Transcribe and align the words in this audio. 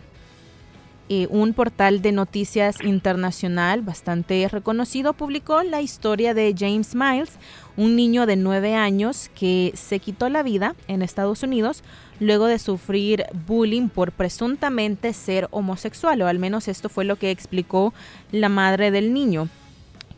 un 1.30 1.54
portal 1.54 2.02
de 2.02 2.14
noticias 2.14 2.78
internacional 2.84 3.82
bastante 3.82 4.48
reconocido 4.48 5.12
publicó 5.14 5.62
la 5.64 5.82
historia 5.82 6.34
de 6.34 6.56
James 6.58 6.96
Miles, 6.96 7.32
un 7.76 7.98
niño 7.98 8.26
de 8.26 8.38
9 8.38 8.76
años 8.76 9.30
que 9.36 9.74
se 9.76 10.00
quitó 10.00 10.30
la 10.30 10.42
vida 10.42 10.74
en 10.88 11.02
Estados 11.02 11.44
Unidos 11.44 11.84
luego 12.20 12.46
de 12.46 12.60
sufrir 12.60 13.26
bullying 13.46 13.90
por 13.90 14.14
presuntamente 14.14 15.12
ser 15.12 15.50
homosexual, 15.52 16.22
o 16.22 16.28
al 16.28 16.40
menos 16.40 16.68
esto 16.70 16.88
fue 16.88 17.04
lo 17.04 17.18
que 17.18 17.32
explicó 17.32 17.94
la 18.32 18.48
madre 18.48 18.92
del 18.92 19.14
niño 19.14 19.50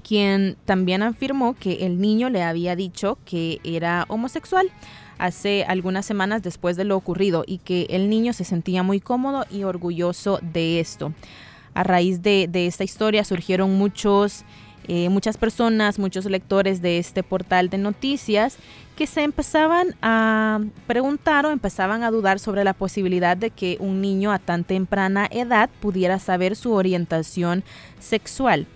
quien 0.03 0.57
también 0.65 1.01
afirmó 1.01 1.55
que 1.55 1.85
el 1.85 1.99
niño 1.99 2.29
le 2.29 2.43
había 2.43 2.75
dicho 2.75 3.17
que 3.25 3.59
era 3.63 4.05
homosexual 4.09 4.69
hace 5.17 5.63
algunas 5.67 6.05
semanas 6.05 6.41
después 6.41 6.75
de 6.75 6.85
lo 6.85 6.95
ocurrido 6.97 7.43
y 7.45 7.59
que 7.59 7.87
el 7.89 8.09
niño 8.09 8.33
se 8.33 8.43
sentía 8.43 8.83
muy 8.83 8.99
cómodo 8.99 9.45
y 9.49 9.63
orgulloso 9.63 10.39
de 10.41 10.79
esto. 10.79 11.13
A 11.73 11.83
raíz 11.83 12.21
de, 12.21 12.49
esta 12.53 12.83
historia 12.83 13.23
surgieron 13.23 13.73
muchos, 13.73 14.43
eh, 14.87 15.09
muchas 15.09 15.37
personas, 15.37 15.97
muchos 15.97 16.25
lectores 16.25 16.81
de 16.81 16.99
este 16.99 17.23
portal 17.23 17.69
de 17.69 17.79
noticias 17.79 18.57
que 18.95 19.07
se 19.07 19.23
empezaban 19.23 19.95
a 20.01 20.59
preguntar 20.85 21.45
o 21.45 21.51
empezaban 21.51 22.03
a 22.03 22.11
dudar 22.11 22.39
sobre 22.39 22.63
la 22.63 22.73
posibilidad 22.73 23.35
de 23.35 23.49
que 23.49 23.77
un 23.79 24.01
niño 24.01 24.31
a 24.31 24.39
tan 24.39 24.63
temprana 24.63 25.27
edad 25.31 25.69
pudiera 25.81 26.19
saber 26.19 26.55
su 26.55 26.73
orientación 26.73 27.63
sexual. 27.99 28.67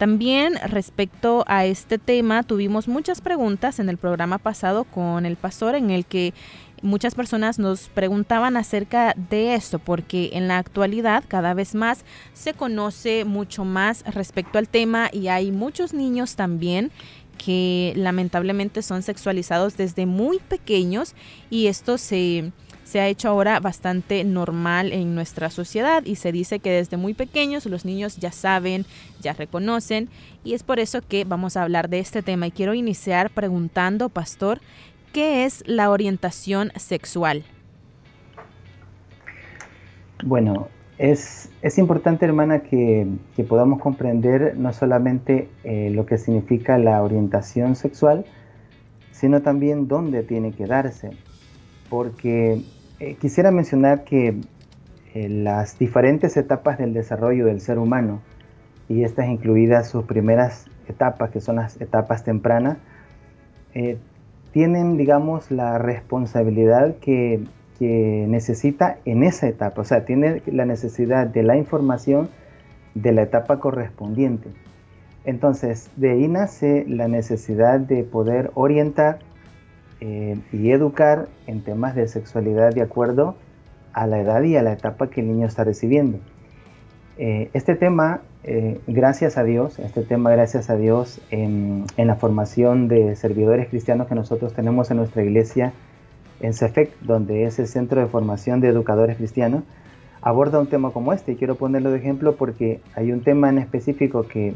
También 0.00 0.54
respecto 0.66 1.44
a 1.46 1.66
este 1.66 1.98
tema 1.98 2.42
tuvimos 2.42 2.88
muchas 2.88 3.20
preguntas 3.20 3.80
en 3.80 3.90
el 3.90 3.98
programa 3.98 4.38
pasado 4.38 4.84
con 4.84 5.26
el 5.26 5.36
pastor 5.36 5.74
en 5.74 5.90
el 5.90 6.06
que 6.06 6.32
muchas 6.80 7.14
personas 7.14 7.58
nos 7.58 7.90
preguntaban 7.90 8.56
acerca 8.56 9.14
de 9.28 9.54
esto 9.54 9.78
porque 9.78 10.30
en 10.32 10.48
la 10.48 10.56
actualidad 10.56 11.22
cada 11.28 11.52
vez 11.52 11.74
más 11.74 12.06
se 12.32 12.54
conoce 12.54 13.26
mucho 13.26 13.66
más 13.66 14.02
respecto 14.06 14.56
al 14.56 14.70
tema 14.70 15.10
y 15.12 15.28
hay 15.28 15.52
muchos 15.52 15.92
niños 15.92 16.34
también 16.34 16.90
que 17.36 17.92
lamentablemente 17.94 18.80
son 18.80 19.02
sexualizados 19.02 19.76
desde 19.76 20.06
muy 20.06 20.38
pequeños 20.38 21.14
y 21.50 21.66
esto 21.66 21.98
se 21.98 22.52
se 22.90 23.00
ha 23.00 23.06
hecho 23.06 23.28
ahora 23.28 23.60
bastante 23.60 24.24
normal 24.24 24.92
en 24.92 25.14
nuestra 25.14 25.48
sociedad 25.48 26.04
y 26.04 26.16
se 26.16 26.32
dice 26.32 26.58
que 26.58 26.72
desde 26.72 26.96
muy 26.96 27.14
pequeños 27.14 27.64
los 27.66 27.84
niños 27.84 28.16
ya 28.16 28.32
saben, 28.32 28.84
ya 29.20 29.32
reconocen 29.32 30.08
y 30.42 30.54
es 30.54 30.64
por 30.64 30.80
eso 30.80 31.00
que 31.00 31.24
vamos 31.24 31.56
a 31.56 31.62
hablar 31.62 31.88
de 31.88 32.00
este 32.00 32.20
tema 32.20 32.48
y 32.48 32.50
quiero 32.50 32.74
iniciar 32.74 33.30
preguntando, 33.30 34.08
pastor, 34.08 34.60
¿qué 35.12 35.44
es 35.44 35.62
la 35.68 35.88
orientación 35.88 36.72
sexual? 36.74 37.44
Bueno, 40.24 40.66
es, 40.98 41.48
es 41.62 41.78
importante, 41.78 42.26
hermana, 42.26 42.64
que, 42.64 43.06
podamos 43.48 43.80
comprender 43.80 44.56
no 44.56 44.72
solamente 44.72 45.48
eh, 45.62 45.90
lo 45.94 46.06
que 46.06 46.18
significa 46.18 46.76
la 46.76 47.00
orientación 47.04 47.76
sexual, 47.76 48.24
sino 49.12 49.42
también 49.42 49.86
dónde 49.86 50.24
tiene 50.24 50.50
que 50.50 50.66
darse. 50.66 51.12
Porque 51.88 52.62
eh, 53.00 53.14
quisiera 53.14 53.50
mencionar 53.50 54.04
que 54.04 54.36
eh, 55.14 55.28
las 55.28 55.78
diferentes 55.78 56.36
etapas 56.36 56.76
del 56.78 56.92
desarrollo 56.92 57.46
del 57.46 57.62
ser 57.62 57.78
humano, 57.78 58.20
y 58.90 59.04
estas 59.04 59.28
incluidas 59.28 59.88
sus 59.88 60.04
primeras 60.04 60.66
etapas, 60.86 61.30
que 61.30 61.40
son 61.40 61.56
las 61.56 61.80
etapas 61.80 62.24
tempranas, 62.24 62.76
eh, 63.74 63.96
tienen, 64.52 64.96
digamos, 64.98 65.50
la 65.50 65.78
responsabilidad 65.78 66.96
que, 66.96 67.42
necesita 67.82 68.98
en 69.06 69.22
esa 69.22 69.48
etapa, 69.48 69.80
o 69.80 69.84
sea, 69.84 70.04
tiene 70.04 70.42
la 70.44 70.66
necesidad 70.66 71.26
de 71.26 71.42
la 71.42 71.56
información 71.56 72.28
de 72.94 73.12
la 73.12 73.22
etapa 73.22 73.58
correspondiente. 73.58 74.50
Entonces, 75.24 75.90
de 75.96 76.10
ahí 76.10 76.28
nace 76.28 76.84
la 76.86 77.08
necesidad 77.08 77.80
de 77.80 78.04
poder 78.04 78.50
orientar 78.52 79.20
eh, 80.00 80.38
y 80.52 80.70
educar 80.70 81.28
en 81.46 81.62
temas 81.62 81.94
de 81.94 82.08
sexualidad 82.08 82.72
de 82.72 82.82
acuerdo 82.82 83.36
a 83.92 84.06
la 84.06 84.20
edad 84.20 84.42
y 84.42 84.56
a 84.56 84.62
la 84.62 84.72
etapa 84.72 85.10
que 85.10 85.20
el 85.20 85.28
niño 85.28 85.46
está 85.46 85.64
recibiendo. 85.64 86.18
Eh, 87.18 87.50
este 87.52 87.74
tema, 87.74 88.22
eh, 88.44 88.80
gracias 88.86 89.36
a 89.36 89.44
Dios, 89.44 89.78
este 89.78 90.02
tema, 90.02 90.30
gracias 90.30 90.70
a 90.70 90.76
Dios, 90.76 91.20
en, 91.30 91.84
la 91.98 92.14
formación 92.14 92.88
de 92.88 93.14
servidores 93.14 93.68
cristianos 93.68 94.06
que 94.06 94.14
nosotros 94.14 94.54
tenemos 94.54 94.90
en 94.90 94.96
nuestra 94.96 95.22
iglesia 95.22 95.74
en 96.40 96.54
CEFEC, 96.54 96.98
donde 97.02 97.44
es 97.44 97.58
el 97.58 97.66
Centro 97.66 98.00
de 98.00 98.06
Formación 98.06 98.60
de 98.60 98.68
Educadores 98.68 99.18
Cristianos, 99.18 99.64
aborda 100.22 100.58
un 100.60 100.68
tema 100.68 100.92
como 100.92 101.12
este. 101.12 101.32
Y 101.32 101.36
quiero 101.36 101.56
ponerlo 101.56 101.90
de 101.90 101.98
ejemplo 101.98 102.36
porque 102.36 102.80
hay 102.94 103.12
un 103.12 103.22
tema 103.22 103.50
en 103.50 103.58
específico 103.58 104.22
que, 104.22 104.54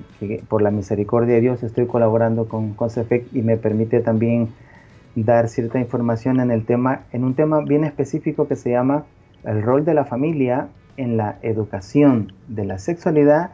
por 0.49 0.63
la 0.63 0.71
misericordia 0.71 1.35
de 1.35 1.43
Dios 1.43 1.63
estoy 1.63 1.87
colaborando 1.87 2.49
con, 2.49 2.73
con 2.73 2.89
CEFEC 2.89 3.27
y 3.35 3.43
me 3.43 3.59
permite 3.59 4.01
también 4.01 4.49
dar 5.15 5.49
cierta 5.49 5.79
información 5.79 6.41
en 6.41 6.51
el 6.51 6.65
tema, 6.65 7.05
en 7.13 7.25
un 7.25 7.35
tema 7.35 7.61
bien 7.61 7.85
específico 7.85 8.49
que 8.49 8.57
se 8.57 8.71
llama 8.71 9.05
el 9.45 9.63
rol 9.63 9.85
de 9.85 9.95
la 9.95 10.05
familia 10.05 10.69
en 10.97 11.17
la 11.17 11.39
educación 11.43 12.33
de 12.49 12.65
la 12.65 12.79
sexualidad 12.79 13.51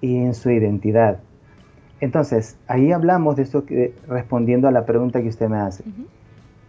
y 0.00 0.16
en 0.16 0.34
su 0.34 0.50
identidad. 0.50 1.20
Entonces, 2.00 2.58
ahí 2.66 2.90
hablamos 2.90 3.36
de 3.36 3.42
esto 3.42 3.64
que, 3.64 3.94
respondiendo 4.08 4.66
a 4.66 4.72
la 4.72 4.84
pregunta 4.84 5.22
que 5.22 5.28
usted 5.28 5.48
me 5.48 5.58
hace. 5.58 5.84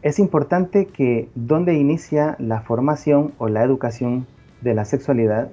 Es 0.03 0.19
importante 0.19 0.85
que 0.85 1.29
donde 1.33 1.73
inicia 1.73 2.35
la 2.37 2.61
formación 2.61 3.33
o 3.39 3.47
la 3.47 3.63
educación 3.63 4.27
de 4.61 4.75
la 4.75 4.85
sexualidad 4.85 5.49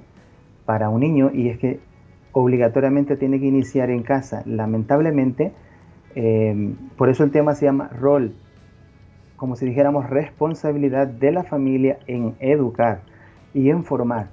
para 0.65 0.89
un 0.89 1.01
niño, 1.01 1.31
y 1.33 1.49
es 1.49 1.57
que 1.57 1.79
obligatoriamente 2.31 3.17
tiene 3.17 3.39
que 3.39 3.47
iniciar 3.47 3.89
en 3.89 4.03
casa. 4.03 4.43
Lamentablemente, 4.45 5.51
eh, 6.15 6.75
por 6.97 7.09
eso 7.09 7.23
el 7.23 7.31
tema 7.31 7.55
se 7.55 7.65
llama 7.65 7.89
rol, 7.89 8.33
como 9.41 9.55
si 9.55 9.65
dijéramos 9.65 10.07
responsabilidad 10.07 11.07
de 11.07 11.31
la 11.31 11.43
familia 11.43 11.97
en 12.05 12.35
educar 12.41 12.99
y 13.55 13.71
en 13.71 13.83
formar. 13.83 14.27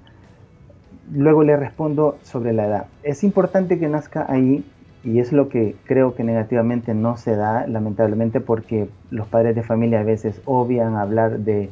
Luego 1.10 1.44
le 1.44 1.56
respondo 1.56 2.18
sobre 2.20 2.52
la 2.52 2.66
edad. 2.66 2.86
Es 3.02 3.24
importante 3.24 3.78
que 3.78 3.88
nazca 3.88 4.26
ahí 4.28 4.66
y 5.02 5.20
es 5.20 5.32
lo 5.32 5.48
que 5.48 5.76
creo 5.86 6.14
que 6.14 6.24
negativamente 6.24 6.92
no 6.92 7.16
se 7.16 7.36
da, 7.36 7.66
lamentablemente, 7.66 8.42
porque 8.42 8.90
los 9.10 9.26
padres 9.26 9.56
de 9.56 9.62
familia 9.62 10.00
a 10.00 10.02
veces 10.02 10.42
obvian 10.44 10.94
hablar 10.96 11.38
de, 11.38 11.70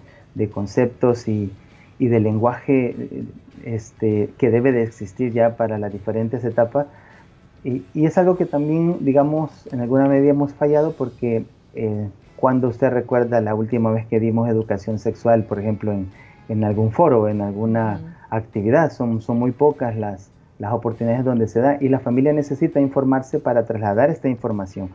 conceptos 0.51 1.29
y, 1.29 1.53
de 1.99 2.21
lenguaje 2.21 3.27
este, 3.67 4.31
que 4.39 4.51
debe 4.51 4.73
de 4.73 4.85
existir 4.85 5.35
ya 5.35 5.59
para 5.59 5.77
las 5.77 5.93
diferentes 5.93 6.43
etapas. 6.43 6.87
Y, 7.65 7.85
es 8.03 8.17
algo 8.17 8.39
que 8.39 8.47
también, 8.47 8.97
digamos, 9.01 9.69
en 9.75 9.83
alguna 9.83 10.09
medida 10.09 10.31
hemos 10.31 10.55
fallado 10.55 10.93
porque 10.93 11.45
eh, 11.75 12.09
cuando 12.37 12.69
usted 12.69 12.91
recuerda 12.91 13.41
la 13.41 13.55
última 13.55 13.91
vez 13.91 14.07
que 14.07 14.21
dimos 14.21 14.49
educación 14.49 14.99
sexual, 14.99 15.45
por 15.45 15.59
ejemplo, 15.59 15.93
en, 15.93 16.11
en 16.49 16.65
algún 16.65 16.93
foro, 16.93 17.29
en 17.29 17.41
alguna 17.41 18.01
actividad, 18.31 18.93
son, 18.93 19.21
son 19.21 19.39
muy 19.39 19.53
pocas 19.53 19.97
las, 19.97 20.31
las 20.59 20.73
oportunidades 20.73 21.25
donde 21.25 21.49
se 21.49 21.61
da 21.61 21.79
y 21.81 21.89
la 21.89 22.01
familia 22.01 22.33
necesita 22.33 22.81
informarse 22.81 23.39
para 23.39 23.65
trasladar 23.65 24.11
esta 24.11 24.29
información. 24.29 24.91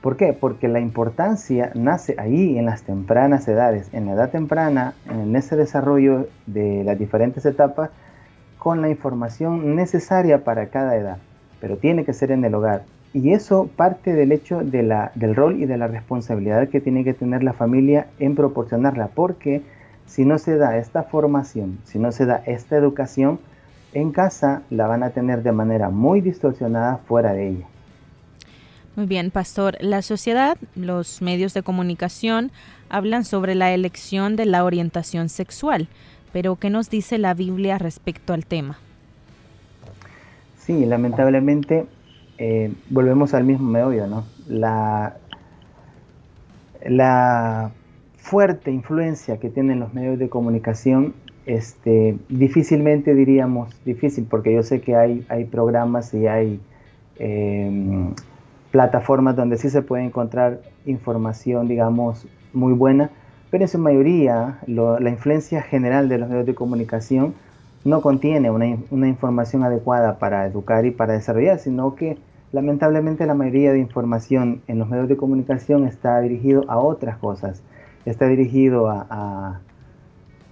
¿Por 0.00 0.16
qué? 0.16 0.32
Porque 0.32 0.66
la 0.66 0.80
importancia 0.80 1.70
nace 1.74 2.16
ahí 2.18 2.58
en 2.58 2.66
las 2.66 2.82
tempranas 2.82 3.46
edades, 3.46 3.88
en 3.92 4.06
la 4.06 4.12
edad 4.14 4.30
temprana, 4.30 4.94
en 5.08 5.34
ese 5.36 5.54
desarrollo 5.54 6.26
de 6.46 6.82
las 6.82 6.98
diferentes 6.98 7.46
etapas, 7.46 7.90
con 8.58 8.82
la 8.82 8.88
información 8.88 9.76
necesaria 9.76 10.44
para 10.44 10.68
cada 10.68 10.96
edad, 10.96 11.18
pero 11.60 11.76
tiene 11.76 12.04
que 12.04 12.12
ser 12.12 12.32
en 12.32 12.44
el 12.44 12.54
hogar. 12.54 12.82
Y 13.14 13.32
eso 13.32 13.68
parte 13.76 14.14
del 14.14 14.32
hecho 14.32 14.60
de 14.62 14.82
la, 14.82 15.12
del 15.14 15.36
rol 15.36 15.60
y 15.60 15.66
de 15.66 15.76
la 15.76 15.86
responsabilidad 15.86 16.68
que 16.68 16.80
tiene 16.80 17.04
que 17.04 17.12
tener 17.12 17.42
la 17.42 17.52
familia 17.52 18.06
en 18.18 18.34
proporcionarla, 18.34 19.08
porque 19.08 19.62
si 20.06 20.24
no 20.24 20.38
se 20.38 20.56
da 20.56 20.78
esta 20.78 21.02
formación, 21.02 21.78
si 21.84 21.98
no 21.98 22.10
se 22.12 22.24
da 22.24 22.42
esta 22.46 22.76
educación, 22.76 23.38
en 23.92 24.12
casa 24.12 24.62
la 24.70 24.86
van 24.86 25.02
a 25.02 25.10
tener 25.10 25.42
de 25.42 25.52
manera 25.52 25.90
muy 25.90 26.20
distorsionada 26.22 26.98
fuera 27.06 27.34
de 27.34 27.48
ella. 27.48 27.66
Muy 28.96 29.06
bien, 29.06 29.30
pastor. 29.30 29.76
La 29.80 30.02
sociedad, 30.02 30.56
los 30.74 31.22
medios 31.22 31.54
de 31.54 31.62
comunicación 31.62 32.50
hablan 32.90 33.24
sobre 33.24 33.54
la 33.54 33.72
elección 33.72 34.36
de 34.36 34.44
la 34.46 34.64
orientación 34.64 35.28
sexual, 35.28 35.88
pero 36.32 36.56
¿qué 36.56 36.68
nos 36.70 36.90
dice 36.90 37.18
la 37.18 37.32
Biblia 37.34 37.78
respecto 37.78 38.34
al 38.34 38.44
tema? 38.44 38.78
Sí, 40.58 40.84
lamentablemente 40.84 41.86
eh, 42.44 42.72
volvemos 42.90 43.34
al 43.34 43.44
mismo 43.44 43.70
meollo, 43.70 44.08
¿no? 44.08 44.24
La, 44.48 45.14
fuerte 48.16 48.72
influencia 48.72 49.38
que 49.38 49.48
tienen 49.48 49.78
los 49.78 49.94
medios 49.94 50.18
de 50.18 50.28
comunicación 50.28 51.14
este, 51.46 52.16
difícilmente 52.28 53.14
diríamos 53.14 53.68
difícil, 53.84 54.26
porque 54.28 54.52
yo 54.52 54.64
sé 54.64 54.80
que 54.80 54.96
hay, 54.96 55.24
hay 55.28 55.44
programas 55.44 56.12
y 56.14 56.26
hay 56.26 56.60
em, 57.20 58.12
plataformas 58.72 59.36
donde 59.36 59.56
sí 59.56 59.70
se 59.70 59.82
puede 59.82 60.02
encontrar 60.02 60.62
información, 60.84 61.68
digamos, 61.68 62.26
muy 62.52 62.72
buena, 62.72 63.10
pero 63.52 63.62
en 63.62 63.68
su 63.68 63.78
mayoría 63.78 64.58
la 64.66 65.10
influencia 65.10 65.62
general 65.62 66.08
de 66.08 66.18
los 66.18 66.28
medios 66.28 66.46
de 66.46 66.56
comunicación 66.56 67.34
no 67.84 68.00
contiene 68.00 68.50
una, 68.50 69.06
información 69.06 69.62
adecuada 69.62 70.18
para 70.18 70.46
educar 70.46 70.86
y 70.86 70.90
para 70.90 71.12
desarrollar, 71.12 71.60
sino 71.60 71.94
que 71.94 72.18
lamentablemente 72.52 73.26
la 73.26 73.34
mayoría 73.34 73.72
de 73.72 73.78
información 73.78 74.62
en 74.68 74.78
los 74.78 74.88
medios 74.88 75.08
de 75.08 75.16
comunicación 75.16 75.86
está 75.86 76.20
dirigido 76.20 76.64
a 76.68 76.78
otras 76.78 77.18
cosas, 77.18 77.62
está 78.04 78.26
dirigido 78.26 78.88
a 78.88 79.60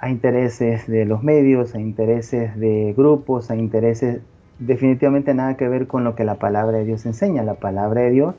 a 0.00 0.08
intereses 0.08 0.87
de 0.87 1.05
los 1.05 1.23
medios, 1.23 1.75
a 1.75 1.79
intereses 1.79 2.58
de 2.58 2.94
grupos, 2.97 3.50
a 3.50 3.56
intereses 3.56 4.23
definitivamente 4.58 5.35
nada 5.35 5.56
que 5.58 5.69
ver 5.69 5.87
con 5.87 6.05
lo 6.05 6.14
que 6.14 6.25
la 6.25 6.37
palabra 6.37 6.79
de 6.79 6.87
Dios 6.87 7.05
enseña. 7.05 7.43
La 7.43 7.55
palabra 7.55 8.00
de 8.03 8.11
Dios 8.11 8.35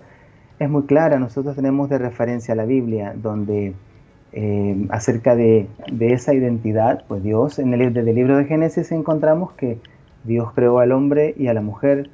es 0.57 0.69
muy 0.69 0.83
clara, 0.83 1.19
nosotros 1.19 1.55
tenemos 1.55 1.87
de 1.89 1.99
referencia 1.99 2.55
la 2.55 2.65
Biblia, 2.65 3.13
donde 3.15 3.73
eh, 4.31 4.87
acerca 4.89 5.35
de, 5.35 5.67
esa 5.99 6.33
identidad, 6.33 7.03
pues 7.07 7.21
Dios, 7.21 7.59
en 7.59 7.73
el, 7.75 7.93
desde 7.93 8.09
el 8.09 8.15
libro 8.15 8.37
de 8.37 8.45
Génesis 8.45 8.91
encontramos 8.91 9.51
que 9.53 9.77
Dios 10.23 10.51
creó 10.53 10.79
al 10.79 10.91
hombre 10.91 11.35
y 11.37 11.45
a 11.45 11.53
la 11.53 11.61
mujer 11.61 12.09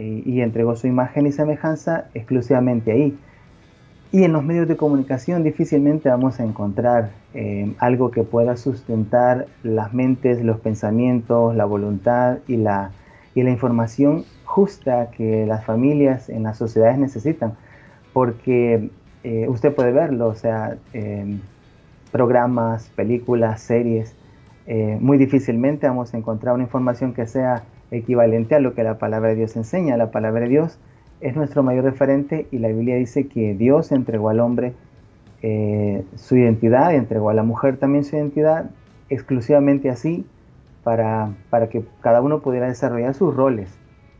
y 0.00 0.40
entregó 0.42 0.76
su 0.76 0.86
imagen 0.86 1.26
y 1.26 1.32
semejanza 1.32 2.06
exclusivamente 2.14 2.92
ahí. 2.92 3.18
Y 4.10 4.24
en 4.24 4.32
los 4.32 4.42
medios 4.42 4.66
de 4.66 4.76
comunicación 4.76 5.42
difícilmente 5.44 6.08
vamos 6.08 6.40
a 6.40 6.44
encontrar 6.44 7.10
eh, 7.34 7.74
algo 7.78 8.10
que 8.10 8.22
pueda 8.22 8.56
sustentar 8.56 9.46
las 9.62 9.92
mentes, 9.92 10.42
los 10.42 10.60
pensamientos, 10.60 11.54
la 11.54 11.66
voluntad 11.66 12.38
y 12.48 12.56
la, 12.56 12.92
y 13.34 13.42
la 13.42 13.50
información 13.50 14.24
justa 14.44 15.10
que 15.10 15.44
las 15.44 15.62
familias 15.66 16.30
en 16.30 16.44
las 16.44 16.56
sociedades 16.56 16.98
necesitan. 16.98 17.52
Porque 18.14 18.90
eh, 19.24 19.46
usted 19.46 19.74
puede 19.74 19.92
verlo, 19.92 20.28
o 20.28 20.34
sea, 20.34 20.78
eh, 20.94 21.38
programas, 22.10 22.88
películas, 22.96 23.60
series, 23.60 24.14
muy 25.00 25.16
difícilmente 25.16 25.88
vamos 25.88 26.12
a 26.12 26.18
encontrar 26.18 26.54
una 26.54 26.62
información 26.62 27.14
que 27.14 27.26
sea 27.26 27.62
equivalente 27.90 28.54
a 28.54 28.60
lo 28.60 28.74
que 28.74 28.82
la 28.82 28.98
palabra 28.98 29.30
de 29.30 29.36
Dios 29.36 29.56
enseña. 29.56 29.96
La 29.96 30.10
palabra 30.10 30.42
de 30.42 30.48
Dios 30.48 30.78
es 31.20 31.36
nuestro 31.36 31.62
mayor 31.62 31.84
referente 31.84 32.46
y 32.50 32.58
la 32.58 32.68
Biblia 32.68 32.96
dice 32.96 33.26
que 33.26 33.54
Dios 33.54 33.92
entregó 33.92 34.28
al 34.28 34.40
hombre 34.40 34.74
eh, 35.42 36.04
su 36.16 36.36
identidad, 36.36 36.94
entregó 36.94 37.30
a 37.30 37.34
la 37.34 37.42
mujer 37.42 37.76
también 37.76 38.04
su 38.04 38.16
identidad, 38.16 38.70
exclusivamente 39.08 39.90
así 39.90 40.26
para, 40.82 41.30
para, 41.50 41.68
que 41.68 41.84
cada 42.00 42.20
uno 42.20 42.40
pudiera 42.40 42.66
desarrollar 42.66 43.14
sus 43.14 43.34
roles 43.34 43.70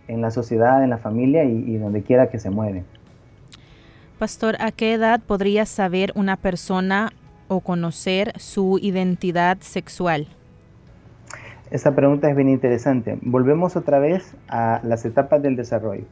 en 0.06 0.20
la 0.20 0.30
sociedad, 0.30 0.82
en 0.82 0.90
la 0.90 0.98
familia 0.98 1.44
y, 1.44 1.76
donde 1.76 2.02
quiera 2.02 2.30
que 2.30 2.38
se 2.38 2.50
mueve. 2.50 2.84
Pastor, 4.18 4.56
¿a 4.60 4.72
qué 4.72 4.94
edad 4.94 5.20
podría 5.20 5.66
saber 5.66 6.12
una 6.14 6.36
persona 6.36 7.12
o 7.46 7.60
conocer 7.60 8.32
su 8.38 8.78
identidad 8.80 9.58
sexual? 9.60 10.26
Esa 11.70 11.94
pregunta 11.94 12.30
es 12.30 12.36
bien 12.36 12.48
interesante. 12.48 13.18
Volvemos 13.20 13.76
otra 13.76 13.98
vez 13.98 14.34
a 14.48 14.80
las 14.84 15.04
etapas 15.04 15.42
del 15.42 15.54
desarrollo. 15.54 16.04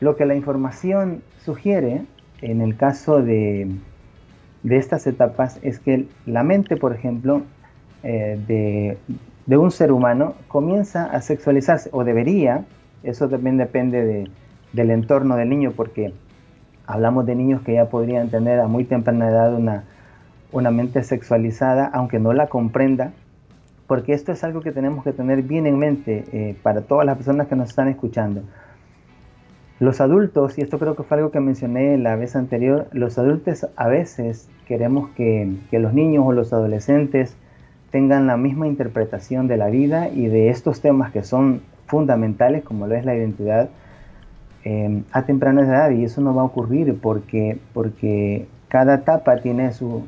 Lo 0.00 0.16
que 0.16 0.26
la 0.26 0.34
información 0.34 1.22
sugiere 1.38 2.02
en 2.42 2.60
el 2.60 2.76
caso 2.76 3.22
de, 3.22 3.70
estas 4.68 5.06
etapas 5.06 5.58
es 5.62 5.78
que 5.78 6.06
la 6.26 6.42
mente, 6.42 6.76
por 6.76 6.92
ejemplo, 6.92 7.42
eh, 8.02 8.98
de, 9.46 9.56
un 9.56 9.70
ser 9.70 9.92
humano 9.92 10.34
comienza 10.48 11.04
a 11.06 11.22
sexualizarse, 11.22 11.88
o 11.92 12.04
debería, 12.04 12.64
eso 13.02 13.28
también 13.28 13.56
depende 13.56 14.28
del 14.72 14.90
entorno 14.90 15.36
del 15.36 15.48
niño, 15.48 15.72
porque 15.74 16.12
hablamos 16.86 17.24
de 17.24 17.34
niños 17.34 17.62
que 17.62 17.74
ya 17.74 17.86
podrían 17.86 18.28
tener 18.28 18.60
a 18.60 18.66
muy 18.66 18.84
temprana 18.84 19.28
edad 19.28 19.54
una, 19.54 19.84
una 20.50 20.70
mente 20.70 21.02
sexualizada, 21.02 21.86
aunque 21.86 22.18
no 22.18 22.32
la 22.32 22.48
comprenda, 22.48 23.12
porque 23.92 24.14
esto 24.14 24.32
es 24.32 24.42
algo 24.42 24.62
que 24.62 24.72
tenemos 24.72 25.04
que 25.04 25.12
tener 25.12 25.42
bien 25.42 25.66
en 25.66 25.78
mente 25.78 26.24
eh, 26.32 26.56
para 26.62 26.80
todas 26.80 27.04
las 27.04 27.14
personas 27.14 27.46
que 27.46 27.56
nos 27.56 27.68
están 27.68 27.88
escuchando. 27.88 28.40
Los 29.80 30.00
adultos, 30.00 30.56
y 30.56 30.62
esto 30.62 30.78
creo 30.78 30.96
que 30.96 31.02
fue 31.02 31.18
algo 31.18 31.30
que 31.30 31.40
mencioné 31.40 31.98
la 31.98 32.16
vez 32.16 32.34
anterior, 32.34 32.88
los 32.92 33.18
adultos 33.18 33.66
a 33.76 33.88
veces 33.88 34.48
queremos 34.66 35.10
que, 35.10 35.58
los 35.72 35.92
niños 35.92 36.24
o 36.26 36.32
los 36.32 36.54
adolescentes 36.54 37.36
tengan 37.90 38.26
la 38.26 38.38
misma 38.38 38.66
interpretación 38.66 39.46
de 39.46 39.58
la 39.58 39.68
vida 39.68 40.08
y 40.08 40.26
de 40.28 40.48
estos 40.48 40.80
temas 40.80 41.12
que 41.12 41.22
son 41.22 41.60
fundamentales, 41.84 42.64
como 42.64 42.86
lo 42.86 42.94
es 42.94 43.04
la 43.04 43.14
identidad, 43.14 43.68
eh, 44.64 45.02
a 45.12 45.26
temprana 45.26 45.66
edad. 45.66 45.90
Y 45.90 46.04
eso 46.04 46.22
no 46.22 46.34
va 46.34 46.40
a 46.40 46.46
ocurrir 46.46 46.98
porque, 46.98 47.58
porque 47.74 48.46
cada 48.68 48.94
etapa 48.94 49.36
tiene 49.42 49.70
su, 49.72 50.06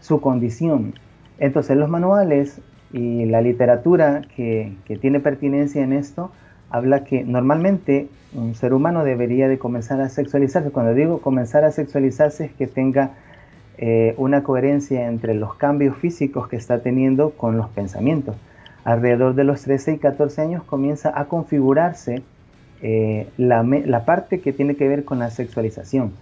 su 0.00 0.20
condición. 0.20 0.94
Entonces 1.38 1.76
los 1.76 1.88
manuales 1.88 2.60
y 2.94 3.26
la 3.26 3.42
literatura 3.42 4.22
que, 4.34 4.72
que 4.86 4.96
tiene 4.96 5.20
pertinencia 5.20 5.82
en 5.82 5.92
esto, 5.92 6.30
habla 6.70 7.04
que 7.04 7.24
normalmente 7.24 8.08
un 8.32 8.54
ser 8.54 8.72
humano 8.72 9.04
debería 9.04 9.48
de 9.48 9.58
comenzar 9.58 10.00
a 10.00 10.08
sexualizarse. 10.08 10.70
Cuando 10.70 10.94
digo 10.94 11.20
comenzar 11.20 11.64
a 11.64 11.70
sexualizarse 11.70 12.46
es 12.46 12.52
que 12.52 12.66
tenga 12.66 13.12
eh, 13.76 14.14
una 14.18 14.44
coherencia 14.44 15.08
entre 15.08 15.34
los 15.34 15.56
cambios 15.56 15.96
físicos 15.96 16.48
que 16.48 16.56
está 16.56 16.80
teniendo 16.80 17.30
con 17.30 17.56
los 17.56 17.68
pensamientos. 17.70 18.36
Alrededor 18.84 19.34
de 19.34 19.44
los 19.44 19.62
13 19.62 19.94
y 19.94 19.98
14 19.98 20.42
años 20.42 20.62
comienza 20.62 21.18
a 21.18 21.24
configurarse 21.24 22.22
eh, 22.82 23.28
la, 23.36 24.04
parte 24.04 24.40
que 24.40 24.52
tiene 24.52 24.76
que 24.76 24.86
ver 24.88 25.04
con 25.04 25.18
la 25.18 25.30
sexualización. 25.30 26.12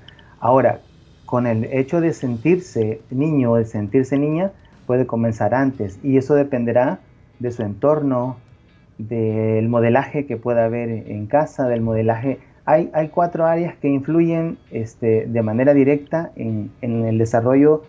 Ahora, 0.40 0.80
con 1.26 1.46
el 1.46 1.64
hecho 1.64 2.00
de 2.00 2.12
sentirse 2.14 3.00
niño 3.10 3.52
o 3.52 3.56
de 3.56 3.64
sentirse 3.64 4.18
niña, 4.18 4.52
puede 4.92 5.06
comenzar 5.06 5.54
antes 5.54 5.98
y 6.02 6.18
eso 6.18 6.34
dependerá 6.34 6.98
de 7.38 7.50
su 7.50 7.62
entorno, 7.62 8.36
del 8.98 9.66
modelaje 9.70 10.26
que 10.26 10.36
pueda 10.36 10.66
haber 10.66 10.90
en 10.90 11.26
casa, 11.28 11.66
del 11.66 11.80
modelaje. 11.80 12.40
Hay, 12.66 12.90
hay 12.92 13.08
cuatro 13.08 13.46
áreas 13.46 13.74
que 13.76 13.88
influyen 13.88 14.58
este, 14.70 15.24
de 15.26 15.42
manera 15.42 15.72
directa 15.72 16.30
en, 16.36 16.72
el 16.82 17.16
desarrollo 17.16 17.84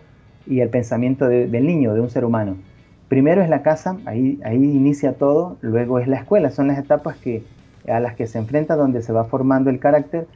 y 0.46 0.60
el 0.60 0.70
pensamiento 0.70 1.28
del 1.28 1.66
niño, 1.66 1.92
de 1.92 2.00
un 2.00 2.08
ser 2.08 2.24
humano. 2.24 2.56
Primero 3.08 3.42
es 3.42 3.50
la 3.50 3.60
casa, 3.60 3.98
ahí, 4.06 4.40
ahí 4.42 4.56
inicia 4.56 5.12
todo, 5.12 5.58
luego 5.60 5.98
es 5.98 6.08
la 6.08 6.16
escuela, 6.16 6.50
son 6.50 6.68
las 6.68 6.78
etapas 6.78 7.18
que, 7.18 7.42
a 7.86 8.00
las 8.00 8.14
que 8.14 8.26
se 8.26 8.38
enfrenta 8.38 8.76
donde 8.76 9.02
se 9.02 9.12
va 9.12 9.24
formando 9.24 9.68
el 9.68 9.78
carácter, 9.78 10.26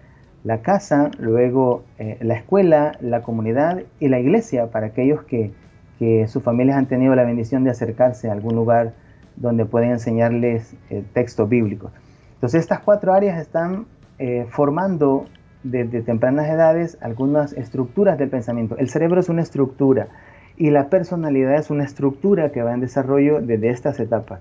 la 0.45 0.61
casa, 0.61 1.11
luego 1.19 1.83
eh, 1.99 2.19
la 2.21 2.35
escuela, 2.35 2.93
la 3.01 3.23
comunidad 3.23 3.85
y 4.01 4.09
la 4.09 4.21
iglesia 4.21 4.67
para 4.67 4.89
aquellos 4.89 5.23
que, 5.25 5.51
que 5.99 6.29
sus 6.29 6.43
familias 6.43 6.79
han 6.79 6.87
tenido 6.87 7.15
la 7.15 7.25
bendición 7.25 7.65
de 7.65 7.71
acercarse 7.71 8.29
a 8.29 8.33
algún 8.33 8.55
lugar 8.55 8.93
donde 9.37 9.65
pueden 9.65 9.91
enseñarles 9.91 10.75
eh, 10.91 11.03
textos 11.13 11.49
bíblicos. 11.49 11.93
Entonces 12.35 12.61
estas 12.61 12.81
cuatro 12.81 13.13
áreas 13.13 13.41
están 13.41 13.87
eh, 14.19 14.47
formando 14.51 15.27
desde 15.63 16.03
tempranas 16.03 16.49
edades 16.49 16.99
algunas 17.01 17.53
estructuras 17.53 18.19
del 18.19 18.31
pensamiento. 18.31 18.77
El 18.79 18.89
cerebro 18.89 19.21
es 19.21 19.29
una 19.29 19.43
estructura 19.43 20.09
y 20.57 20.71
la 20.71 20.89
personalidad 20.89 21.57
es 21.57 21.71
una 21.71 21.85
estructura 21.85 22.51
que 22.51 22.63
va 22.63 22.73
en 22.73 22.81
desarrollo 22.81 23.41
desde 23.41 23.71
estas 23.71 23.99
etapas. 24.01 24.41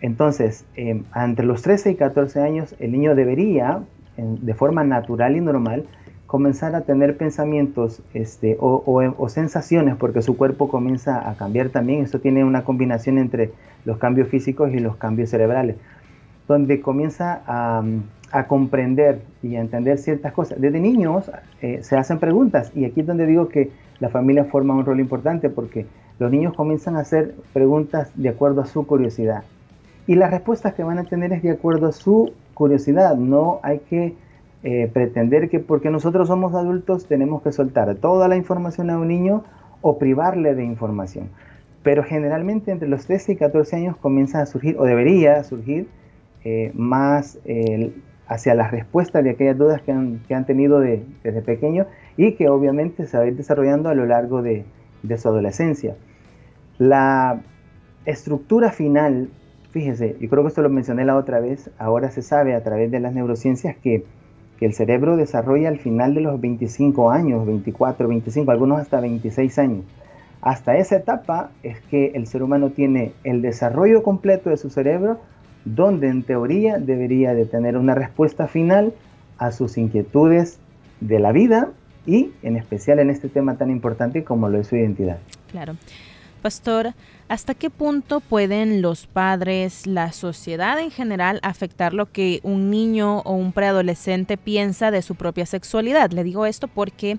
Entonces, 0.00 0.64
eh, 0.76 1.02
entre 1.14 1.46
los 1.46 1.62
13 1.62 1.92
y 1.92 1.94
14 1.94 2.40
años, 2.40 2.74
el 2.78 2.92
niño 2.92 3.14
debería, 3.14 3.82
de 4.16 4.54
forma 4.54 4.84
natural 4.84 5.36
y 5.36 5.40
normal, 5.40 5.86
comenzar 6.30 6.76
a 6.76 6.82
tener 6.82 7.16
pensamientos 7.16 8.02
este, 8.14 8.56
o, 8.60 9.28
sensaciones, 9.28 9.96
porque 9.96 10.22
su 10.22 10.36
cuerpo 10.36 10.68
comienza 10.68 11.28
a 11.28 11.34
cambiar 11.34 11.70
también. 11.70 12.04
Esto 12.04 12.20
tiene 12.20 12.44
una 12.44 12.62
combinación 12.62 13.18
entre 13.18 13.50
los 13.84 13.98
cambios 13.98 14.28
físicos 14.28 14.72
y 14.72 14.78
los 14.78 14.94
cambios 14.94 15.30
cerebrales, 15.30 15.74
donde 16.46 16.80
comienza 16.80 17.42
a, 17.48 17.82
comprender 18.46 19.22
y 19.42 19.56
a 19.56 19.60
entender 19.60 19.98
ciertas 19.98 20.32
cosas. 20.32 20.60
Desde 20.60 20.78
niños 20.78 21.28
eh, 21.62 21.80
se 21.82 21.96
hacen 21.96 22.20
preguntas 22.20 22.70
y 22.76 22.84
aquí 22.84 23.00
es 23.00 23.08
donde 23.08 23.26
digo 23.26 23.48
que 23.48 23.72
la 23.98 24.08
familia 24.08 24.44
forma 24.44 24.72
un 24.74 24.84
rol 24.84 25.00
importante 25.00 25.50
porque 25.50 25.86
los 26.20 26.30
niños 26.30 26.54
comienzan 26.54 26.94
a 26.94 27.00
hacer 27.00 27.34
preguntas 27.52 28.12
de 28.14 28.28
acuerdo 28.28 28.60
a 28.60 28.66
su 28.66 28.86
curiosidad. 28.86 29.42
Y 30.06 30.14
las 30.14 30.30
respuestas 30.30 30.74
que 30.74 30.84
van 30.84 30.98
a 30.98 31.04
tener 31.04 31.32
es 31.32 31.42
de 31.42 31.50
acuerdo 31.50 31.88
a 31.88 31.92
su 31.92 32.30
curiosidad. 32.54 33.16
No 33.16 33.58
hay 33.64 33.80
que 33.80 34.14
eh, 34.62 34.90
pretender 34.92 35.48
que 35.48 35.58
porque 35.58 35.90
nosotros 35.90 36.28
somos 36.28 36.54
adultos 36.54 37.06
tenemos 37.06 37.42
que 37.42 37.52
soltar 37.52 37.94
toda 37.96 38.28
la 38.28 38.36
información 38.36 38.90
a 38.90 38.98
un 38.98 39.08
niño 39.08 39.44
o 39.80 39.98
privarle 39.98 40.54
de 40.54 40.64
información. 40.64 41.30
Pero 41.82 42.02
generalmente 42.04 42.70
entre 42.70 42.88
los 42.88 43.06
13 43.06 43.32
y 43.32 43.36
14 43.36 43.76
años 43.76 43.96
comienza 43.96 44.40
a 44.40 44.46
surgir, 44.46 44.76
o 44.78 44.84
debería 44.84 45.42
surgir, 45.44 45.88
eh, 46.44 46.72
más 46.74 47.38
hacia 48.26 48.54
las 48.54 48.70
respuestas 48.70 49.24
de 49.24 49.30
aquellas 49.30 49.58
dudas 49.58 49.82
que 49.82 49.92
han, 49.92 50.46
tenido 50.46 50.80
desde 50.80 51.42
pequeño 51.42 51.86
y 52.16 52.32
que 52.32 52.48
obviamente 52.48 53.06
se 53.06 53.18
va 53.18 53.24
a 53.24 53.26
ir 53.26 53.36
desarrollando 53.36 53.88
a 53.88 53.94
lo 53.94 54.06
largo 54.06 54.40
de, 54.40 54.64
de 55.02 55.18
su 55.18 55.28
adolescencia. 55.28 55.96
La 56.78 57.40
estructura 58.04 58.72
final, 58.72 59.30
fíjese, 59.70 60.16
yo 60.20 60.28
creo 60.28 60.42
que 60.42 60.48
esto 60.48 60.62
lo 60.62 60.70
mencioné 60.70 61.04
la 61.04 61.16
otra 61.16 61.40
vez, 61.40 61.70
ahora 61.78 62.10
se 62.10 62.22
sabe 62.22 62.54
a 62.54 62.62
través 62.62 62.90
de 62.90 63.00
las 63.00 63.14
neurociencias 63.14 63.76
que 63.76 64.04
que 64.60 64.66
el 64.66 64.74
cerebro 64.74 65.16
desarrolla 65.16 65.68
al 65.68 65.78
final 65.78 66.14
de 66.14 66.20
los 66.20 66.38
25 66.38 67.10
años, 67.10 67.46
24, 67.46 68.06
25, 68.06 68.50
algunos 68.50 68.78
hasta 68.78 69.00
26 69.00 69.58
años. 69.58 69.84
Hasta 70.42 70.76
esa 70.76 70.96
etapa 70.96 71.50
es 71.62 71.80
que 71.90 72.12
el 72.14 72.26
ser 72.26 72.42
humano 72.42 72.68
tiene 72.70 73.12
el 73.24 73.40
desarrollo 73.40 74.02
completo 74.02 74.50
de 74.50 74.58
su 74.58 74.68
cerebro, 74.68 75.18
donde 75.64 76.08
en 76.08 76.22
teoría 76.22 76.78
debería 76.78 77.34
de 77.34 77.46
tener 77.46 77.78
una 77.78 77.94
respuesta 77.94 78.48
final 78.48 78.92
a 79.38 79.50
sus 79.50 79.78
inquietudes 79.78 80.58
de 81.00 81.18
la 81.18 81.32
vida 81.32 81.70
y 82.06 82.30
en 82.42 82.56
especial 82.56 82.98
en 82.98 83.08
este 83.08 83.28
tema 83.28 83.56
tan 83.56 83.70
importante 83.70 84.24
como 84.24 84.48
lo 84.48 84.58
es 84.58 84.66
su 84.66 84.76
identidad. 84.76 85.18
Claro. 85.50 85.74
Pastor, 86.40 86.94
¿hasta 87.28 87.54
qué 87.54 87.68
punto 87.68 88.20
pueden 88.20 88.80
los 88.80 89.06
padres, 89.06 89.86
la 89.86 90.12
sociedad 90.12 90.78
en 90.78 90.90
general, 90.90 91.38
afectar 91.42 91.92
lo 91.92 92.10
que 92.10 92.40
un 92.42 92.70
niño 92.70 93.20
o 93.20 93.32
un 93.32 93.52
preadolescente 93.52 94.38
piensa 94.38 94.90
de 94.90 95.02
su 95.02 95.16
propia 95.16 95.44
sexualidad? 95.44 96.12
Le 96.12 96.24
digo 96.24 96.46
esto 96.46 96.66
porque 96.66 97.18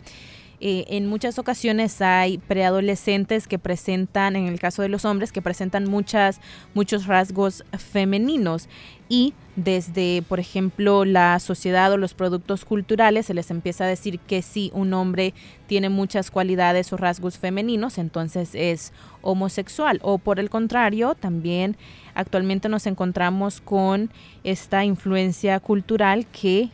eh, 0.63 0.86
en 0.89 1.08
muchas 1.08 1.39
ocasiones 1.39 2.03
hay 2.03 2.38
preadolescentes 2.38 3.48
que 3.48 3.58
presentan, 3.58 4.36
en 4.36 4.46
el 4.46 4.60
caso 4.60 4.84
de 4.84 4.89
los 4.89 5.06
hombres, 5.06 5.32
que 5.32 5.41
presentan 5.41 5.89
muchas, 5.89 6.39
muchos 6.75 7.08
rasgos 7.08 7.65
femeninos 7.80 8.70
y 9.10 9.34
desde, 9.56 10.22
por 10.22 10.39
ejemplo, 10.39 11.03
la 11.03 11.39
sociedad 11.39 11.91
o 11.91 11.98
los 11.98 12.13
productos 12.13 12.63
culturales 12.63 13.25
se 13.25 13.34
les 13.34 13.50
empieza 13.50 13.86
a 13.86 13.88
decir 13.88 14.20
que 14.20 14.44
si 14.44 14.70
un 14.75 14.94
hombre 14.94 15.34
tiene 15.65 15.89
muchas 15.89 16.30
cualidades 16.30 16.94
o 16.94 16.98
rasgos 16.98 17.39
femeninos, 17.39 17.98
entonces 17.98 18.51
es 18.53 18.94
homosexual. 19.24 20.00
O 20.03 20.20
por 20.20 20.39
el 20.39 20.51
contrario, 20.51 21.15
también 21.15 21.75
actualmente 22.13 22.70
nos 22.70 22.86
encontramos 22.86 23.62
con 23.62 24.12
esta 24.44 24.86
influencia 24.86 25.60
cultural 25.60 26.27
que 26.27 26.70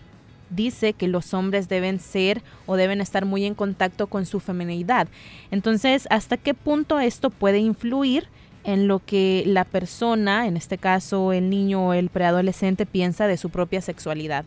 dice 0.49 0.93
que 0.93 1.07
los 1.07 1.33
hombres 1.33 1.69
deben 1.69 1.99
ser 1.99 2.41
o 2.65 2.75
deben 2.75 3.01
estar 3.01 3.25
muy 3.25 3.45
en 3.45 3.55
contacto 3.55 4.07
con 4.07 4.25
su 4.25 4.39
feminidad. 4.39 5.07
Entonces, 5.51 6.07
¿hasta 6.09 6.37
qué 6.37 6.53
punto 6.53 6.99
esto 6.99 7.29
puede 7.29 7.59
influir 7.59 8.27
en 8.63 8.87
lo 8.87 8.99
que 8.99 9.43
la 9.45 9.63
persona, 9.63 10.45
en 10.47 10.57
este 10.57 10.77
caso 10.77 11.31
el 11.31 11.49
niño 11.49 11.87
o 11.87 11.93
el 11.93 12.09
preadolescente, 12.09 12.85
piensa 12.85 13.25
de 13.27 13.37
su 13.37 13.49
propia 13.49 13.81
sexualidad? 13.81 14.45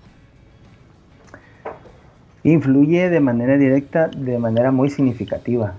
Influye 2.42 3.10
de 3.10 3.20
manera 3.20 3.56
directa, 3.56 4.08
de 4.08 4.38
manera 4.38 4.72
muy 4.72 4.90
significativa, 4.90 5.74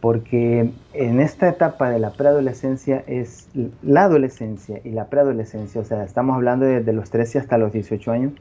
porque 0.00 0.70
en 0.92 1.20
esta 1.20 1.48
etapa 1.48 1.90
de 1.90 1.98
la 1.98 2.10
preadolescencia 2.10 3.04
es 3.06 3.48
la 3.82 4.04
adolescencia 4.04 4.80
y 4.84 4.90
la 4.90 5.06
preadolescencia, 5.06 5.80
o 5.80 5.84
sea, 5.84 6.04
estamos 6.04 6.34
hablando 6.34 6.66
desde 6.66 6.92
los 6.92 7.10
13 7.10 7.40
hasta 7.40 7.58
los 7.58 7.72
18 7.72 8.10
años, 8.10 8.32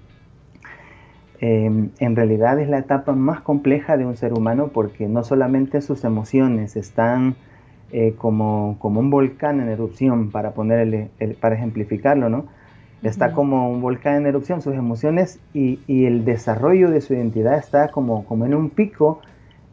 Em, 1.42 1.92
en 2.00 2.16
realidad 2.16 2.60
es 2.60 2.68
la 2.68 2.80
etapa 2.80 3.14
más 3.14 3.40
compleja 3.42 3.96
de 3.96 4.06
un 4.06 4.18
ser 4.18 4.34
humano 4.34 4.72
porque 4.74 5.08
no 5.08 5.24
solamente 5.24 5.82
sus 5.82 6.04
emociones 6.04 6.76
están 6.76 7.36
eh, 7.92 8.14
como, 8.18 8.76
como, 8.80 9.00
un 9.00 9.10
volcán 9.10 9.62
en 9.62 9.70
erupción, 9.70 10.32
para, 10.32 10.52
ponerle, 10.52 11.10
para 11.40 11.56
ejemplificarlo, 11.56 12.30
¿no? 12.30 12.46
Está 13.02 13.32
como 13.32 13.72
un 13.72 13.82
volcán 13.82 14.16
en 14.18 14.28
erupción, 14.28 14.62
sus 14.62 14.76
emociones 14.76 15.40
y, 15.54 15.80
y, 15.88 16.06
el 16.06 16.26
desarrollo 16.26 16.92
de 16.92 17.00
su 17.00 17.14
identidad 17.14 17.58
está 17.58 17.88
como, 17.88 18.26
como 18.26 18.46
en 18.46 18.54
un 18.54 18.70
pico 18.70 19.22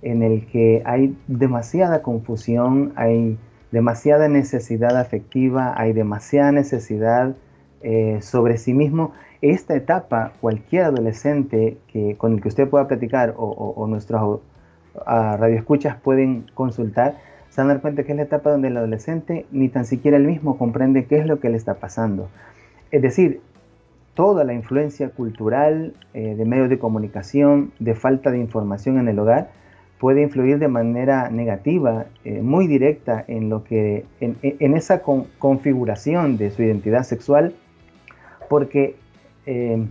en 0.02 0.22
el 0.22 0.46
que 0.46 0.82
hay 0.84 1.16
demasiada 1.26 2.02
confusión, 2.02 2.92
hay 2.94 3.36
demasiada 3.72 4.28
necesidad 4.28 4.96
afectiva, 4.96 5.74
hay 5.76 5.92
demasiada 5.92 6.52
necesidad 6.52 7.34
eh, 7.82 8.18
sobre 8.22 8.58
sí 8.58 8.72
mismo 8.72 9.12
esta 9.42 9.74
etapa, 9.74 10.32
cualquier 10.40 10.84
adolescente 10.84 11.78
que, 11.88 12.16
con 12.16 12.34
el 12.34 12.40
que 12.40 12.48
usted 12.48 12.68
pueda 12.68 12.88
platicar 12.88 13.34
o, 13.36 13.86
nuestros 13.88 14.40
radioescuchas 15.04 15.96
pueden 15.96 16.46
consultar, 16.54 17.16
se 17.50 17.60
van 17.60 17.70
a 17.70 17.74
dar 17.74 17.82
cuenta 17.82 18.04
que 18.04 18.12
es 18.12 18.16
la 18.16 18.24
etapa 18.24 18.50
donde 18.50 18.68
el 18.68 18.76
adolescente 18.76 19.46
ni 19.50 19.68
tan 19.68 19.84
siquiera 19.84 20.16
él 20.16 20.26
mismo 20.26 20.58
comprende 20.58 21.06
qué 21.06 21.18
es 21.18 21.26
lo 21.26 21.40
que 21.40 21.48
le 21.48 21.56
está 21.56 21.74
pasando. 21.74 22.28
Es 22.90 23.02
decir, 23.02 23.40
toda 24.14 24.44
la 24.44 24.54
influencia 24.54 25.10
cultural, 25.10 25.94
eh, 26.14 26.34
de 26.34 26.44
medios 26.44 26.70
de 26.70 26.78
comunicación, 26.78 27.72
de 27.78 27.94
falta 27.94 28.30
de 28.30 28.38
información 28.38 28.98
en 28.98 29.08
el 29.08 29.18
hogar, 29.18 29.50
puede 29.98 30.22
influir 30.22 30.58
de 30.58 30.68
manera 30.68 31.30
negativa, 31.30 32.06
eh, 32.24 32.42
muy 32.42 32.66
directa 32.66 33.24
en 33.28 33.48
lo 33.48 33.64
que 33.64 34.04
en, 34.20 34.74
esa 34.74 35.02
configuración 35.38 36.36
de 36.36 36.50
su 36.50 36.62
identidad 36.62 37.02
sexual, 37.02 37.54
porque 38.48 38.96
eh, 39.46 39.86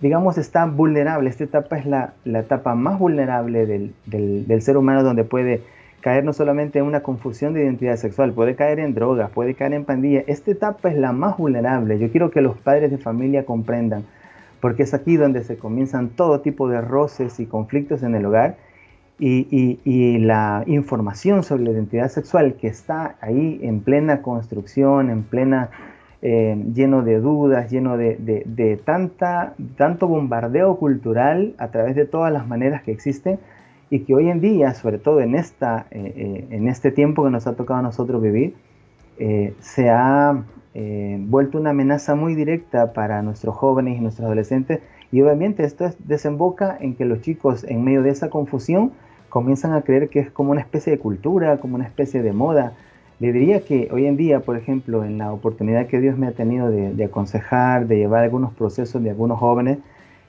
digamos, 0.00 0.38
está 0.38 0.64
vulnerable. 0.66 1.28
Esta 1.28 1.44
etapa 1.44 1.78
es 1.78 1.86
la, 1.86 2.14
etapa 2.24 2.74
más 2.74 2.98
vulnerable 2.98 3.66
del, 3.66 4.62
ser 4.62 4.76
humano 4.76 5.02
donde 5.02 5.24
puede 5.24 5.62
caer 6.00 6.24
no 6.24 6.32
solamente 6.32 6.78
en 6.78 6.86
una 6.86 7.02
confusión 7.02 7.52
de 7.52 7.62
identidad 7.62 7.96
sexual, 7.96 8.32
puede 8.32 8.54
caer 8.54 8.80
en 8.80 8.94
drogas, 8.94 9.30
puede 9.30 9.54
caer 9.54 9.74
en 9.74 9.84
pandilla. 9.84 10.24
Esta 10.26 10.50
etapa 10.50 10.90
es 10.90 10.96
la 10.96 11.12
más 11.12 11.36
vulnerable. 11.36 11.98
Yo 11.98 12.10
quiero 12.10 12.30
que 12.30 12.40
los 12.40 12.56
padres 12.56 12.90
de 12.90 12.96
familia 12.96 13.44
comprendan, 13.44 14.04
porque 14.60 14.84
es 14.84 14.94
aquí 14.94 15.16
donde 15.16 15.44
se 15.44 15.58
comienzan 15.58 16.08
todo 16.10 16.40
tipo 16.40 16.68
de 16.68 16.80
roces 16.80 17.38
y 17.38 17.46
conflictos 17.46 18.02
en 18.02 18.14
el 18.14 18.24
hogar. 18.24 18.56
Y, 19.22 19.78
y, 19.84 20.18
la 20.20 20.64
información 20.66 21.42
sobre 21.42 21.64
la 21.64 21.72
identidad 21.72 22.08
sexual 22.08 22.54
que 22.54 22.68
está 22.68 23.16
ahí 23.20 23.60
en 23.62 23.80
plena 23.80 24.22
construcción, 24.22 25.10
en 25.10 25.24
plena 25.24 25.68
eh, 26.22 26.54
lleno 26.74 27.02
de 27.02 27.18
dudas, 27.18 27.70
lleno 27.70 27.96
de, 27.96 28.80
tanta, 28.84 29.54
tanto 29.76 30.06
bombardeo 30.06 30.76
cultural 30.76 31.54
a 31.56 31.68
través 31.68 31.96
de 31.96 32.04
todas 32.04 32.30
las 32.30 32.46
maneras 32.46 32.82
que 32.82 32.92
existen 32.92 33.38
y 33.88 34.00
que 34.00 34.14
hoy 34.14 34.28
en 34.28 34.40
día, 34.40 34.74
sobre 34.74 34.98
todo 34.98 35.20
en, 35.20 35.34
esta, 35.34 35.86
eh, 35.90 36.12
eh, 36.14 36.46
en 36.50 36.68
este 36.68 36.90
tiempo 36.90 37.24
que 37.24 37.30
nos 37.30 37.46
ha 37.46 37.56
tocado 37.56 37.80
a 37.80 37.82
nosotros 37.82 38.20
vivir, 38.20 38.54
se 39.60 39.90
ha 39.90 40.44
vuelto 41.26 41.58
una 41.58 41.70
amenaza 41.70 42.14
muy 42.14 42.34
directa 42.34 42.94
para 42.94 43.20
nuestros 43.20 43.54
jóvenes 43.54 43.98
y 43.98 44.00
nuestros 44.00 44.24
adolescentes. 44.24 44.80
Y 45.12 45.20
obviamente 45.20 45.62
esto 45.64 45.90
desemboca 45.98 46.78
en 46.80 46.94
que 46.96 47.04
los 47.04 47.20
chicos 47.20 47.64
en 47.64 47.84
medio 47.84 48.02
de 48.02 48.10
esa 48.10 48.30
confusión 48.30 48.92
comienzan 49.28 49.74
a 49.74 49.82
creer 49.82 50.08
que 50.08 50.20
es 50.20 50.30
como 50.30 50.52
una 50.52 50.62
especie 50.62 50.90
de 50.90 50.98
cultura, 50.98 51.58
como 51.58 51.74
una 51.74 51.84
especie 51.84 52.22
de 52.22 52.32
moda, 52.32 52.72
le 53.20 53.32
diría 53.32 53.60
que 53.60 53.88
hoy 53.92 54.06
en 54.06 54.16
día, 54.16 54.40
por 54.40 54.56
ejemplo, 54.56 55.04
en 55.04 55.18
la 55.18 55.30
oportunidad 55.30 55.86
que 55.86 56.00
Dios 56.00 56.16
me 56.16 56.26
ha 56.26 56.32
tenido 56.32 56.70
de, 56.70 57.04
aconsejar, 57.04 57.86
de 57.86 57.98
llevar 57.98 58.24
algunos 58.24 58.54
procesos 58.54 59.02
de 59.02 59.10
algunos 59.10 59.38
jóvenes 59.38 59.78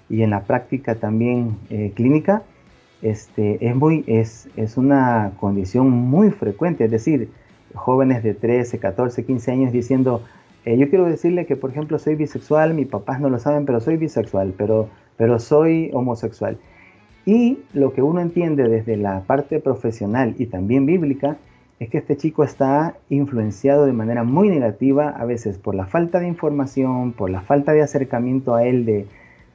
y 0.09 0.23
en 0.23 0.29
la 0.29 0.41
práctica 0.41 0.95
también 0.95 1.55
eh, 1.69 1.93
clínica, 1.95 2.43
este, 3.01 3.65
es, 3.65 3.75
muy, 3.77 4.03
es, 4.07 4.49
es 4.57 4.75
una 4.75 5.31
condición 5.39 5.89
muy 5.89 6.31
frecuente. 6.31 6.83
Es 6.83 6.91
decir, 6.91 7.29
jóvenes 7.73 8.23
de 8.23 8.33
13, 8.33 8.77
14, 8.77 9.23
15 9.23 9.51
años 9.51 9.71
diciendo, 9.71 10.21
eh, 10.65 10.77
yo 10.77 10.89
quiero 10.89 11.05
decirle 11.05 11.45
que, 11.45 11.55
por 11.55 11.71
ejemplo, 11.71 11.97
soy 11.97 12.15
bisexual, 12.15 12.73
mis 12.73 12.87
papás 12.87 13.21
no 13.21 13.29
lo 13.29 13.39
saben, 13.39 13.65
pero 13.65 13.79
soy 13.79 13.95
bisexual, 13.95 14.53
pero, 14.57 14.89
pero 15.15 15.39
soy 15.39 15.91
homosexual. 15.93 16.57
Y 17.25 17.59
lo 17.73 17.93
que 17.93 18.01
uno 18.01 18.19
entiende 18.19 18.67
desde 18.67 18.97
la 18.97 19.21
parte 19.21 19.61
profesional 19.61 20.35
y 20.37 20.47
también 20.47 20.85
bíblica, 20.85 21.37
es 21.81 21.89
que 21.89 21.97
este 21.97 22.15
chico 22.15 22.43
está 22.43 22.93
influenciado 23.09 23.87
de 23.87 23.91
manera 23.91 24.23
muy 24.23 24.49
negativa, 24.49 25.09
a 25.09 25.25
veces 25.25 25.57
por 25.57 25.73
la 25.73 25.87
falta 25.87 26.19
de 26.19 26.27
información, 26.27 27.11
por 27.11 27.31
la 27.31 27.41
falta 27.41 27.71
de 27.71 27.81
acercamiento 27.81 28.53
a 28.53 28.63
él 28.65 28.85
de, 28.85 29.07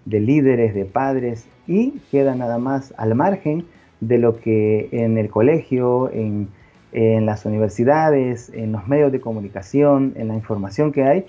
líderes, 0.04 0.74
de 0.74 0.86
padres, 0.86 1.46
y 1.68 2.00
queda 2.10 2.34
nada 2.34 2.58
más 2.58 2.92
al 2.96 3.14
margen 3.14 3.64
de 4.00 4.18
lo 4.18 4.40
que 4.40 4.88
en 4.90 5.18
el 5.18 5.30
colegio, 5.30 6.10
en, 6.12 6.48
las 6.92 7.46
universidades, 7.46 8.50
en 8.52 8.72
los 8.72 8.88
medios 8.88 9.12
de 9.12 9.20
comunicación, 9.20 10.12
en 10.16 10.26
la 10.26 10.34
información 10.34 10.90
que 10.90 11.04
hay, 11.04 11.26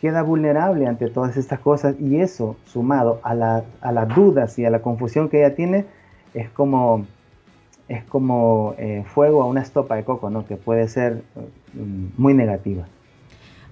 queda 0.00 0.22
vulnerable 0.22 0.86
ante 0.86 1.08
todas 1.08 1.36
estas 1.36 1.58
cosas. 1.58 1.96
Y 1.98 2.20
eso 2.20 2.56
sumado 2.64 3.20
a, 3.24 3.62
a 3.80 3.92
las 3.92 4.08
dudas 4.14 4.56
y 4.56 4.64
a 4.64 4.70
la 4.70 4.82
confusión 4.82 5.28
que 5.28 5.38
ella 5.38 5.56
tiene 5.56 5.84
es 6.32 6.48
como 6.50 7.06
es 7.88 8.04
como 8.04 8.74
eh, 8.78 9.04
fuego 9.06 9.42
a 9.42 9.46
una 9.46 9.62
estopa 9.62 9.96
de 9.96 10.04
coco, 10.04 10.30
¿no? 10.30 10.46
Que 10.46 10.56
puede 10.56 10.88
ser 10.88 11.22
mm, 11.74 12.06
muy 12.16 12.34
negativa. 12.34 12.86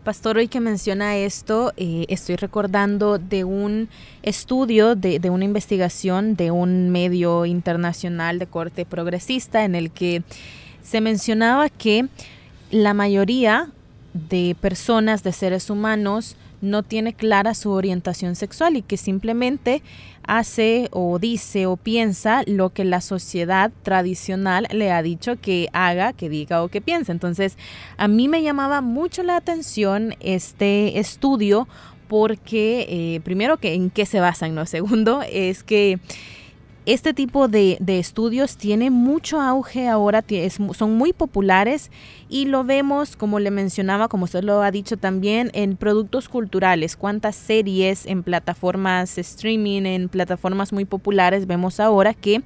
Pastor, 0.04 0.36
hoy 0.36 0.46
que 0.46 0.60
menciona 0.60 1.16
esto, 1.16 1.72
eh, 1.76 2.06
estoy 2.08 2.36
recordando 2.36 3.18
de 3.18 3.42
un 3.42 3.88
estudio, 4.22 4.94
de, 4.94 5.18
de, 5.18 5.30
una 5.30 5.44
investigación 5.44 6.36
de 6.36 6.52
un 6.52 6.90
medio 6.90 7.44
internacional 7.44 8.38
de 8.38 8.46
corte 8.46 8.86
progresista 8.86 9.64
en 9.64 9.74
el 9.74 9.90
que 9.90 10.22
se 10.80 11.00
mencionaba 11.00 11.68
que 11.68 12.06
la 12.70 12.94
mayoría 12.94 13.70
de 14.14 14.56
personas, 14.60 15.24
de 15.24 15.32
seres 15.32 15.70
humanos, 15.70 16.36
no 16.60 16.82
tiene 16.82 17.12
clara 17.12 17.54
su 17.54 17.70
orientación 17.70 18.34
sexual 18.34 18.76
y 18.76 18.82
que 18.82 18.96
simplemente 18.96 19.82
hace 20.26 20.88
o 20.92 21.18
dice 21.18 21.66
o 21.66 21.76
piensa 21.76 22.42
lo 22.46 22.70
que 22.70 22.84
la 22.84 23.00
sociedad 23.00 23.72
tradicional 23.82 24.66
le 24.70 24.92
ha 24.92 25.02
dicho 25.02 25.36
que 25.40 25.68
haga, 25.72 26.12
que 26.12 26.28
diga 26.28 26.62
o 26.62 26.68
que 26.68 26.80
piense. 26.80 27.12
Entonces, 27.12 27.56
a 27.96 28.08
mí 28.08 28.28
me 28.28 28.42
llamaba 28.42 28.80
mucho 28.80 29.22
la 29.22 29.36
atención 29.36 30.14
este 30.20 30.98
estudio 30.98 31.68
porque, 32.08 32.86
eh, 32.88 33.20
primero, 33.20 33.56
que 33.56 33.74
en 33.74 33.90
qué 33.90 34.06
se 34.06 34.20
basan, 34.20 34.54
¿no? 34.54 34.66
Segundo, 34.76 35.22
es 35.22 35.62
que 35.62 35.98
este 36.86 37.12
tipo 37.12 37.48
de, 37.48 37.78
estudios 37.84 38.56
tiene 38.56 38.90
mucho 38.90 39.40
auge 39.40 39.88
ahora, 39.88 40.24
son 40.72 40.94
muy 40.94 41.12
populares 41.12 41.90
y 42.28 42.44
lo 42.44 42.62
vemos, 42.62 43.16
como 43.16 43.40
le 43.40 43.50
mencionaba, 43.50 44.06
como 44.06 44.24
usted 44.24 44.44
lo 44.44 44.62
ha 44.62 44.70
dicho 44.70 44.96
también, 44.96 45.50
en 45.52 45.76
productos 45.76 46.28
culturales. 46.28 46.96
Cuántas 46.96 47.34
series 47.34 48.06
en 48.06 48.22
plataformas 48.22 49.18
streaming, 49.18 49.82
en 49.82 50.08
plataformas 50.08 50.72
muy 50.72 50.84
populares, 50.84 51.48
vemos 51.48 51.80
ahora 51.80 52.14
que 52.14 52.42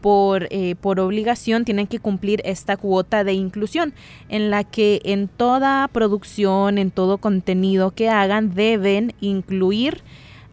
por, 0.00 0.48
eh, 0.50 0.74
por 0.80 0.98
obligación 0.98 1.66
tienen 1.66 1.86
que 1.86 1.98
cumplir 1.98 2.40
esta 2.46 2.78
cuota 2.78 3.24
de 3.24 3.34
inclusión, 3.34 3.92
en 4.30 4.50
la 4.50 4.64
que 4.64 5.02
en 5.04 5.28
toda 5.28 5.86
producción, 5.88 6.78
en 6.78 6.90
todo 6.90 7.18
contenido 7.18 7.90
que 7.90 8.08
hagan, 8.08 8.54
deben 8.54 9.12
incluir 9.20 10.02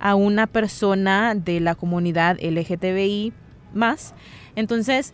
a 0.04 0.16
una 0.16 0.48
persona 0.48 1.34
de 1.34 1.62
la 1.62 1.76
comunidad 1.76 2.38
LGTBI 2.42 3.32
más. 3.74 4.14
Entonces, 4.54 5.14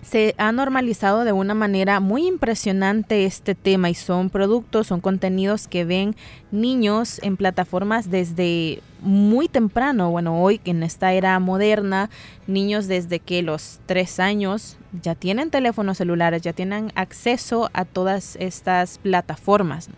se 0.00 0.36
ha 0.38 0.52
normalizado 0.52 1.24
de 1.24 1.32
una 1.32 1.54
manera 1.54 1.98
muy 1.98 2.28
impresionante 2.28 3.24
este 3.26 3.56
tema 3.56 3.90
y 3.90 3.94
son 3.94 4.30
productos, 4.30 4.86
son 4.86 5.00
contenidos 5.00 5.66
que 5.66 5.84
ven 5.84 6.14
niños 6.52 7.20
en 7.24 7.36
plataformas 7.36 8.10
desde 8.12 8.80
muy 9.00 9.48
temprano. 9.48 10.12
Bueno, 10.12 10.40
hoy 10.40 10.60
en 10.64 10.84
esta 10.84 11.12
era 11.12 11.36
moderna, 11.40 12.08
niños 12.46 12.86
desde 12.86 13.18
que 13.18 13.42
los 13.42 13.80
tres 13.86 14.20
años 14.20 14.76
ya 15.02 15.16
tienen 15.16 15.50
teléfonos 15.50 15.98
celulares, 15.98 16.42
ya 16.42 16.52
tienen 16.52 16.92
acceso 16.94 17.70
a 17.72 17.84
todas 17.84 18.36
estas 18.36 18.98
plataformas. 18.98 19.90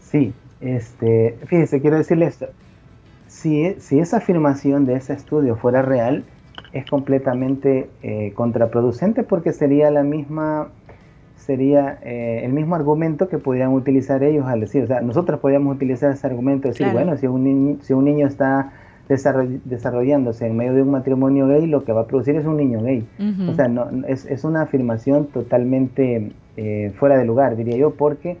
Sí, 0.00 0.32
este, 0.60 1.36
fíjese, 1.46 1.80
quiero 1.80 1.96
decirle 1.96 2.26
esto. 2.26 2.46
Si, 3.26 3.74
si, 3.78 3.98
esa 3.98 4.18
afirmación 4.18 4.86
de 4.86 4.94
ese 4.94 5.12
estudio 5.12 5.56
fuera 5.56 5.82
real, 5.82 6.24
es 6.72 6.86
completamente 6.86 7.88
eh, 8.02 8.32
contraproducente 8.34 9.22
porque 9.22 9.52
sería 9.52 9.90
la 9.90 10.02
misma 10.02 10.68
sería 11.36 11.98
eh, 12.02 12.42
el 12.44 12.52
mismo 12.52 12.74
argumento 12.74 13.28
que 13.28 13.38
podrían 13.38 13.72
utilizar 13.72 14.22
ellos 14.22 14.44
al 14.46 14.60
decir, 14.60 14.84
o 14.84 14.86
sea, 14.86 15.00
nosotros 15.00 15.40
podríamos 15.40 15.74
utilizar 15.74 16.12
ese 16.12 16.26
argumento, 16.26 16.68
decir, 16.68 16.88
bueno, 16.92 17.16
si 17.16 17.26
un, 17.26 17.44
niño, 17.44 17.78
si 17.80 17.94
un 17.94 18.04
niño 18.04 18.26
está 18.26 18.72
desarrollándose 19.08 20.46
en 20.46 20.56
medio 20.56 20.74
de 20.74 20.82
un 20.82 20.90
matrimonio 20.90 21.46
gay, 21.46 21.66
lo 21.66 21.84
que 21.84 21.92
va 21.92 22.02
a 22.02 22.06
producir 22.06 22.36
es 22.36 22.44
un 22.44 22.58
niño 22.58 22.82
gay. 22.82 23.08
O 23.48 23.54
sea, 23.54 23.66
no, 23.68 23.88
es, 24.06 24.26
es, 24.26 24.44
una 24.44 24.60
afirmación 24.60 25.28
totalmente 25.28 26.32
eh, 26.58 26.92
fuera 26.98 27.16
de 27.16 27.24
lugar, 27.24 27.56
diría 27.56 27.78
yo, 27.78 27.94
porque 27.94 28.36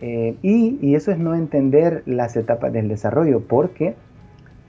eh, 0.00 0.36
y, 0.42 0.94
eso 0.94 1.10
es 1.10 1.18
no 1.18 1.34
entender 1.34 2.02
las 2.06 2.36
etapas 2.36 2.72
del 2.72 2.88
desarrollo, 2.88 3.40
porque 3.40 3.94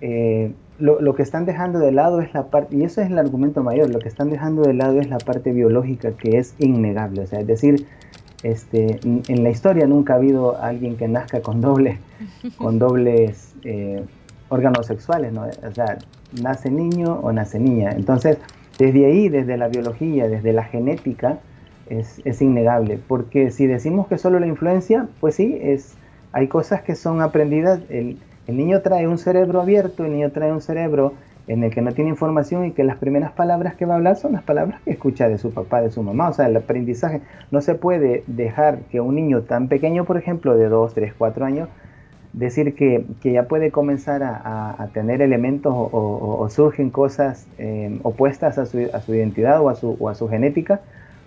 eh, 0.01 0.51
lo, 0.79 1.13
que 1.13 1.21
están 1.21 1.45
dejando 1.45 1.79
de 1.79 1.91
lado 1.91 2.21
es 2.21 2.33
la 2.33 2.47
parte, 2.47 2.75
y 2.75 2.83
eso 2.83 3.01
es 3.01 3.09
el 3.09 3.19
argumento 3.19 3.63
mayor, 3.63 3.89
lo 3.89 3.99
que 3.99 4.07
están 4.07 4.29
dejando 4.29 4.63
de 4.63 4.73
lado 4.73 4.99
es 4.99 5.09
la 5.09 5.17
parte 5.17 5.51
biológica 5.51 6.11
que 6.11 6.37
es 6.37 6.55
innegable. 6.57 7.21
O 7.21 7.27
sea, 7.27 7.39
es 7.39 7.47
decir, 7.47 7.85
este, 8.43 8.99
en 9.03 9.43
la 9.43 9.49
historia 9.49 9.85
nunca 9.85 10.13
ha 10.13 10.15
habido 10.17 10.57
alguien 10.57 10.95
que 10.95 11.07
nazca 11.07 11.41
con, 11.41 11.61
doble, 11.61 11.99
con 12.57 12.79
dobles 12.79 13.55
eh, 13.63 14.03
órganos 14.49 14.87
sexuales, 14.87 15.33
¿no? 15.33 15.43
O 15.43 15.73
sea, 15.73 15.97
nace 16.41 16.71
niño 16.71 17.19
o 17.21 17.31
nace 17.31 17.59
niña. 17.59 17.91
Entonces, 17.91 18.37
desde 18.77 19.05
ahí, 19.05 19.29
desde 19.29 19.57
la 19.57 19.67
biología, 19.67 20.27
desde 20.27 20.53
la 20.53 20.63
genética, 20.63 21.39
es, 21.89 22.41
innegable, 22.41 22.99
porque 23.07 23.51
si 23.51 23.67
decimos 23.67 24.07
que 24.07 24.17
solo 24.17 24.39
la 24.39 24.47
influencia, 24.47 25.07
pues 25.19 25.35
sí, 25.35 25.57
es, 25.61 25.95
hay 26.31 26.47
cosas 26.47 26.81
que 26.81 26.95
son 26.95 27.21
aprendidas, 27.21 27.81
el, 27.89 28.17
niño 28.47 28.81
trae 28.81 29.07
un 29.07 29.19
cerebro 29.19 29.61
abierto, 29.61 30.05
el 30.05 30.11
niño 30.11 30.31
trae 30.31 30.51
un 30.51 30.61
cerebro 30.61 31.13
en 31.47 31.63
el 31.63 31.71
que 31.71 31.81
no 31.81 31.91
tiene 31.91 32.09
información 32.09 32.65
y 32.65 32.71
que 32.71 32.83
las 32.83 32.97
primeras 32.97 33.31
palabras 33.31 33.75
que 33.75 33.85
va 33.85 33.93
a 33.93 33.97
hablar 33.97 34.15
son 34.15 34.33
las 34.33 34.43
palabras 34.43 34.81
que 34.81 34.91
escucha 34.91 35.29
de 35.29 35.37
su 35.37 35.51
papá, 35.51 35.81
de 35.81 35.91
su 35.91 36.01
mamá. 36.01 36.29
O 36.29 36.33
sea, 36.33 36.47
el 36.47 36.57
aprendizaje 36.57 37.21
no 37.51 37.61
se 37.61 37.75
puede 37.75 38.23
dejar 38.25 38.79
que 38.91 39.01
un 39.01 39.15
niño 39.15 39.41
tan 39.41 39.67
pequeño, 39.67 40.05
por 40.05 40.17
ejemplo, 40.17 40.57
de 40.57 40.67
2, 40.67 40.93
3, 40.95 41.13
4 41.15 41.45
años, 41.45 41.69
decir 42.33 42.75
que, 42.75 43.05
ya 43.23 43.43
puede 43.43 43.71
comenzar 43.71 44.23
a, 44.23 44.89
tener 44.93 45.21
elementos 45.21 45.73
o, 45.75 46.47
surgen 46.49 46.89
cosas 46.89 47.47
eh, 47.57 47.99
opuestas 48.03 48.57
a 48.57 48.65
su, 48.65 48.89
a 48.93 49.01
su, 49.01 49.13
identidad 49.13 49.61
o 49.61 49.69
a 49.69 49.75
su, 49.75 49.95
o 49.99 50.09
a 50.09 50.15
su 50.15 50.27
genética, 50.27 50.81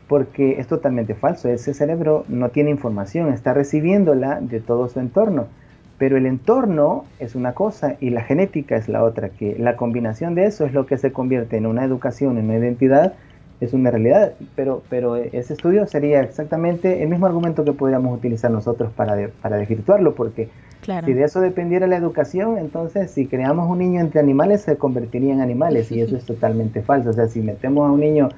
porque 0.08 0.60
es 0.60 0.66
totalmente 0.66 1.14
falso. 1.14 1.48
Ese 1.48 1.74
cerebro 1.74 2.24
no 2.28 2.50
tiene 2.50 2.70
información, 2.70 3.32
está 3.32 3.54
recibiéndola 3.54 4.40
de 4.40 4.60
todo 4.60 4.88
su 4.88 5.00
entorno. 5.00 5.46
Pero 5.98 6.16
el 6.16 6.26
entorno 6.26 7.04
es 7.20 7.34
una 7.34 7.52
cosa 7.52 7.96
y 8.00 8.10
la 8.10 8.22
genética 8.22 8.76
es 8.76 8.88
la 8.88 9.04
otra, 9.04 9.28
que 9.28 9.56
la 9.58 9.76
combinación 9.76 10.34
de 10.34 10.46
eso 10.46 10.66
es 10.66 10.72
lo 10.72 10.86
que 10.86 10.98
se 10.98 11.12
convierte 11.12 11.56
en 11.56 11.66
una 11.66 11.84
educación, 11.84 12.38
en 12.38 12.46
una 12.46 12.58
identidad, 12.58 13.14
es 13.60 13.72
una 13.72 13.90
realidad. 13.90 14.32
Pero, 14.56 14.82
pero 14.88 15.16
ese 15.16 15.52
estudio 15.52 15.86
sería 15.86 16.20
exactamente 16.20 17.02
el 17.02 17.08
mismo 17.08 17.26
argumento 17.26 17.64
que 17.64 17.72
podríamos 17.72 18.18
utilizar 18.18 18.50
nosotros 18.50 18.90
para, 18.92 19.28
para 19.40 19.58
desvirtuarlo, 19.58 20.14
porque 20.14 20.48
si 21.04 21.12
de 21.12 21.22
eso 21.22 21.40
dependiera 21.40 21.86
la 21.86 21.96
educación, 21.96 22.58
entonces 22.58 23.12
si 23.12 23.26
creamos 23.26 23.70
un 23.70 23.78
niño 23.78 24.00
entre 24.00 24.18
animales 24.18 24.62
se 24.62 24.76
convertiría 24.76 25.32
en 25.32 25.40
animales 25.40 25.92
y 25.92 26.00
eso 26.00 26.16
es 26.16 26.24
totalmente 26.24 26.82
falso. 26.82 27.10
O 27.10 27.12
sea, 27.12 27.28
si 27.28 27.40
metemos 27.40 27.88
a 27.88 27.92
un 27.92 28.00
niño 28.00 28.30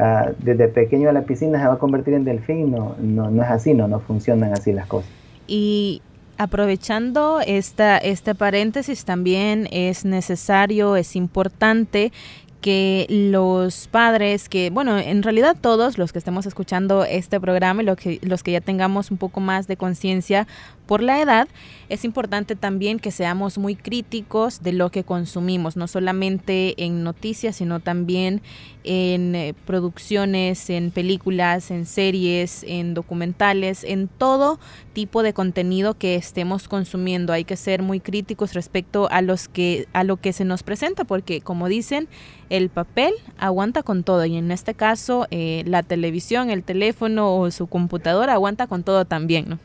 Ah, 0.00 0.30
desde 0.38 0.68
pequeño 0.68 1.08
a 1.08 1.12
la 1.12 1.22
piscina 1.22 1.60
se 1.60 1.66
va 1.66 1.74
a 1.74 1.78
convertir 1.78 2.14
en 2.14 2.24
delfín, 2.24 2.70
no, 2.70 2.94
no, 3.00 3.32
no 3.32 3.42
es 3.42 3.50
así, 3.50 3.74
no, 3.74 3.88
no 3.88 3.98
funcionan 3.98 4.52
así 4.52 4.72
las 4.72 4.86
cosas. 4.86 5.10
Y 5.48 6.02
aprovechando 6.36 7.40
esta, 7.44 7.98
este 7.98 8.36
paréntesis, 8.36 9.04
también 9.04 9.66
es 9.72 10.04
necesario, 10.04 10.94
es 10.94 11.16
importante 11.16 12.12
que 12.60 13.06
los 13.08 13.88
padres, 13.88 14.48
que 14.48 14.70
bueno, 14.70 14.98
en 14.98 15.22
realidad 15.22 15.56
todos 15.60 15.96
los 15.96 16.12
que 16.12 16.18
estemos 16.18 16.46
escuchando 16.46 17.04
este 17.04 17.40
programa 17.40 17.82
y 17.82 17.86
los 17.86 17.96
que, 17.96 18.18
los 18.22 18.42
que 18.42 18.52
ya 18.52 18.60
tengamos 18.60 19.10
un 19.10 19.16
poco 19.16 19.40
más 19.40 19.68
de 19.68 19.76
conciencia 19.76 20.46
por 20.86 21.02
la 21.02 21.20
edad, 21.20 21.48
es 21.90 22.04
importante 22.04 22.56
también 22.56 22.98
que 22.98 23.10
seamos 23.10 23.58
muy 23.58 23.76
críticos 23.76 24.62
de 24.62 24.72
lo 24.72 24.90
que 24.90 25.04
consumimos, 25.04 25.76
no 25.76 25.86
solamente 25.86 26.82
en 26.82 27.04
noticias, 27.04 27.56
sino 27.56 27.78
también 27.80 28.40
en 28.84 29.34
eh, 29.34 29.54
producciones, 29.66 30.70
en 30.70 30.90
películas, 30.90 31.70
en 31.70 31.84
series, 31.84 32.64
en 32.66 32.94
documentales, 32.94 33.84
en 33.84 34.08
todo 34.08 34.58
tipo 34.94 35.22
de 35.22 35.34
contenido 35.34 35.92
que 35.92 36.14
estemos 36.14 36.68
consumiendo. 36.68 37.34
Hay 37.34 37.44
que 37.44 37.56
ser 37.56 37.82
muy 37.82 38.00
críticos 38.00 38.54
respecto 38.54 39.08
a 39.10 39.20
los 39.20 39.48
que 39.48 39.86
a 39.92 40.04
lo 40.04 40.16
que 40.16 40.32
se 40.32 40.46
nos 40.46 40.62
presenta, 40.62 41.04
porque 41.04 41.42
como 41.42 41.68
dicen, 41.68 42.08
el 42.50 42.68
papel 42.68 43.12
aguanta 43.38 43.82
con 43.82 44.02
todo 44.02 44.24
y 44.24 44.36
en 44.36 44.50
este 44.50 44.74
caso 44.74 45.26
eh, 45.30 45.62
la 45.66 45.82
televisión, 45.82 46.50
el 46.50 46.62
teléfono 46.62 47.36
o 47.36 47.50
su 47.50 47.66
computadora 47.66 48.34
aguanta 48.34 48.66
con 48.66 48.82
todo 48.82 49.04
también, 49.04 49.48
¿no? 49.48 49.58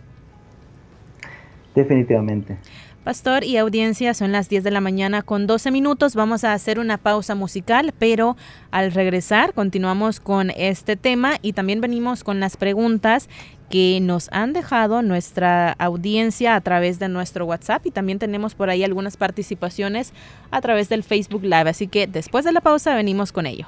Definitivamente. 1.75 2.57
Pastor 3.03 3.43
y 3.43 3.57
audiencia, 3.57 4.13
son 4.13 4.31
las 4.31 4.47
10 4.47 4.63
de 4.63 4.71
la 4.71 4.79
mañana 4.79 5.23
con 5.23 5.45
12 5.45 5.71
minutos. 5.71 6.15
Vamos 6.15 6.45
a 6.45 6.53
hacer 6.53 6.79
una 6.79 6.97
pausa 6.97 7.35
musical, 7.35 7.93
pero 7.99 8.37
al 8.71 8.93
regresar 8.93 9.53
continuamos 9.53 10.21
con 10.21 10.51
este 10.51 10.95
tema 10.95 11.33
y 11.41 11.51
también 11.51 11.81
venimos 11.81 12.23
con 12.23 12.39
las 12.39 12.55
preguntas 12.55 13.27
que 13.69 13.99
nos 14.01 14.31
han 14.31 14.53
dejado 14.53 15.01
nuestra 15.01 15.73
audiencia 15.73 16.55
a 16.55 16.61
través 16.61 16.97
de 16.97 17.09
nuestro 17.09 17.45
WhatsApp 17.45 17.85
y 17.85 17.91
también 17.91 18.19
tenemos 18.19 18.55
por 18.55 18.69
ahí 18.69 18.85
algunas 18.85 19.17
participaciones 19.17 20.13
a 20.49 20.61
través 20.61 20.87
del 20.87 21.03
Facebook 21.03 21.43
Live. 21.43 21.69
Así 21.69 21.87
que 21.87 22.07
después 22.07 22.45
de 22.45 22.53
la 22.53 22.61
pausa 22.61 22.95
venimos 22.95 23.33
con 23.33 23.47
ello. 23.47 23.67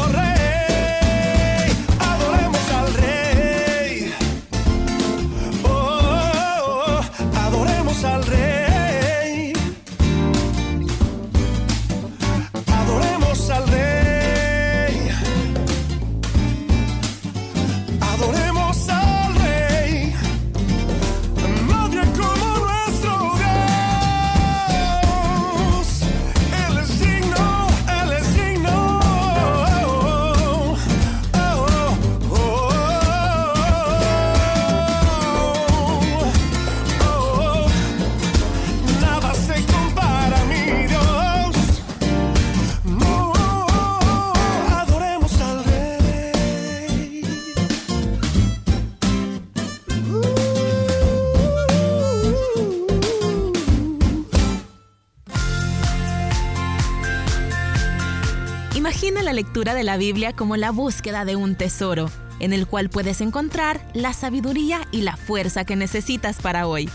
lectura 59.41 59.73
de 59.73 59.83
la 59.83 59.97
Biblia 59.97 60.33
como 60.33 60.55
la 60.55 60.69
búsqueda 60.69 61.25
de 61.25 61.35
un 61.35 61.55
tesoro, 61.55 62.11
en 62.39 62.53
el 62.53 62.67
cual 62.67 62.91
puedes 62.91 63.21
encontrar 63.21 63.81
la 63.95 64.13
sabiduría 64.13 64.87
y 64.91 65.01
la 65.01 65.17
fuerza 65.17 65.65
que 65.65 65.75
necesitas 65.75 66.37
para 66.39 66.67
hoy. 66.67 66.87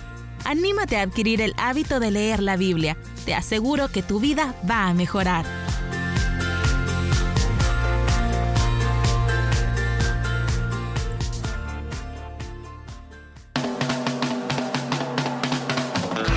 Anímate 0.44 0.96
a 0.96 1.02
adquirir 1.02 1.40
el 1.40 1.54
hábito 1.59 1.98
de 1.98 2.12
leer 2.12 2.40
la 2.40 2.56
Biblia. 2.56 2.96
Te 3.24 3.35
aseguro 3.35 3.88
que 3.88 4.04
tu 4.04 4.20
vida 4.20 4.54
va 4.70 4.87
a 4.87 4.94
mejorar. 4.94 5.44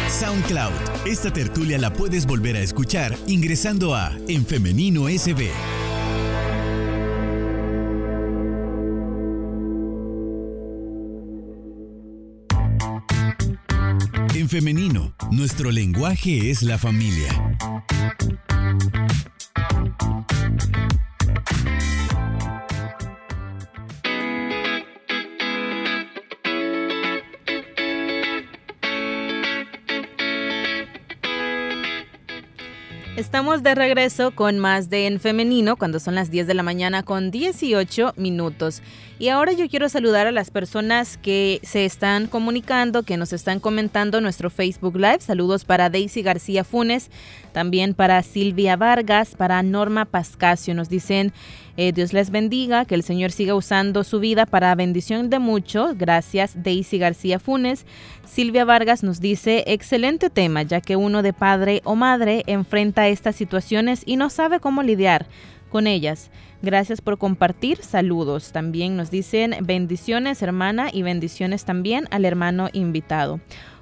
SoundCloud. 0.10 1.06
Esta 1.06 1.32
tertulia 1.32 1.78
la 1.78 1.94
puedes 1.94 2.26
volver 2.26 2.56
a 2.56 2.62
escuchar 2.62 3.16
ingresando 3.28 3.94
a 3.94 4.12
En 4.28 4.44
Femenino 4.44 5.08
SB. 5.08 5.52
En 14.50 14.62
femenino, 14.62 15.14
nuestro 15.30 15.70
lenguaje 15.70 16.50
es 16.50 16.64
la 16.64 16.80
familia. 16.80 17.56
Estamos 33.20 33.64
de 33.64 33.76
regreso 33.76 34.32
con 34.32 34.60
más 34.60 34.90
de 34.90 35.06
En 35.06 35.20
Femenino 35.20 35.76
cuando 35.76 36.00
son 36.00 36.16
las 36.16 36.32
10 36.32 36.48
de 36.48 36.54
la 36.54 36.64
mañana 36.64 37.04
con 37.04 37.32
18 37.32 38.14
minutos. 38.16 38.82
Y 39.20 39.28
ahora 39.28 39.52
yo 39.52 39.68
quiero 39.68 39.90
saludar 39.90 40.26
a 40.26 40.32
las 40.32 40.52
personas 40.52 41.18
que 41.18 41.60
se 41.62 41.84
están 41.84 42.28
comunicando, 42.28 43.04
que 43.04 43.18
nos 43.18 43.34
están 43.34 43.60
comentando 43.60 44.22
nuestro 44.22 44.50
Facebook 44.50 44.96
Live. 44.96 45.20
Saludos 45.20 45.66
para 45.66 45.90
Daisy 45.90 46.22
García 46.22 46.64
Funes, 46.64 47.12
también 47.52 47.94
para 47.94 48.24
Silvia 48.24 48.78
Vargas, 48.78 49.36
para 49.36 49.62
Norma 49.64 50.06
Pascasio. 50.06 50.74
Nos 50.74 50.88
dicen, 50.88 51.34
eh, 51.82 51.94
Dios 51.94 52.12
les 52.12 52.30
bendiga, 52.30 52.84
que 52.84 52.94
el 52.94 53.04
Señor 53.04 53.32
siga 53.32 53.56
usando 53.56 54.04
su 54.04 54.20
vida 54.20 54.46
para 54.46 54.76
bendición 54.76 55.30
de 55.30 55.40
muchos. 55.40 55.98
Gracias, 55.98 56.62
Daisy 56.62 56.98
García 56.98 57.40
Funes. 57.40 57.86
Silvia 58.26 58.66
Vargas 58.66 59.02
nos 59.02 59.22
dice, 59.22 59.64
excelente 59.66 60.30
tema, 60.30 60.64
ya 60.64 60.82
que 60.82 60.98
uno 60.98 61.22
de 61.22 61.32
padre 61.32 61.82
o 61.86 61.96
madre 61.96 62.44
enfrenta 62.48 63.08
estas 63.08 63.38
situaciones 63.38 64.04
y 64.06 64.18
no 64.18 64.30
sabe 64.30 64.60
cómo 64.60 64.84
lidiar 64.84 65.26
con 65.70 65.88
ellas. 65.88 66.30
Gracias 66.62 67.00
por 67.00 67.18
compartir. 67.18 67.82
Saludos. 67.84 68.52
También 68.52 68.98
nos 68.98 69.12
dicen 69.12 69.56
bendiciones, 69.62 70.42
hermana, 70.42 70.90
y 70.92 71.04
bendiciones 71.04 71.64
también 71.64 72.08
al 72.12 72.26
hermano 72.26 72.70
invitado. 72.74 73.40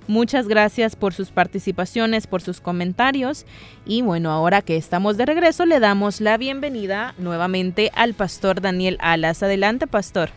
Muchas 0.07 0.47
gracias 0.47 0.95
por 0.95 1.13
sus 1.13 1.31
participaciones, 1.31 2.27
por 2.27 2.41
sus 2.41 2.61
comentarios. 2.61 3.45
Y 3.85 4.01
bueno, 4.01 4.31
ahora 4.31 4.61
que 4.61 4.77
estamos 4.77 5.17
de 5.17 5.25
regreso, 5.25 5.65
le 5.65 5.79
damos 5.79 6.21
la 6.21 6.37
bienvenida 6.37 7.13
nuevamente 7.17 7.91
al 7.93 8.13
pastor 8.13 8.61
Daniel 8.61 8.97
Alas. 9.01 9.43
Adelante, 9.43 9.85
pastor. 9.85 10.29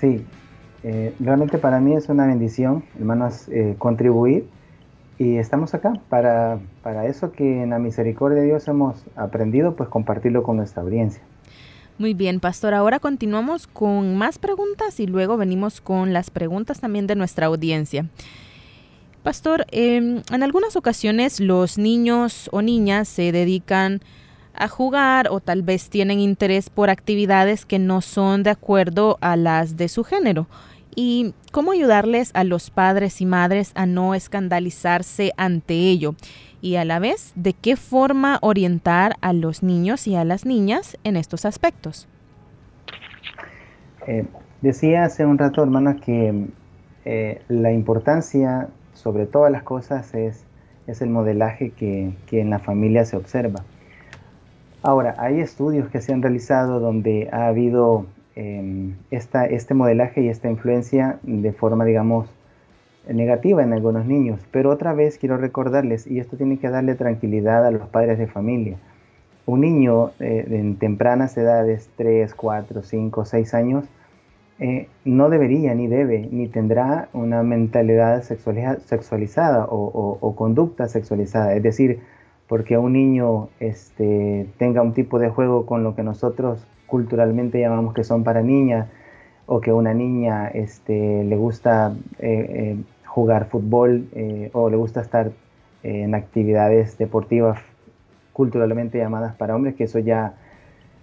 Sí, 0.00 0.24
eh, 0.82 1.14
realmente 1.20 1.58
para 1.58 1.78
mí 1.78 1.94
es 1.94 2.08
una 2.08 2.26
bendición, 2.26 2.84
hermanos, 2.98 3.48
eh, 3.48 3.76
contribuir 3.78 4.46
y 5.18 5.36
estamos 5.36 5.74
acá 5.74 5.94
para, 6.08 6.60
para 6.82 7.06
eso 7.06 7.32
que 7.32 7.62
en 7.62 7.70
la 7.70 7.78
misericordia 7.78 8.40
de 8.40 8.46
Dios 8.46 8.68
hemos 8.68 9.04
aprendido, 9.16 9.74
pues 9.74 9.88
compartirlo 9.88 10.42
con 10.42 10.56
nuestra 10.56 10.82
audiencia. 10.82 11.22
Muy 11.98 12.14
bien, 12.14 12.38
pastor. 12.38 12.74
Ahora 12.74 13.00
continuamos 13.00 13.66
con 13.66 14.16
más 14.16 14.38
preguntas 14.38 15.00
y 15.00 15.06
luego 15.06 15.36
venimos 15.36 15.80
con 15.80 16.12
las 16.12 16.30
preguntas 16.30 16.78
también 16.78 17.08
de 17.08 17.16
nuestra 17.16 17.46
audiencia. 17.46 18.06
Pastor, 19.24 19.66
em, 19.72 20.22
en 20.32 20.42
algunas 20.44 20.76
ocasiones 20.76 21.40
los 21.40 21.76
niños 21.76 22.48
o 22.52 22.62
niñas 22.62 23.08
se 23.08 23.32
dedican 23.32 24.00
a 24.54 24.68
jugar 24.68 25.28
o 25.30 25.40
tal 25.40 25.62
vez 25.62 25.90
tienen 25.90 26.20
interés 26.20 26.70
por 26.70 26.88
actividades 26.88 27.66
que 27.66 27.80
no 27.80 28.00
son 28.00 28.44
de 28.44 28.50
acuerdo 28.50 29.18
a 29.20 29.36
las 29.36 29.76
de 29.76 29.88
su 29.88 30.04
género 30.04 30.46
y 31.00 31.32
cómo 31.52 31.70
ayudarles 31.70 32.32
a 32.34 32.42
los 32.42 32.70
padres 32.70 33.20
y 33.20 33.24
madres 33.24 33.70
a 33.76 33.86
no 33.86 34.16
escandalizarse 34.16 35.32
ante 35.36 35.74
ello 35.74 36.16
y 36.60 36.74
a 36.74 36.84
la 36.84 36.98
vez 36.98 37.32
de 37.36 37.52
qué 37.52 37.76
forma 37.76 38.40
orientar 38.42 39.14
a 39.20 39.32
los 39.32 39.62
niños 39.62 40.08
y 40.08 40.16
a 40.16 40.24
las 40.24 40.44
niñas 40.44 40.98
en 41.04 41.16
estos 41.16 41.44
aspectos. 41.44 42.08
Eh, 44.08 44.26
decía 44.60 45.04
hace 45.04 45.24
un 45.24 45.38
rato, 45.38 45.62
hermana, 45.62 45.98
que 46.04 46.48
eh, 47.04 47.42
la 47.46 47.70
importancia 47.70 48.68
sobre 48.94 49.26
todas 49.26 49.52
las 49.52 49.62
cosas 49.62 50.12
es, 50.16 50.42
es 50.88 51.00
el 51.00 51.10
modelaje 51.10 51.70
que, 51.70 52.12
que 52.26 52.40
en 52.40 52.50
la 52.50 52.58
familia 52.58 53.04
se 53.04 53.16
observa. 53.16 53.62
Ahora, 54.82 55.14
hay 55.18 55.38
estudios 55.38 55.88
que 55.90 56.00
se 56.00 56.12
han 56.12 56.22
realizado 56.22 56.80
donde 56.80 57.28
ha 57.30 57.46
habido 57.46 58.06
Em, 58.40 58.94
este 59.10 59.74
modelaje 59.74 60.20
y 60.20 60.28
esta 60.28 60.48
influencia 60.48 61.18
de 61.24 61.52
forma, 61.52 61.84
digamos, 61.84 62.32
negativa 63.08 63.64
en 63.64 63.72
algunos 63.72 64.06
niños. 64.06 64.46
Pero 64.52 64.70
otra 64.70 64.92
vez 64.92 65.18
quiero 65.18 65.38
recordarles, 65.38 66.06
y 66.06 66.20
esto 66.20 66.36
tiene 66.36 66.56
que 66.60 66.70
darle 66.70 66.94
tranquilidad 66.94 67.66
a 67.66 67.72
los 67.72 67.88
padres 67.88 68.16
de 68.16 68.28
familia. 68.28 68.76
Un 69.44 69.62
niño 69.62 70.12
eh, 70.20 70.46
en 70.50 70.76
tempranas 70.76 71.36
edades, 71.36 71.90
3, 71.96 72.32
4, 72.32 72.84
5, 72.84 73.24
6 73.24 73.54
años, 73.54 73.86
eh, 74.60 74.86
no 75.04 75.30
debería, 75.30 75.74
ni 75.74 75.88
debe, 75.88 76.28
ni 76.30 76.46
tendrá 76.46 77.08
una 77.14 77.42
mentalidad 77.42 78.22
sexualizada 78.22 79.66
o, 79.68 80.34
conducta 80.36 80.86
sexualizada. 80.86 81.54
Es 81.54 81.64
decir, 81.64 82.02
porque 82.46 82.78
un 82.78 82.92
niño 82.92 83.48
este, 83.58 84.46
tenga 84.58 84.82
un 84.82 84.94
tipo 84.94 85.18
de 85.18 85.28
juego 85.28 85.66
con 85.66 85.82
lo 85.82 85.96
que 85.96 86.04
nosotros 86.04 86.64
culturalmente 86.88 87.60
llamamos 87.60 87.94
que 87.94 88.02
son 88.02 88.24
para 88.24 88.42
niñas, 88.42 88.88
o 89.46 89.60
que 89.60 89.72
una 89.72 89.94
niña 89.94 90.48
este, 90.48 91.24
le 91.24 91.36
gusta 91.36 91.94
eh, 92.18 92.46
eh, 92.48 92.76
jugar 93.06 93.46
fútbol 93.46 94.06
eh, 94.12 94.50
o 94.52 94.68
le 94.68 94.76
gusta 94.76 95.00
estar 95.00 95.30
en 95.82 96.14
actividades 96.14 96.98
deportivas 96.98 97.58
culturalmente 98.34 98.98
llamadas 98.98 99.34
para 99.36 99.56
hombres, 99.56 99.74
que 99.74 99.84
eso 99.84 100.00
ya, 100.00 100.34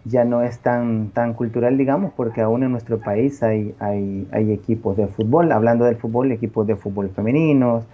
ya 0.03 0.25
no 0.25 0.43
es 0.43 0.59
tan, 0.59 1.09
tan 1.09 1.33
cultural, 1.33 1.77
digamos, 1.77 2.13
porque 2.13 2.41
aún 2.41 2.61
en 2.63 2.71
nuestro 2.71 2.99
país 2.99 3.41
hay, 3.41 3.73
hay, 3.79 4.27
hay 4.31 4.51
equipos 4.51 4.95
de 4.95 5.07
fútbol, 5.07 5.51
hablando 5.51 5.85
del 5.85 5.95
fútbol, 5.95 6.31
equipos 6.31 6.67
de 6.67 6.75
fútbol 6.75 7.09
femeninos 7.09 7.85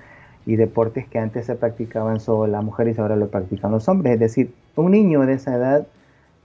y 0.45 0.57
deportes 0.57 1.07
que 1.07 1.17
antes 1.17 1.45
se 1.45 1.55
practicaban 1.55 2.19
solo 2.19 2.47
las 2.47 2.63
mujeres 2.63 2.97
y 2.97 3.01
ahora 3.01 3.15
lo 3.15 3.29
practican 3.29 3.71
los 3.71 3.87
hombres. 3.87 4.15
Es 4.15 4.19
decir, 4.19 4.53
un 4.75 4.91
niño 4.91 5.21
de 5.21 5.33
esa 5.33 5.55
edad 5.55 5.87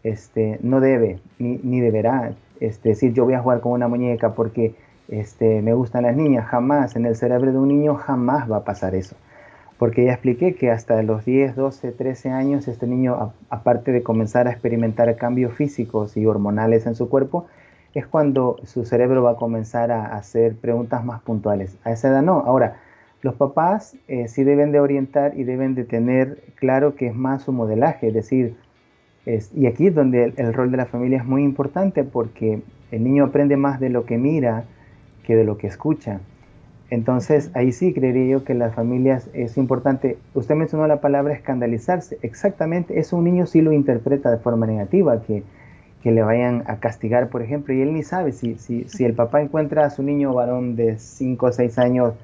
este, 0.07 0.59
no 0.63 0.81
debe 0.81 1.19
ni, 1.39 1.81
deberá 1.81 2.35
este, 2.61 2.91
decir 2.91 3.13
yo 3.13 3.25
voy 3.25 3.35
a 3.35 3.41
jugar 3.41 3.61
con 3.61 3.73
una 3.73 3.89
muñeca 3.89 4.35
porque 4.35 4.75
este, 5.09 5.63
me 5.63 5.75
gustan 5.75 6.05
las 6.05 6.17
niñas, 6.17 6.47
jamás, 6.47 6.97
en 6.97 7.07
el 7.07 7.17
cerebro 7.17 7.53
de 7.53 7.59
un 7.59 7.69
niño 7.69 7.95
jamás 7.95 8.51
va 8.51 8.59
a 8.59 8.65
pasar 8.65 8.95
eso. 8.95 9.17
Porque 9.79 10.07
ya 10.07 10.13
expliqué 10.13 10.55
que 10.55 10.71
hasta 10.71 11.03
los 11.03 11.25
10, 11.25 11.55
12, 11.55 11.93
13 11.93 12.31
años 12.31 12.67
este 12.67 12.87
niño, 12.87 13.33
aparte 13.51 13.93
de 13.93 14.03
comenzar 14.03 14.49
a 14.49 14.53
experimentar 14.53 15.15
cambios 15.17 15.53
físicos 15.55 16.17
y 16.17 16.25
hormonales 16.25 16.87
en 16.87 16.95
su 16.95 17.09
cuerpo, 17.09 17.47
es 17.93 18.07
cuando 18.07 18.57
su 18.65 18.85
cerebro 18.85 19.23
va 19.23 19.33
a 19.33 19.37
comenzar 19.37 19.91
a 19.93 20.07
hacer 20.17 20.57
preguntas 20.57 21.05
más 21.05 21.21
puntuales. 21.23 21.77
A 21.85 21.93
esa 21.93 22.09
edad 22.09 22.23
no. 22.23 22.41
Ahora, 22.47 22.77
los 23.23 23.35
papás 23.35 23.97
eh, 24.09 24.29
sí 24.29 24.45
deben 24.45 24.73
de 24.73 24.81
orientar 24.81 25.39
y 25.39 25.45
deben 25.45 25.75
de 25.75 25.85
tener 25.85 26.43
claro 26.55 26.95
que 26.95 27.09
es 27.09 27.15
más 27.15 27.43
su 27.43 27.53
modelaje, 27.53 28.09
es 28.09 28.15
decir, 28.15 28.57
y 29.27 29.67
aquí 29.67 29.89
es 29.89 29.95
donde 29.95 30.33
el, 30.37 30.55
rol 30.55 30.71
de 30.71 30.77
la 30.77 30.87
familia 30.87 31.19
es 31.19 31.25
muy 31.25 31.43
importante 31.43 32.05
porque 32.05 32.61
el 32.93 33.03
niño 33.03 33.25
aprende 33.25 33.57
más 33.57 33.81
de 33.81 33.91
lo 33.91 34.05
que 34.05 34.19
mira 34.19 34.65
que 35.25 35.35
de 35.35 35.45
lo 35.45 35.59
que 35.59 35.67
escucha. 35.67 36.21
Entonces, 36.89 37.51
ahí 37.55 37.73
sí 37.73 37.93
creería 37.93 38.27
yo 38.27 38.45
que 38.45 38.55
las 38.55 38.73
familias 38.75 39.29
es 39.35 39.57
importante. 39.57 40.19
Usted 40.35 40.55
mencionó 40.55 40.87
la 40.87 41.01
palabra 41.01 41.35
escandalizarse. 41.35 42.19
Exactamente, 42.23 43.01
eso 43.01 43.17
un 43.17 43.25
niño 43.25 43.47
sí 43.47 43.61
lo 43.61 43.73
interpreta 43.73 44.31
de 44.31 44.39
forma 44.39 44.67
negativa, 44.67 45.21
que, 45.23 45.43
que 46.05 46.13
le 46.13 46.23
vayan 46.23 46.63
a 46.69 46.77
castigar, 46.77 47.29
por 47.29 47.43
ejemplo, 47.43 47.75
y 47.75 47.81
él 47.81 47.93
ni 47.93 48.05
sabe 48.05 48.31
si, 48.31 48.55
si, 48.55 48.85
si 48.85 49.05
el 49.05 49.15
papá 49.15 49.43
encuentra 49.43 49.85
a 49.85 49.91
su 49.91 50.05
niño 50.05 50.33
varón 50.33 50.77
de 50.77 50.99
5 50.99 51.47
o 51.47 51.53
6 51.53 51.79
años 51.81 52.15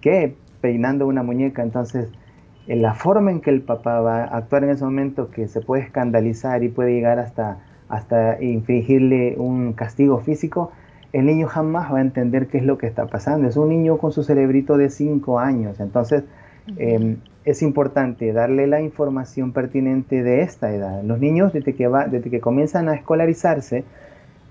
que 0.00 0.34
peinando 0.62 1.06
una 1.06 1.22
muñeca, 1.22 1.62
entonces 1.62 2.08
en 2.68 2.82
la 2.82 2.94
forma 2.94 3.30
en 3.30 3.40
que 3.40 3.50
el 3.50 3.62
papá 3.62 4.00
va 4.00 4.24
a 4.24 4.36
actuar 4.38 4.64
en 4.64 4.70
ese 4.70 4.84
momento 4.84 5.30
que 5.30 5.48
se 5.48 5.60
puede 5.60 5.82
escandalizar 5.82 6.62
y 6.62 6.68
puede 6.68 6.92
llegar 6.92 7.18
hasta, 7.18 7.58
hasta 7.88 8.42
infligirle 8.42 9.36
un 9.38 9.72
castigo 9.72 10.18
físico, 10.18 10.72
el 11.12 11.26
niño 11.26 11.46
jamás 11.46 11.92
va 11.92 11.98
a 11.98 12.00
entender 12.00 12.48
qué 12.48 12.58
es 12.58 12.64
lo 12.64 12.76
que 12.76 12.86
está 12.86 13.06
pasando. 13.06 13.48
Es 13.48 13.56
un 13.56 13.68
niño 13.68 13.98
con 13.98 14.12
su 14.12 14.24
cerebrito 14.24 14.76
de 14.76 14.90
5 14.90 15.38
años. 15.38 15.80
Entonces, 15.80 16.24
em, 16.76 17.18
es 17.44 17.62
importante 17.62 18.32
darle 18.32 18.66
la 18.66 18.80
información 18.80 19.52
pertinente 19.52 20.24
de 20.24 20.42
esta 20.42 20.72
edad. 20.72 21.02
Los 21.04 21.20
niños 21.20 21.52
desde 21.52 21.74
que, 21.74 21.86
va, 21.86 22.06
desde 22.06 22.28
que 22.28 22.40
comienzan 22.40 22.88
a 22.88 22.94
escolarizarse, 22.94 23.84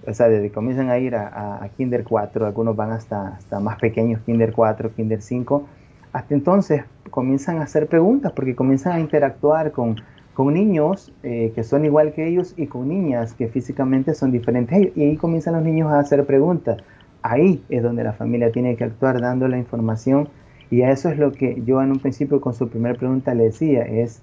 o 0.08 0.14
sea, 0.14 0.30
desde 0.30 0.48
que 0.48 0.54
comienzan 0.54 0.90
a 0.90 0.98
ir 0.98 1.16
a, 1.16 1.68
Kinder 1.76 2.04
4, 2.04 2.46
algunos 2.46 2.76
van 2.76 2.92
hasta, 2.92 3.36
hasta 3.36 3.60
más 3.60 3.78
pequeños, 3.80 4.22
Kinder 4.26 4.54
4, 4.54 4.94
Kinder 4.96 5.22
5, 5.22 5.68
hasta 6.16 6.34
entonces 6.34 6.86
comienzan 7.10 7.58
a 7.58 7.64
hacer 7.64 7.88
preguntas 7.88 8.32
porque 8.32 8.56
comienzan 8.56 8.94
a 8.94 9.00
interactuar 9.02 9.74
con, 9.74 9.98
con 10.34 10.54
niños 10.54 11.12
eh, 11.24 11.52
que 11.54 11.62
son 11.62 11.84
igual 11.84 12.14
que 12.14 12.26
ellos 12.26 12.54
y 12.56 12.68
con 12.68 12.88
niñas 12.88 13.34
que 13.34 13.50
físicamente 13.50 14.14
son 14.14 14.32
diferentes. 14.32 14.96
Y 14.96 15.04
ahí 15.04 15.18
comienzan 15.18 15.56
los 15.56 15.64
niños 15.64 15.92
a 15.92 16.00
hacer 16.00 16.26
preguntas. 16.26 16.82
Ahí 17.22 17.62
es 17.68 17.84
donde 17.84 18.06
la 18.06 18.14
familia 18.14 18.50
tiene 18.54 18.78
que 18.78 18.86
actuar 18.86 19.20
dando 19.20 19.50
la 19.50 19.58
información. 19.58 20.30
Y 20.72 20.84
a 20.84 20.92
eso 20.92 21.10
es 21.10 21.18
lo 21.18 21.34
que 21.34 21.62
yo 21.66 21.82
en 21.82 21.92
un 21.92 22.00
principio 22.00 22.40
con 22.40 22.54
su 22.54 22.70
primera 22.70 22.96
pregunta 22.98 23.34
le 23.34 23.44
decía, 23.44 23.82
es, 23.82 24.22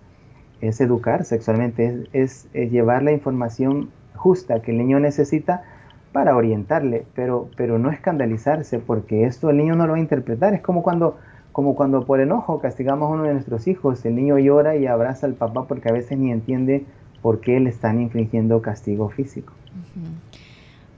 es 0.62 0.80
educar 0.80 1.26
sexualmente, 1.26 2.04
es, 2.14 2.48
es 2.54 2.70
llevar 2.70 3.02
la 3.02 3.12
información 3.12 3.90
justa 4.14 4.62
que 4.62 4.70
el 4.70 4.78
niño 4.78 4.98
necesita 4.98 5.62
para 6.12 6.36
orientarle, 6.36 7.04
pero, 7.14 7.50
pero 7.54 7.78
no 7.78 7.90
escandalizarse, 7.90 8.78
porque 8.78 9.24
esto 9.24 9.50
el 9.50 9.58
niño 9.58 9.74
no 9.76 9.86
lo 9.86 9.92
va 9.92 9.98
a 9.98 10.00
interpretar. 10.00 10.54
Es 10.54 10.62
como 10.62 10.82
cuando, 10.82 11.18
como 11.52 11.74
cuando 11.74 12.04
por 12.04 12.20
enojo 12.20 12.58
castigamos 12.60 13.08
a 13.08 13.12
uno 13.12 13.24
de 13.24 13.34
nuestros 13.34 13.66
hijos, 13.66 14.04
el 14.04 14.16
niño 14.16 14.38
llora 14.38 14.76
y 14.76 14.86
abraza 14.86 15.26
al 15.26 15.34
papá 15.34 15.66
porque 15.66 15.88
a 15.88 15.92
veces 15.92 16.18
ni 16.18 16.30
entiende 16.30 16.84
por 17.20 17.40
qué 17.40 17.60
le 17.60 17.70
están 17.70 18.00
infringiendo 18.00 18.60
castigo 18.62 19.08
físico. 19.10 19.52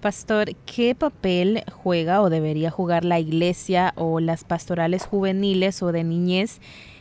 Pastor, 0.01 0.49
¿qué 0.67 0.95
papel 0.95 1.63
juega 1.73 2.23
o 2.23 2.31
debería 2.31 2.71
jugar 2.71 3.05
la 3.05 3.19
iglesia 3.19 3.93
o 3.97 4.21
las 4.21 4.45
pastorales 4.45 5.07
juveniles 5.07 5.83
o 5.83 5.93
de 5.93 6.05
niñez 6.05 6.61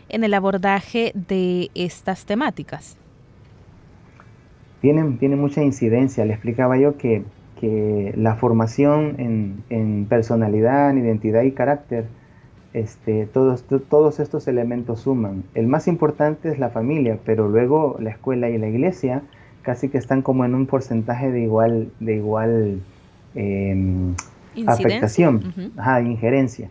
en 0.10 0.24
el 0.24 0.34
abordaje 0.34 1.12
de 1.13 1.70
estas 1.76 2.26
temáticas? 2.26 2.98
tiene, 4.84 5.36
mucha 5.38 5.63
incidencia. 5.63 6.26
Le 6.26 6.34
explicaba 6.34 6.78
yo 6.78 6.98
que, 6.98 7.24
la 8.18 8.36
formación 8.36 9.63
en, 9.70 10.06
personalidad, 10.10 10.89
en 10.89 10.98
identidad 10.98 11.44
y 11.44 11.54
carácter, 11.54 12.08
este, 12.74 13.28
todos, 13.28 13.64
todos 13.90 14.20
estos 14.20 14.48
elementos 14.48 15.02
suman. 15.02 15.44
El 15.54 15.68
más 15.68 15.88
importante 15.88 16.50
es 16.50 16.60
la 16.60 16.70
familia, 16.70 17.20
pero 17.24 17.48
luego 17.48 17.98
la 18.00 18.10
escuela 18.10 18.50
y 18.50 18.58
la 18.58 18.68
iglesia 18.68 19.22
casi 19.62 19.90
que 19.90 19.98
están 19.98 20.22
como 20.22 20.44
en 20.46 20.56
un 20.56 20.66
porcentaje 20.66 21.32
de 21.32 21.42
igual, 21.42 21.92
de 22.00 22.16
igual 22.16 22.82
em, 23.36 24.14
afectación, 24.68 25.54
injerencia. 26.04 26.70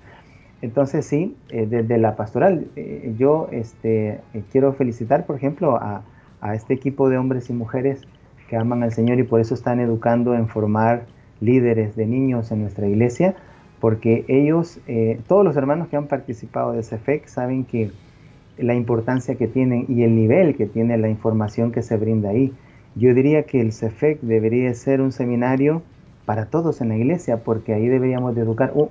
Entonces 0.61 1.07
sí, 1.07 1.35
eh, 1.49 1.67
desde 1.69 1.99
la 1.99 2.15
pastoral, 2.15 2.67
eh, 2.77 3.15
yo 3.19 3.49
este, 3.51 4.21
eh, 4.33 4.43
quiero 4.53 4.73
felicitar, 4.75 5.27
por 5.27 5.37
ejemplo, 5.37 5.77
a, 5.77 6.03
a 6.41 6.55
este 6.55 6.75
equipo 6.75 7.09
de 7.09 7.19
hombres 7.19 7.51
y 7.51 7.53
mujeres 7.53 8.03
que 8.49 8.57
aman 8.57 8.83
al 8.83 8.93
Señor 8.93 9.19
y 9.19 9.25
por 9.25 9.41
eso 9.41 9.55
están 9.55 9.81
educando 9.81 10.35
en 10.35 10.47
formar 10.47 11.07
líderes 11.41 11.97
de 11.97 12.07
niños 12.07 12.53
en 12.53 12.61
nuestra 12.61 12.87
iglesia, 12.87 13.35
porque 13.83 14.25
ellos, 14.29 14.79
eh, 14.87 15.19
todos 15.27 15.45
los 15.45 15.57
hermanos 15.57 15.89
que 15.89 15.97
han 15.97 16.07
participado 16.07 16.71
de 16.71 16.85
CEFEC 16.85 17.27
saben 17.27 17.65
que 17.65 17.91
la 18.57 18.75
importancia 18.75 19.35
que 19.35 19.49
tienen 19.49 19.87
y 19.89 20.05
el 20.05 20.15
nivel 20.15 20.55
que 20.55 20.67
tiene 20.67 20.97
la 20.99 21.09
información 21.09 21.73
que 21.73 21.83
se 21.83 21.97
brinda 21.97 22.31
ahí. 22.31 22.53
Yo 22.95 23.13
diría 23.13 23.43
que 23.43 23.61
el 23.61 23.73
CEFEC 23.73 24.21
debería 24.21 24.73
ser 24.75 25.01
un 25.01 25.11
seminario 25.11 25.83
para 26.27 26.47
todos 26.47 26.81
en 26.81 26.91
la 26.91 26.97
iglesia, 26.97 27.39
porque 27.39 27.75
ahí 27.75 27.89
deberíamos 27.89 28.37
de 28.37 28.43
educar 28.43 28.71
uh, 28.77 28.89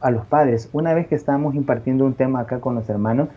a 0.00 0.10
los 0.10 0.24
padres. 0.24 0.70
Una 0.72 0.94
vez 0.94 1.06
que 1.06 1.16
estábamos 1.16 1.54
impartiendo 1.54 2.06
un 2.06 2.14
tema 2.14 2.40
acá 2.40 2.60
con 2.60 2.74
los 2.74 2.88
hermanos, 2.88 3.28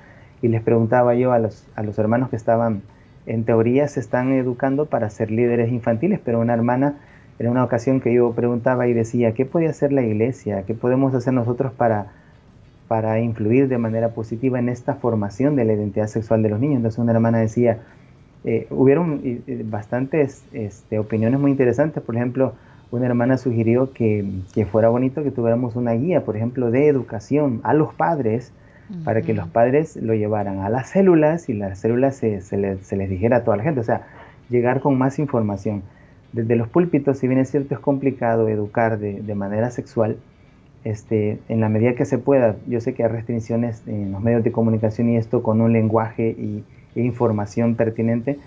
y 0.42 0.48
les 0.48 0.62
preguntaba 0.62 1.16
yo 1.16 1.34
a 1.34 1.40
los, 1.40 1.68
a 1.76 1.84
los 1.84 2.00
hermanos 2.00 2.30
que 2.30 2.38
estaban 2.38 2.82
en 3.26 3.44
teoría 3.44 3.90
se 3.90 4.00
están 4.00 4.32
educando 4.32 4.86
para 4.86 5.10
ser 5.10 5.32
líderes 5.32 5.70
infantiles, 5.70 6.22
pero 6.24 6.40
una 6.40 6.54
hermana 6.54 6.96
en 7.40 7.50
una 7.50 7.64
ocasión 7.64 8.00
que 8.00 8.14
yo 8.14 8.32
preguntaba 8.32 8.88
y 8.88 8.94
decía, 8.94 9.34
¿qué 9.34 9.46
puede 9.46 9.68
hacer 9.68 9.92
la 9.92 10.02
iglesia? 10.02 10.64
¿Qué 10.64 10.74
podemos 10.74 11.14
hacer 11.14 11.34
nosotros 11.34 11.72
para, 11.74 12.12
para 12.88 13.20
influir 13.20 13.68
de 13.68 13.78
manera 13.78 14.10
positiva 14.10 14.60
en 14.60 14.70
esta 14.70 14.96
formación 14.96 15.56
de 15.56 15.66
la 15.66 15.74
identidad 15.74 16.08
sexual 16.08 16.44
de 16.44 16.50
los 16.50 16.60
niños? 16.60 16.78
Entonces 16.78 17.00
una 17.00 17.12
hermana 17.12 17.40
decía, 17.40 17.80
eh, 18.46 18.68
hubieron 18.70 19.22
bastantes 19.66 20.44
este, 20.52 21.00
opiniones 21.00 21.40
muy 21.40 21.52
interesantes, 21.52 22.04
por 22.04 22.16
ejemplo, 22.16 22.54
una 22.92 23.08
hermana 23.08 23.38
sugirió 23.38 23.92
que, 23.92 24.24
que 24.54 24.66
fuera 24.68 24.90
bonito 24.90 25.24
que 25.24 25.32
tuviéramos 25.32 25.76
una 25.76 25.94
guía, 25.94 26.24
por 26.24 26.36
ejemplo, 26.38 26.70
de 26.70 26.88
educación 26.88 27.60
a 27.64 27.74
los 27.74 27.94
padres, 27.94 28.54
para 29.04 29.22
que 29.22 29.34
los 29.34 29.48
padres 29.48 29.96
lo 29.96 30.14
llevaran 30.14 30.60
a 30.60 30.70
las 30.70 30.90
células 30.90 31.50
y 31.50 31.54
las 31.54 31.80
células 31.80 32.16
se, 32.16 32.42
se, 32.42 32.58
les, 32.58 33.10
dijera 33.10 33.38
a 33.38 33.44
toda 33.44 33.58
la 33.58 33.64
gente, 33.64 33.80
o 33.80 33.84
sea, 33.84 34.08
llegar 34.50 34.82
con 34.82 34.98
más 34.98 35.20
información. 35.20 35.84
Desde 36.34 36.56
los 36.56 36.68
púlpitos, 36.68 37.18
si 37.20 37.28
bien 37.28 37.40
es 37.40 37.50
cierto, 37.50 37.74
es 37.74 37.80
complicado 37.80 38.48
educar 38.50 39.00
de, 39.00 39.22
de 39.22 39.36
manera 39.36 39.72
sexual, 39.72 40.18
este, 40.84 41.40
en 41.48 41.62
la 41.62 41.70
medida 41.70 41.96
que 41.96 42.06
se 42.06 42.18
pueda, 42.18 42.58
yo 42.68 42.82
sé 42.82 42.94
que 42.94 43.04
hay 43.04 43.10
restricciones 43.10 43.84
en 43.88 44.12
los 44.12 44.22
medios 44.22 44.44
de 44.44 44.52
comunicación 44.52 45.10
y 45.10 45.18
esto 45.18 45.42
con 45.42 45.62
un 45.62 45.72
lenguaje 45.72 46.36
y, 46.38 46.64
e 46.96 47.02
información 47.02 47.76
pertinente, 47.76 48.38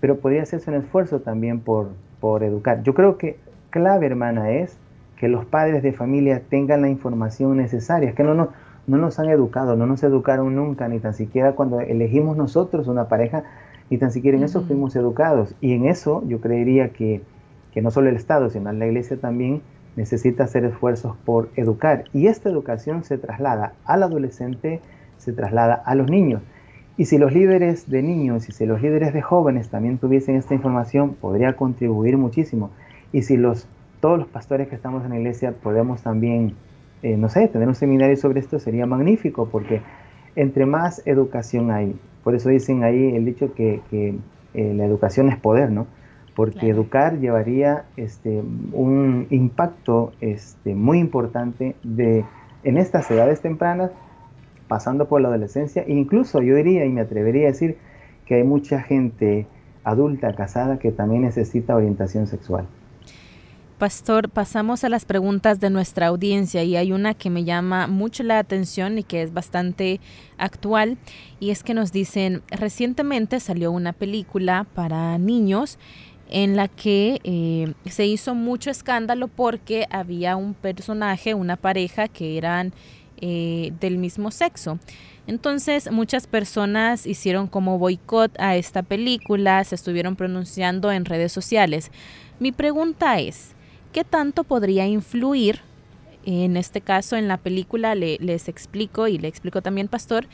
pero 0.00 0.16
podría 0.16 0.42
hacerse 0.42 0.70
un 0.70 0.76
esfuerzo 0.76 1.20
también 1.20 1.60
por, 1.60 1.90
por 2.20 2.42
educar. 2.42 2.82
Yo 2.82 2.94
creo 2.94 3.18
que 3.18 3.36
clave, 3.70 4.06
hermana, 4.06 4.50
es 4.50 4.76
que 5.16 5.28
los 5.28 5.44
padres 5.44 5.82
de 5.82 5.92
familia 5.92 6.42
tengan 6.48 6.82
la 6.82 6.88
información 6.88 7.56
necesaria, 7.56 8.12
que 8.12 8.24
no, 8.24 8.34
no, 8.34 8.48
no 8.86 8.96
nos 8.96 9.18
han 9.20 9.28
educado, 9.28 9.76
no 9.76 9.86
nos 9.86 10.02
educaron 10.02 10.56
nunca, 10.56 10.88
ni 10.88 10.98
tan 10.98 11.14
siquiera 11.14 11.52
cuando 11.52 11.80
elegimos 11.80 12.36
nosotros 12.36 12.88
una 12.88 13.08
pareja, 13.08 13.44
ni 13.90 13.98
tan 13.98 14.10
siquiera 14.10 14.38
en 14.38 14.44
eso 14.44 14.62
fuimos 14.62 14.96
educados. 14.96 15.54
Y 15.60 15.74
en 15.74 15.86
eso 15.86 16.24
yo 16.26 16.40
creería 16.40 16.88
que, 16.88 17.20
que 17.72 17.82
no 17.82 17.90
solo 17.90 18.08
el 18.08 18.16
Estado, 18.16 18.50
sino 18.50 18.72
la 18.72 18.86
Iglesia 18.86 19.16
también 19.16 19.62
necesita 19.96 20.44
hacer 20.44 20.64
esfuerzos 20.64 21.16
por 21.24 21.50
educar. 21.56 22.04
Y 22.12 22.26
esta 22.26 22.48
educación 22.48 23.04
se 23.04 23.18
traslada 23.18 23.74
al 23.84 24.02
adolescente, 24.02 24.80
se 25.18 25.32
traslada 25.32 25.74
a 25.74 25.94
los 25.94 26.10
niños. 26.10 26.42
Y 26.96 27.06
si 27.06 27.18
los 27.18 27.32
líderes 27.32 27.88
de 27.90 28.02
niños 28.02 28.48
y 28.48 28.52
si 28.52 28.66
los 28.66 28.82
líderes 28.82 29.12
de 29.12 29.22
jóvenes 29.22 29.68
también 29.68 29.98
tuviesen 29.98 30.36
esta 30.36 30.54
información, 30.54 31.14
podría 31.14 31.54
contribuir 31.56 32.18
muchísimo. 32.18 32.70
Y 33.12 33.22
si 33.22 33.36
los, 33.36 33.66
todos 34.00 34.18
los 34.18 34.28
pastores 34.28 34.68
que 34.68 34.74
estamos 34.74 35.04
en 35.04 35.10
la 35.10 35.18
iglesia 35.18 35.52
podemos 35.52 36.02
también 36.02 36.54
eh, 37.02 37.16
no 37.16 37.28
sé, 37.28 37.48
tener 37.48 37.66
un 37.66 37.74
seminario 37.74 38.16
sobre 38.16 38.38
esto 38.38 38.60
sería 38.60 38.86
magnífico 38.86 39.48
porque 39.50 39.82
entre 40.36 40.66
más 40.66 41.02
educación 41.04 41.72
hay, 41.72 41.96
por 42.22 42.36
eso 42.36 42.48
dicen 42.48 42.84
ahí 42.84 43.16
el 43.16 43.24
dicho 43.24 43.52
que, 43.54 43.80
eh, 43.90 44.74
la 44.74 44.84
educación 44.84 45.28
es 45.28 45.36
poder, 45.36 45.72
¿no? 45.72 45.86
Porque 46.34 46.70
educar 46.70 47.18
llevaría 47.18 47.84
este, 47.96 48.42
un 48.72 49.26
impacto 49.30 50.12
este, 50.20 50.74
muy 50.74 50.98
importante 50.98 51.76
de, 51.82 52.24
en 52.64 52.78
estas 52.78 53.10
edades 53.10 53.42
tempranas, 53.42 53.90
pasando 54.66 55.08
por 55.08 55.20
la 55.20 55.28
adolescencia, 55.28 55.82
e 55.82 55.92
incluso 55.92 56.40
yo 56.40 56.54
diría 56.54 56.86
y 56.86 56.88
me 56.88 57.02
atrevería 57.02 57.48
a 57.48 57.52
decir 57.52 57.76
que 58.24 58.36
hay 58.36 58.44
mucha 58.44 58.80
gente 58.80 59.46
adulta, 59.84 60.34
casada, 60.34 60.78
que 60.78 60.92
también 60.92 61.22
necesita 61.22 61.76
orientación 61.76 62.26
sexual. 62.26 62.66
Pastor, 63.82 64.28
pasamos 64.28 64.84
a 64.84 64.88
las 64.88 65.04
preguntas 65.04 65.58
de 65.58 65.68
nuestra 65.68 66.06
audiencia 66.06 66.62
y 66.62 66.76
hay 66.76 66.92
una 66.92 67.14
que 67.14 67.30
me 67.30 67.42
llama 67.42 67.88
mucho 67.88 68.22
la 68.22 68.38
atención 68.38 68.96
y 68.96 69.02
que 69.02 69.22
es 69.22 69.32
bastante 69.32 70.00
actual 70.38 70.98
y 71.40 71.50
es 71.50 71.64
que 71.64 71.74
nos 71.74 71.90
dicen, 71.90 72.42
recientemente 72.48 73.40
salió 73.40 73.72
una 73.72 73.92
película 73.92 74.68
para 74.72 75.18
niños 75.18 75.80
en 76.32 76.56
la 76.56 76.66
que 76.68 77.20
eh, 77.24 77.72
se 77.88 78.06
hizo 78.06 78.34
mucho 78.34 78.70
escándalo 78.70 79.28
porque 79.28 79.86
había 79.90 80.36
un 80.36 80.54
personaje, 80.54 81.34
una 81.34 81.56
pareja 81.56 82.08
que 82.08 82.36
eran 82.36 82.72
eh, 83.20 83.72
del 83.80 83.98
mismo 83.98 84.30
sexo. 84.30 84.78
Entonces 85.26 85.90
muchas 85.92 86.26
personas 86.26 87.06
hicieron 87.06 87.46
como 87.46 87.78
boicot 87.78 88.32
a 88.40 88.56
esta 88.56 88.82
película, 88.82 89.62
se 89.62 89.76
estuvieron 89.76 90.16
pronunciando 90.16 90.90
en 90.90 91.04
redes 91.04 91.30
sociales. 91.30 91.92
Mi 92.40 92.50
pregunta 92.50 93.20
es, 93.20 93.54
¿Qué 93.92 94.04
tanto 94.04 94.42
podría 94.44 94.86
influir? 94.86 95.60
En 96.24 96.56
este 96.56 96.80
caso, 96.80 97.16
en 97.16 97.26
la 97.26 97.36
película 97.36 97.94
les 97.96 98.48
explico 98.48 99.08
y 99.08 99.18
le 99.18 99.26
explico 99.26 99.60
también, 99.60 99.88
Pastor, 99.88 100.28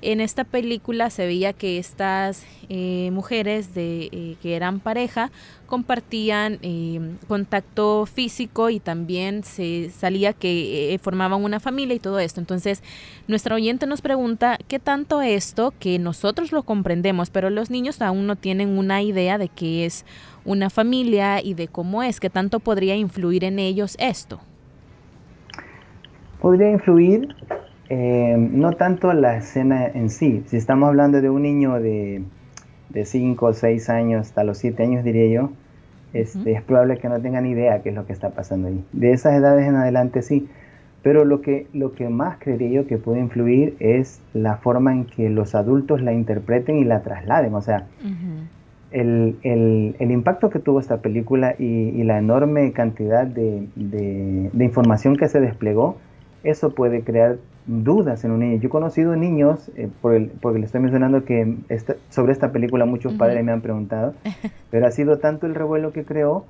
en 0.00 0.20
esta 0.20 0.44
película 0.44 1.10
se 1.10 1.26
veía 1.26 1.52
que 1.52 1.78
estas 1.78 2.44
eh, 2.68 3.10
mujeres 3.12 3.74
de, 3.74 4.08
eh, 4.12 4.36
que 4.42 4.56
eran 4.56 4.80
pareja 4.80 5.30
compartían 5.66 6.58
eh, 6.62 7.00
contacto 7.28 8.06
físico 8.06 8.68
y 8.70 8.78
también 8.78 9.42
se 9.42 9.90
salía 9.90 10.32
que 10.32 10.98
formaban 11.02 11.42
una 11.42 11.60
familia 11.60 11.94
y 11.94 12.00
todo 12.00 12.18
esto. 12.18 12.40
Entonces, 12.40 12.82
nuestra 13.26 13.54
oyente 13.54 13.86
nos 13.86 14.00
pregunta 14.00 14.58
qué 14.68 14.78
tanto 14.78 15.22
esto, 15.22 15.72
que 15.78 15.98
nosotros 15.98 16.52
lo 16.52 16.62
comprendemos, 16.64 17.30
pero 17.30 17.50
los 17.50 17.70
niños 17.70 18.00
aún 18.00 18.26
no 18.26 18.36
tienen 18.36 18.76
una 18.78 19.02
idea 19.02 19.38
de 19.38 19.48
qué 19.48 19.86
es 19.86 20.04
una 20.44 20.70
familia 20.70 21.40
y 21.42 21.54
de 21.54 21.68
cómo 21.68 22.02
es, 22.02 22.20
qué 22.20 22.30
tanto 22.30 22.60
podría 22.60 22.96
influir 22.96 23.44
en 23.44 23.58
ellos 23.58 23.96
esto. 23.98 24.40
Podría 26.42 26.70
influir 26.70 27.34
Eh, 27.94 28.36
no 28.38 28.72
tanto 28.72 29.12
la 29.12 29.36
escena 29.36 29.86
en 29.86 30.08
sí. 30.08 30.44
Si 30.46 30.56
estamos 30.56 30.88
hablando 30.88 31.20
de 31.20 31.28
un 31.28 31.42
niño 31.42 31.78
de 31.78 32.24
5 33.04 33.44
o 33.46 33.52
6 33.52 33.90
años 33.90 34.28
hasta 34.28 34.44
los 34.44 34.56
7 34.56 34.82
años, 34.82 35.04
diría 35.04 35.26
yo, 35.26 35.50
este, 36.14 36.52
es 36.52 36.62
probable 36.62 36.96
que 36.96 37.10
no 37.10 37.20
tengan 37.20 37.44
idea 37.44 37.82
qué 37.82 37.90
es 37.90 37.94
lo 37.94 38.06
que 38.06 38.14
está 38.14 38.30
pasando 38.30 38.68
ahí. 38.68 38.82
De 38.92 39.12
esas 39.12 39.34
edades 39.34 39.66
en 39.66 39.76
adelante 39.76 40.22
sí. 40.22 40.48
Pero 41.02 41.24
lo 41.26 41.42
que, 41.42 41.66
lo 41.74 41.92
que 41.92 42.08
más 42.08 42.38
creería 42.38 42.70
yo 42.70 42.86
que 42.86 42.96
puede 42.96 43.20
influir 43.20 43.76
es 43.78 44.20
la 44.32 44.56
forma 44.56 44.94
en 44.94 45.04
que 45.04 45.28
los 45.28 45.54
adultos 45.54 46.00
la 46.00 46.12
interpreten 46.12 46.76
y 46.78 46.84
la 46.84 47.02
trasladen. 47.02 47.54
O 47.54 47.60
sea, 47.60 47.86
el, 48.92 49.36
el, 49.42 50.10
impacto 50.10 50.48
que 50.48 50.60
tuvo 50.60 50.80
esta 50.80 50.98
película 50.98 51.56
y, 51.58 52.02
la 52.04 52.18
enorme 52.18 52.72
cantidad 52.72 53.26
de, 53.26 53.66
de, 53.74 54.64
información 54.64 55.16
que 55.16 55.28
se 55.28 55.40
desplegó, 55.40 55.98
eso 56.44 56.74
puede 56.74 57.02
crear 57.02 57.38
dudas 57.66 58.24
en 58.24 58.32
un 58.32 58.40
niño. 58.40 58.60
Yo 58.60 58.66
he 58.68 58.70
conocido 58.70 59.14
niños, 59.16 59.70
eh, 59.76 59.88
por 60.00 60.14
el, 60.14 60.28
porque 60.40 60.58
le 60.58 60.66
estoy 60.66 60.80
mencionando 60.80 61.24
que 61.24 61.56
sobre 62.10 62.32
esta 62.32 62.52
película 62.52 62.84
muchos 62.84 63.14
padres 63.14 63.44
me 63.44 63.52
han 63.52 63.60
preguntado, 63.60 64.14
pero 64.70 64.86
ha 64.86 64.90
sido 64.90 65.18
tanto 65.18 65.46
el 65.46 65.54
revuelo 65.54 65.92
que 65.92 66.04
creó 66.04 66.44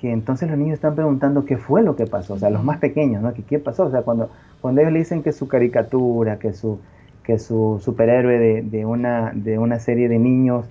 que 0.00 0.12
entonces 0.12 0.48
los 0.48 0.58
niños 0.58 0.74
están 0.74 0.94
preguntando 0.94 1.44
qué 1.44 1.56
fue 1.56 1.82
lo 1.82 1.96
que 1.96 2.06
pasó, 2.06 2.34
o 2.34 2.38
sea, 2.38 2.50
los 2.50 2.64
más 2.64 2.78
pequeños, 2.78 3.22
¿no? 3.22 3.32
qué 3.32 3.58
pasó? 3.58 3.86
O 3.86 3.90
sea, 3.90 4.02
cuando, 4.02 4.30
cuando 4.60 4.80
ellos 4.80 4.92
le 4.92 4.98
dicen 4.98 5.22
que 5.22 5.32
su 5.32 5.48
caricatura, 5.48 6.38
que 6.38 6.52
su, 6.52 6.80
que 7.22 7.38
su 7.38 7.80
superhéroe 7.82 8.38
de, 8.38 8.62
de 8.62 8.84
una, 8.84 9.32
de 9.34 9.58
una 9.58 9.78
serie 9.78 10.08
de 10.08 10.18
niños, 10.18 10.66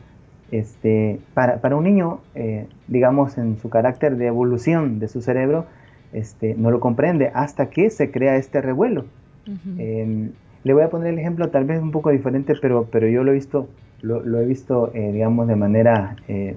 este, 0.51 1.19
para, 1.33 1.57
para 1.57 1.75
un 1.75 1.83
niño, 1.83 2.19
eh, 2.35 2.67
digamos, 2.87 3.37
en 3.39 3.57
su 3.57 3.69
carácter 3.69 4.17
de 4.17 4.27
evolución 4.27 4.99
de 4.99 5.07
su 5.07 5.21
cerebro, 5.21 5.65
este, 6.13 6.55
no 6.55 6.71
lo 6.71 6.79
comprende 6.79 7.31
hasta 7.33 7.69
que 7.69 7.89
se 7.89 8.11
crea 8.11 8.35
este 8.37 8.61
revuelo. 8.61 9.05
Em, 9.77 10.31
le 10.63 10.73
voy 10.73 10.83
a 10.83 10.89
poner 10.89 11.13
el 11.13 11.19
ejemplo 11.19 11.49
tal 11.49 11.65
vez 11.65 11.81
un 11.81 11.91
poco 11.91 12.11
diferente, 12.11 12.53
pero, 12.61 12.87
pero 12.89 13.07
yo 13.07 13.23
lo 13.23 13.31
he 13.31 13.33
visto, 13.33 13.67
lo, 14.01 14.21
lo 14.21 14.39
he 14.39 14.45
visto, 14.45 14.91
eh, 14.93 15.11
digamos, 15.11 15.47
de 15.47 15.55
manera, 15.55 16.15
eh, 16.27 16.55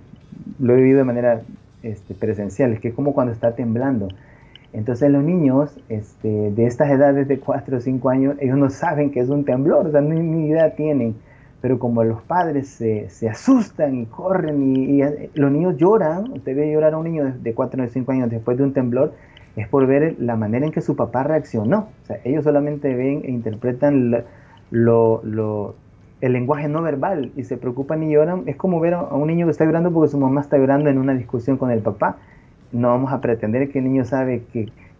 lo 0.60 0.74
he 0.74 0.76
vivido 0.76 0.98
de 0.98 1.04
manera 1.04 1.42
este, 1.82 2.14
presencial, 2.14 2.72
es 2.72 2.80
que 2.80 2.88
es 2.88 2.94
como 2.94 3.12
cuando 3.12 3.32
está 3.32 3.54
temblando. 3.54 4.08
Entonces 4.72 5.10
los 5.10 5.24
niños 5.24 5.78
este, 5.88 6.50
de 6.50 6.66
estas 6.66 6.90
edades 6.90 7.26
de 7.26 7.38
4 7.38 7.78
o 7.78 7.80
5 7.80 8.10
años, 8.10 8.36
ellos 8.40 8.58
no 8.58 8.70
saben 8.70 9.10
que 9.10 9.20
es 9.20 9.28
un 9.28 9.44
temblor, 9.44 9.86
o 9.86 9.90
sea, 9.90 10.00
ni 10.00 10.48
idea 10.48 10.74
tienen 10.74 11.16
pero 11.66 11.80
como 11.80 12.04
los 12.04 12.22
padres 12.22 12.68
se, 12.68 13.08
se 13.10 13.28
asustan 13.28 13.96
y 13.96 14.06
corren 14.06 14.76
y, 14.76 15.00
los 15.34 15.50
niños 15.50 15.76
lloran, 15.76 16.30
usted 16.30 16.54
ve 16.54 16.70
llorar 16.70 16.94
a 16.94 16.98
un 16.98 17.04
niño 17.04 17.34
de, 17.40 17.54
4 17.54 17.82
o 17.82 17.88
5 17.88 18.12
años 18.12 18.30
después 18.30 18.56
de 18.56 18.62
un 18.62 18.72
temblor, 18.72 19.14
es 19.56 19.68
por 19.68 19.86
ver 19.86 20.16
la 20.18 20.36
manera 20.36 20.66
en 20.66 20.72
que 20.72 20.82
su 20.82 20.96
papá 20.96 21.22
reaccionó. 21.22 21.88
O 22.02 22.06
sea, 22.06 22.20
ellos 22.24 22.44
solamente 22.44 22.94
ven 22.94 23.22
e 23.24 23.30
interpretan 23.30 24.24
el 24.72 26.32
lenguaje 26.32 26.68
no 26.68 26.82
verbal 26.82 27.32
y 27.36 27.44
se 27.44 27.56
preocupan 27.56 28.02
y 28.02 28.12
lloran. 28.12 28.42
Es 28.46 28.56
como 28.56 28.80
ver 28.80 28.94
a 28.94 29.02
un 29.02 29.26
niño 29.26 29.46
que 29.46 29.52
está 29.52 29.64
llorando 29.64 29.90
porque 29.90 30.10
su 30.10 30.18
mamá 30.18 30.42
está 30.42 30.58
llorando 30.58 30.90
en 30.90 30.98
una 30.98 31.14
discusión 31.14 31.56
con 31.56 31.70
el 31.70 31.80
papá. 31.80 32.16
No 32.70 32.88
vamos 32.88 33.12
a 33.12 33.20
pretender 33.20 33.70
que 33.70 33.78
el 33.78 33.84
niño 33.84 34.04
sabe 34.04 34.42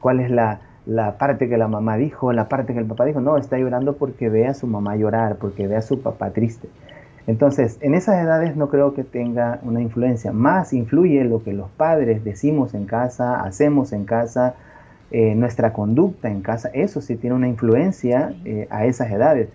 cuál 0.01 0.21
es 0.21 0.31
la, 0.31 0.61
la 0.87 1.19
parte 1.19 1.49
que 1.49 1.59
la 1.59 1.69
mamá 1.69 1.97
dijo, 1.97 2.33
la 2.33 2.49
parte 2.49 2.73
que 2.73 2.79
el 2.79 2.87
papá 2.87 3.05
dijo, 3.05 3.21
no, 3.21 3.37
está 3.37 3.59
llorando 3.59 3.97
porque 3.97 4.31
ve 4.31 4.47
a 4.47 4.55
su 4.55 4.67
mamá 4.67 4.97
llorar, 4.97 5.37
porque 5.37 5.67
ve 5.67 5.77
a 5.77 5.83
su 5.83 6.01
papá 6.01 6.31
triste. 6.31 6.69
Entonces, 7.27 7.79
en 7.81 7.95
esas 7.95 8.23
edades 8.23 8.57
no 8.57 8.69
creo 8.69 8.95
que 8.95 9.03
tenga 9.03 9.59
una 9.63 9.81
influencia, 9.81 10.33
más 10.33 10.73
influye 10.73 11.25
lo 11.25 11.43
que 11.43 11.53
los 11.53 11.69
padres 11.71 12.23
decimos 12.23 12.75
en 12.75 12.87
casa, 12.87 13.43
hacemos 13.43 13.93
en 13.93 14.05
casa, 14.05 14.55
eh, 15.11 15.35
nuestra 15.35 15.73
conducta 15.73 16.31
en 16.31 16.41
casa, 16.41 16.71
eso 16.73 17.01
sí 17.01 17.17
tiene 17.17 17.35
una 17.35 17.49
influencia 17.49 18.35
eh, 18.45 18.69
a 18.71 18.87
esas 18.87 19.11
edades, 19.11 19.49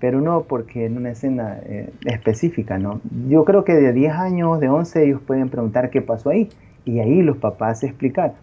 pero 0.00 0.20
no 0.20 0.44
porque 0.44 0.86
en 0.86 0.96
una 0.96 1.10
escena 1.10 1.58
eh, 1.64 1.90
específica, 2.06 2.78
¿no? 2.78 3.00
Yo 3.28 3.44
creo 3.44 3.64
que 3.64 3.74
de 3.74 3.92
10 3.92 4.14
años, 4.14 4.60
de 4.60 4.68
11, 4.68 5.04
ellos 5.04 5.20
pueden 5.26 5.48
preguntar 5.48 5.90
qué 5.90 6.00
pasó 6.00 6.30
ahí, 6.30 6.48
y 6.84 7.00
ahí 7.00 7.22
los 7.22 7.36
papás 7.36 7.82
explicar. 7.84 8.34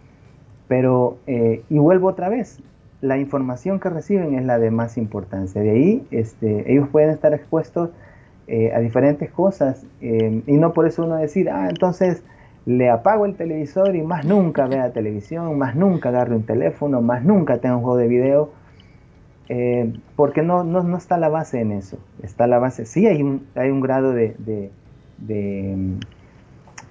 Pero, 0.68 1.18
eh, 1.26 1.62
y 1.68 1.78
vuelvo 1.78 2.08
otra 2.08 2.28
vez, 2.28 2.60
la 3.00 3.18
información 3.18 3.80
que 3.80 3.90
reciben 3.90 4.34
es 4.34 4.44
la 4.44 4.58
de 4.58 4.70
más 4.70 4.96
importancia. 4.98 5.60
De 5.60 5.70
ahí 5.70 6.06
este, 6.10 6.70
ellos 6.72 6.88
pueden 6.88 7.10
estar 7.10 7.34
expuestos 7.34 7.90
eh, 8.52 8.72
a 8.74 8.80
diferentes 8.80 9.30
cosas 9.30 9.86
eh, 10.00 10.42
y 10.44 10.52
no 10.54 10.72
por 10.72 10.88
eso 10.88 11.04
uno 11.04 11.14
decir, 11.14 11.48
ah, 11.48 11.68
entonces 11.68 12.24
le 12.66 12.90
apago 12.90 13.24
el 13.24 13.36
televisor 13.36 13.94
y 13.94 14.02
más 14.02 14.24
nunca 14.24 14.66
vea 14.66 14.92
televisión, 14.92 15.56
más 15.56 15.76
nunca 15.76 16.08
agarre 16.08 16.34
un 16.34 16.42
teléfono, 16.42 17.00
más 17.00 17.24
nunca 17.24 17.58
tenga 17.58 17.76
un 17.76 17.82
juego 17.82 17.96
de 17.96 18.08
video, 18.08 18.50
porque 20.16 20.42
no, 20.42 20.64
no, 20.64 20.82
no, 20.82 20.96
está 20.96 21.16
la 21.16 21.28
base 21.28 21.60
en 21.60 21.72
eso. 21.72 21.98
Está 22.24 22.46
la 22.46 22.58
base, 22.58 22.86
sí 22.86 23.06
hay 23.06 23.22
un, 23.22 23.46
hay 23.54 23.70
un 23.70 23.80
grado 23.80 24.12
de, 24.12 24.34
de, 24.38 24.70
de, 25.18 25.76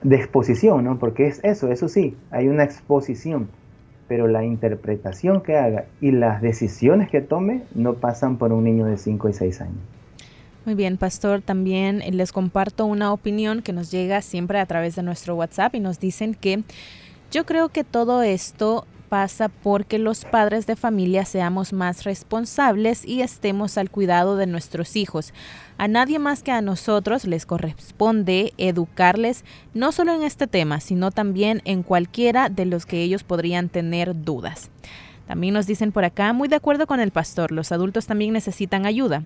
de 0.02 0.16
exposición, 0.16 0.86
¿no? 0.86 0.98
porque 0.98 1.28
es 1.28 1.44
eso, 1.44 1.70
eso 1.72 1.90
sí, 1.90 2.16
hay 2.32 2.48
una 2.48 2.64
exposición 2.64 3.50
pero 4.08 4.28
la 4.28 4.44
interpretación 4.44 5.42
que 5.42 5.56
haga 5.56 5.86
y 6.02 6.12
las 6.12 6.42
decisiones 6.42 7.10
que 7.10 7.22
tome 7.22 7.64
no 7.76 7.94
pasan 7.94 8.38
por 8.38 8.52
un 8.54 8.64
niño 8.64 8.86
de 8.88 8.98
5 8.98 9.30
y 9.30 9.34
6 9.34 9.62
años. 9.62 9.99
Muy 10.70 10.76
bien, 10.76 10.98
pastor, 10.98 11.42
también 11.42 12.04
les 12.12 12.32
comparto 12.32 12.86
una 12.86 13.12
opinión 13.12 13.64
que 13.64 13.74
nos 13.74 13.90
llega 13.90 14.22
siempre 14.22 14.60
a 14.60 14.68
través 14.68 14.96
de 14.96 15.02
nuestro 15.02 15.34
WhatsApp 15.34 15.74
y 15.74 15.80
nos 15.80 16.00
dicen 16.00 16.36
que 16.36 16.64
yo 17.32 17.48
creo 17.48 17.70
que 17.70 17.84
todo 17.84 18.22
esto 18.22 18.86
pasa 19.10 19.50
porque 19.50 19.98
los 19.98 20.26
padres 20.26 20.68
de 20.68 20.76
familia 20.76 21.26
seamos 21.26 21.74
más 21.74 22.04
responsables 22.04 23.04
y 23.04 23.24
estemos 23.24 23.80
al 23.80 23.90
cuidado 23.90 24.36
de 24.38 24.46
nuestros 24.46 24.96
hijos. 24.96 25.34
A 25.80 25.88
nadie 25.88 26.20
más 26.20 26.44
que 26.44 26.52
a 26.52 26.62
nosotros 26.62 27.26
les 27.26 27.48
corresponde 27.48 28.54
educarles 28.60 29.46
no 29.74 29.92
solo 29.92 30.14
en 30.14 30.22
este 30.22 30.46
tema, 30.46 30.82
sino 30.82 31.10
también 31.10 31.64
en 31.66 31.82
cualquiera 31.82 32.50
de 32.50 32.66
los 32.66 32.86
que 32.86 33.02
ellos 33.02 33.24
podrían 33.24 33.70
tener 33.70 34.24
dudas. 34.24 34.70
También 35.26 35.56
nos 35.56 35.66
dicen 35.66 35.92
por 35.92 36.06
acá, 36.06 36.32
muy 36.34 36.48
de 36.48 36.58
acuerdo 36.58 36.86
con 36.86 37.00
el 37.00 37.10
pastor, 37.10 37.52
los 37.52 37.72
adultos 37.72 38.06
también 38.06 38.34
necesitan 38.34 38.86
ayuda. 38.86 39.24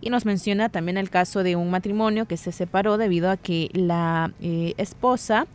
Y 0.00 0.10
nos 0.10 0.24
menciona 0.24 0.68
también 0.68 0.96
el 0.96 1.10
caso 1.10 1.42
de 1.42 1.56
un 1.56 1.70
matrimonio 1.70 2.26
que 2.26 2.36
se 2.36 2.52
separó 2.52 2.98
debido 2.98 3.30
a 3.30 3.36
que 3.36 3.70
la 3.74 4.32
eh, 4.40 4.74
esposa 4.78 5.46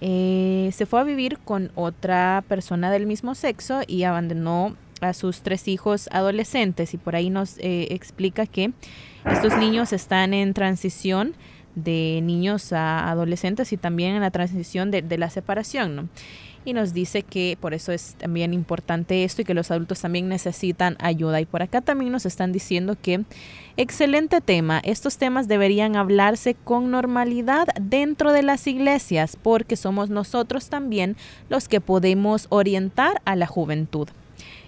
eh, 0.00 0.70
se 0.72 0.86
fue 0.86 1.00
a 1.00 1.04
vivir 1.04 1.38
con 1.38 1.70
otra 1.74 2.42
persona 2.48 2.90
del 2.90 3.06
mismo 3.06 3.34
sexo 3.34 3.80
y 3.86 4.04
abandonó 4.04 4.76
a 5.00 5.12
sus 5.12 5.40
tres 5.42 5.68
hijos 5.68 6.08
adolescentes 6.12 6.94
y 6.94 6.98
por 6.98 7.16
ahí 7.16 7.30
nos 7.30 7.58
eh, 7.58 7.88
explica 7.90 8.46
que 8.46 8.72
estos 9.24 9.56
niños 9.58 9.92
están 9.92 10.34
en 10.34 10.54
transición 10.54 11.34
de 11.74 12.20
niños 12.22 12.72
a 12.72 13.10
adolescentes 13.10 13.72
y 13.72 13.76
también 13.76 14.14
en 14.14 14.20
la 14.22 14.30
transición 14.30 14.90
de, 14.90 15.02
de 15.02 15.18
la 15.18 15.30
separación. 15.30 15.96
¿no? 15.96 16.08
Y 16.64 16.72
nos 16.72 16.92
dice 16.92 17.22
que 17.22 17.56
por 17.60 17.74
eso 17.74 17.92
es 17.92 18.14
también 18.14 18.52
importante 18.52 19.24
esto 19.24 19.42
y 19.42 19.44
que 19.44 19.54
los 19.54 19.70
adultos 19.70 20.00
también 20.00 20.28
necesitan 20.28 20.96
ayuda. 21.00 21.40
Y 21.40 21.46
por 21.46 21.62
acá 21.62 21.80
también 21.80 22.12
nos 22.12 22.26
están 22.26 22.52
diciendo 22.52 22.96
que 23.00 23.24
excelente 23.76 24.40
tema, 24.40 24.80
estos 24.84 25.16
temas 25.16 25.48
deberían 25.48 25.96
hablarse 25.96 26.54
con 26.54 26.90
normalidad 26.90 27.68
dentro 27.80 28.32
de 28.32 28.42
las 28.42 28.66
iglesias 28.66 29.36
porque 29.42 29.76
somos 29.76 30.10
nosotros 30.10 30.68
también 30.68 31.16
los 31.48 31.68
que 31.68 31.80
podemos 31.80 32.46
orientar 32.50 33.22
a 33.24 33.36
la 33.36 33.46
juventud. 33.46 34.08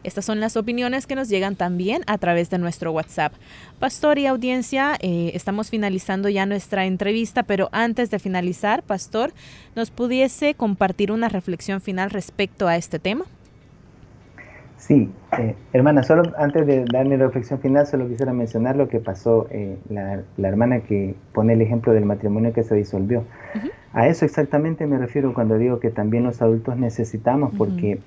Estas 0.05 0.25
son 0.25 0.41
las 0.41 0.57
opiniones 0.57 1.07
que 1.07 1.15
nos 1.15 1.29
llegan 1.29 1.57
también 1.57 2.03
a 2.07 2.19
través 2.19 2.51
de 2.51 2.59
nuestro 2.59 2.93
WhatsApp. 2.93 3.33
Pastor 3.79 4.19
y 4.19 4.27
audiencia, 4.27 4.97
eh, 5.01 5.31
estamos 5.35 5.71
finalizando 5.71 6.29
ya 6.29 6.47
nuestra 6.47 6.87
entrevista, 6.87 7.43
pero 7.43 7.69
antes 7.73 8.11
de 8.11 8.19
finalizar, 8.19 8.83
Pastor, 8.83 9.33
¿nos 9.77 9.91
pudiese 9.91 10.55
compartir 10.55 11.13
una 11.13 11.29
reflexión 11.29 11.81
final 11.81 12.11
respecto 12.11 12.69
a 12.69 12.77
este 12.77 12.99
tema? 12.99 13.25
Sí, 14.83 15.09
eh, 15.39 15.55
hermana, 15.73 16.03
solo 16.03 16.25
antes 16.37 16.67
de 16.67 16.85
dar 16.93 17.07
mi 17.07 17.15
reflexión 17.17 17.61
final, 17.61 17.87
solo 17.87 18.09
quisiera 18.09 18.33
mencionar 18.33 18.75
lo 18.75 18.89
que 18.89 18.99
pasó 18.99 19.47
eh, 19.51 19.79
la, 19.89 20.25
hermana 20.39 20.81
que 20.81 21.15
pone 21.33 21.53
el 21.53 21.63
ejemplo 21.63 21.93
del 21.93 22.05
matrimonio 22.05 22.53
que 22.53 22.65
se 22.65 22.75
disolvió. 22.75 23.23
A 23.93 24.09
eso 24.09 24.25
exactamente 24.25 24.89
me 24.89 24.99
refiero 24.99 25.35
cuando 25.35 25.57
digo 25.57 25.79
que 25.79 25.91
también 25.91 26.25
los 26.25 26.43
adultos 26.43 26.77
necesitamos, 26.77 27.55
porque 27.57 28.01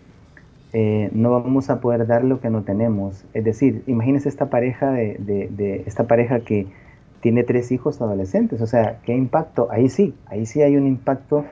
eh, 0.77 1.09
no 1.13 1.31
vamos 1.31 1.69
a 1.69 1.79
poder 1.79 2.05
dar 2.05 2.25
lo 2.25 2.41
que 2.41 2.49
no 2.49 2.63
tenemos. 2.63 3.23
Es 3.33 3.45
decir, 3.45 3.83
imagínense 3.87 4.27
esta 4.27 4.49
pareja 4.49 4.91
de, 4.91 5.83
esta 5.85 6.03
pareja 6.03 6.41
que 6.41 6.67
tiene 7.21 7.45
tres 7.45 7.71
hijos 7.71 8.01
adolescentes. 8.01 8.59
O 8.59 8.67
sea, 8.67 8.99
¿qué 9.05 9.15
impacto? 9.15 9.69
Ahí 9.71 9.87
sí, 9.87 10.15
ahí 10.25 10.45
sí 10.45 10.63
hay 10.63 10.75
un 10.75 10.85
impacto 10.85 11.45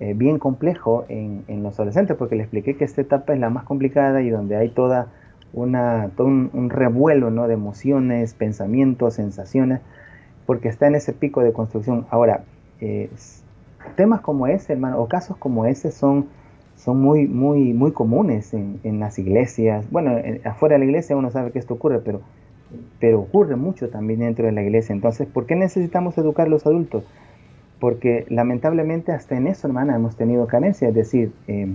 eh, 0.00 0.14
bien 0.16 0.40
complejo 0.40 1.04
en, 1.08 1.44
los 1.62 1.74
adolescentes, 1.74 2.16
porque 2.16 2.34
le 2.34 2.42
expliqué 2.42 2.76
que 2.76 2.82
esta 2.82 3.02
etapa 3.02 3.34
es 3.34 3.38
la 3.38 3.50
más 3.50 3.62
complicada 3.62 4.20
y 4.20 4.30
donde 4.30 4.56
hay 4.56 4.70
toda 4.70 5.12
una, 5.52 6.10
todo 6.16 6.26
un, 6.26 6.68
revuelo 6.68 7.30
¿no? 7.30 7.46
de 7.46 7.54
emociones, 7.54 8.34
pensamientos, 8.34 9.14
sensaciones, 9.14 9.80
porque 10.44 10.66
está 10.66 10.88
en 10.88 10.96
ese 10.96 11.12
pico 11.12 11.40
de 11.40 11.52
construcción. 11.52 12.08
Ahora, 12.10 12.42
eh, 12.80 13.10
temas 13.94 14.22
como 14.22 14.48
ese, 14.48 14.72
hermano, 14.72 14.98
o 14.98 15.06
casos 15.06 15.36
como 15.36 15.66
ese 15.66 15.92
son 15.92 16.26
son 16.76 17.00
muy, 17.00 17.26
muy, 17.26 17.72
muy 17.72 17.92
comunes 17.92 18.52
en, 18.54 18.80
en 18.84 19.00
las 19.00 19.18
iglesias. 19.18 19.90
Bueno, 19.90 20.12
afuera 20.44 20.74
de 20.74 20.80
la 20.80 20.84
iglesia 20.84 21.16
uno 21.16 21.30
sabe 21.30 21.50
que 21.50 21.58
esto 21.58 21.74
ocurre, 21.74 22.00
pero, 22.00 22.20
pero 23.00 23.20
ocurre 23.20 23.56
mucho 23.56 23.88
también 23.88 24.20
dentro 24.20 24.46
de 24.46 24.52
la 24.52 24.62
iglesia. 24.62 24.92
Entonces, 24.92 25.26
¿por 25.26 25.46
qué 25.46 25.56
necesitamos 25.56 26.16
educar 26.18 26.46
a 26.46 26.50
los 26.50 26.66
adultos? 26.66 27.04
Porque 27.80 28.26
lamentablemente 28.28 29.12
hasta 29.12 29.36
en 29.36 29.46
eso, 29.46 29.66
hermana, 29.66 29.96
hemos 29.96 30.16
tenido 30.16 30.46
carencia. 30.46 30.88
Es 30.88 30.94
decir, 30.94 31.32
eh, 31.48 31.74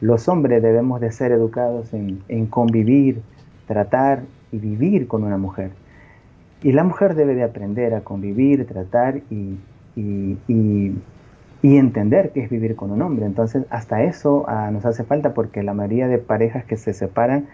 los 0.00 0.28
hombres 0.28 0.62
debemos 0.62 1.00
de 1.00 1.12
ser 1.12 1.32
educados 1.32 1.94
en, 1.94 2.22
en, 2.28 2.46
convivir, 2.46 3.22
tratar 3.66 4.24
y 4.50 4.58
vivir 4.58 5.06
con 5.06 5.24
una 5.24 5.38
mujer. 5.38 5.70
Y 6.62 6.72
la 6.72 6.84
mujer 6.84 7.14
debe 7.14 7.34
de 7.34 7.42
aprender 7.44 7.94
a 7.94 8.02
convivir, 8.02 8.66
tratar 8.66 9.20
y 9.30 9.56
y 11.62 11.76
entender 11.76 12.32
qué 12.32 12.42
es 12.42 12.50
vivir 12.50 12.74
con 12.74 12.90
un 12.90 13.00
hombre. 13.02 13.24
Entonces, 13.24 13.64
hasta 13.70 14.02
eso 14.02 14.44
ah, 14.48 14.70
nos 14.72 14.84
hace 14.84 15.04
falta 15.04 15.32
porque 15.32 15.62
la 15.62 15.74
mayoría 15.74 16.08
de 16.08 16.18
parejas 16.18 16.64
que 16.64 16.76
se 16.76 16.92
separan 16.92 17.46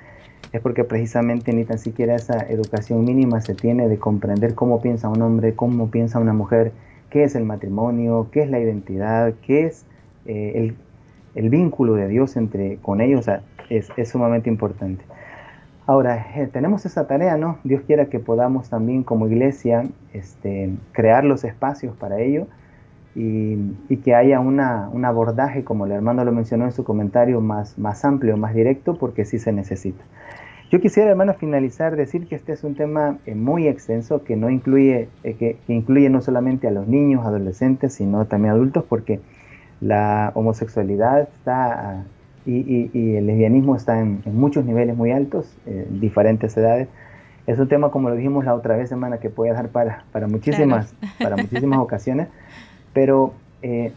es 0.53 0.63
porque 0.63 0.83
precisamente 0.83 1.53
ni 1.53 1.65
tan 1.65 1.79
siquiera 1.79 2.15
esa 2.15 2.41
educación 2.49 3.05
mínima 3.05 3.43
se 3.43 3.55
tiene 3.55 3.87
de 3.87 3.99
comprender 3.99 4.55
cómo 4.55 4.81
piensa 4.81 5.11
un 5.11 5.21
hombre, 5.21 5.55
cómo 5.55 5.91
piensa 5.91 6.19
una 6.19 6.33
mujer, 6.33 6.73
qué 7.11 7.25
es 7.25 7.35
el 7.35 7.45
matrimonio, 7.45 8.29
qué 8.33 8.43
es 8.43 8.51
la 8.51 8.59
identidad, 8.59 9.35
qué 9.47 9.67
es 9.67 9.85
eh, 10.25 10.75
el, 11.35 11.51
vínculo 11.51 11.95
de 11.95 12.09
Dios 12.09 12.37
entre, 12.37 12.77
con 12.79 13.03
ellos, 13.03 13.27
es, 13.69 13.89
es, 13.97 14.09
sumamente 14.09 14.49
importante. 14.49 15.05
Ahora, 15.87 16.27
eh, 16.35 16.49
tenemos 16.51 16.85
esa 16.87 17.07
tarea, 17.07 17.37
¿no? 17.37 17.59
Dios 17.63 17.83
quiera 17.87 18.07
que 18.07 18.19
podamos 18.19 18.71
también 18.71 19.03
como 19.03 19.27
iglesia 19.27 19.85
este, 20.15 20.71
crear 20.93 21.25
los 21.25 21.45
espacios 21.45 21.95
para 21.97 22.21
ello 22.21 22.47
y, 23.19 23.97
que 23.97 24.15
haya 24.15 24.39
una, 24.39 24.89
un 24.93 25.05
abordaje, 25.05 25.65
como 25.65 25.87
el 25.87 25.93
hermano 25.93 26.25
lo 26.25 26.31
mencionó 26.31 26.65
en 26.65 26.73
su 26.73 26.85
comentario, 26.85 27.41
más, 27.41 27.77
más 27.77 28.05
amplio, 28.05 28.37
más 28.37 28.55
directo, 28.55 28.97
porque 28.97 29.25
sí 29.25 29.39
se 29.39 29.53
necesita. 29.53 30.05
Yo 30.71 30.81
quisiera, 30.81 31.11
hermano, 31.11 31.35
finalizar, 31.35 31.97
decir 31.97 32.29
que 32.29 32.37
este 32.37 32.53
es 32.53 32.63
un 32.63 32.75
tema 32.75 33.19
eh, 33.27 33.35
muy 33.35 33.67
extenso, 33.67 34.23
que, 34.23 34.37
no 34.37 34.51
incluye, 34.51 35.09
eh, 35.25 35.35
que, 35.35 35.57
incluye 35.67 36.11
no 36.11 36.21
solamente 36.21 36.69
a 36.69 36.71
los 36.71 36.87
niños, 36.87 37.27
adolescentes, 37.27 37.95
sino 37.95 38.27
también 38.27 38.55
adultos, 38.55 38.85
porque 38.89 39.21
la 39.81 40.31
homosexualidad 40.35 41.23
está 41.23 42.05
y, 42.47 42.91
y, 42.93 43.17
el 43.17 43.27
lesbianismo 43.27 43.77
está 43.77 44.01
en, 44.01 44.23
muchos 44.27 44.65
niveles 44.65 44.97
muy 44.97 45.11
altos, 45.11 45.53
eh, 45.67 45.87
diferentes 45.91 46.57
edades. 46.57 46.89
Es 47.47 47.59
un 47.59 47.69
tema, 47.69 47.91
como 47.91 48.11
lo 48.11 48.15
dijimos 48.15 48.45
la 48.45 48.55
otra 48.55 48.77
vez, 48.77 48.93
hermana, 48.93 49.19
que 49.19 49.31
puede 49.31 49.53
dar 49.53 49.71
para, 49.71 50.05
para, 50.13 50.29
muchísimas, 50.29 50.95
para 51.19 51.37
muchísimas 51.37 51.79
ocasiones. 51.81 52.29
Pero 52.99 53.33
eh, 53.63 53.93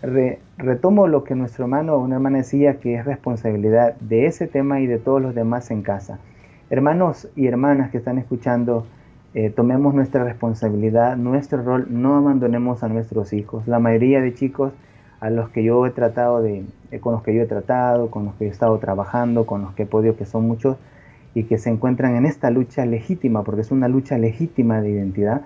retomo 0.59 1.07
lo 1.07 1.23
que 1.23 1.33
nuestro 1.33 1.65
hermano 1.65 1.95
o 1.95 2.03
una 2.03 2.17
hermana 2.17 2.37
decía, 2.37 2.79
que 2.79 2.93
es 2.93 3.03
responsabilidad 3.03 3.95
de 3.95 4.27
ese 4.27 4.45
tema 4.45 4.79
y 4.79 4.85
de 4.85 4.99
todos 4.99 5.19
los 5.19 5.33
demás 5.33 5.71
en 5.71 5.81
casa. 5.81 6.19
Hermanos 6.69 7.27
y 7.35 7.47
hermanas 7.47 7.89
que 7.89 7.97
están 7.97 8.19
escuchando, 8.19 8.85
eh, 9.33 9.49
tomemos 9.49 9.95
nuestra 9.95 10.23
responsabilidad, 10.23 11.17
nuestro 11.17 11.63
rol, 11.63 11.87
no 11.89 12.15
abandonemos 12.15 12.83
a 12.83 12.89
nuestros 12.89 13.33
hijos. 13.33 13.67
La 13.67 13.79
mayoría 13.79 14.21
de 14.21 14.35
chicos 14.35 14.71
a 15.19 15.31
los 15.31 15.49
que 15.49 15.63
yo 15.63 15.83
he 15.87 15.89
tratado 15.89 16.43
de, 16.43 16.63
eh, 16.91 16.99
con 16.99 17.13
los 17.13 17.23
que 17.23 17.33
yo 17.33 17.41
he 17.41 17.47
tratado, 17.47 18.11
con 18.11 18.25
los 18.25 18.35
que 18.35 18.45
he 18.45 18.49
estado 18.49 18.77
trabajando, 18.77 19.47
con 19.47 19.63
los 19.63 19.73
que 19.73 19.81
he 19.81 19.87
podido, 19.87 20.15
que 20.15 20.27
son 20.27 20.45
muchos, 20.45 20.77
y 21.33 21.45
que 21.45 21.57
se 21.57 21.71
encuentran 21.71 22.17
en 22.17 22.27
esta 22.27 22.51
lucha 22.51 22.85
legítima, 22.85 23.41
porque 23.41 23.61
es 23.61 23.71
una 23.71 23.87
lucha 23.87 24.19
legítima 24.19 24.79
de 24.79 24.91
identidad, 24.91 25.41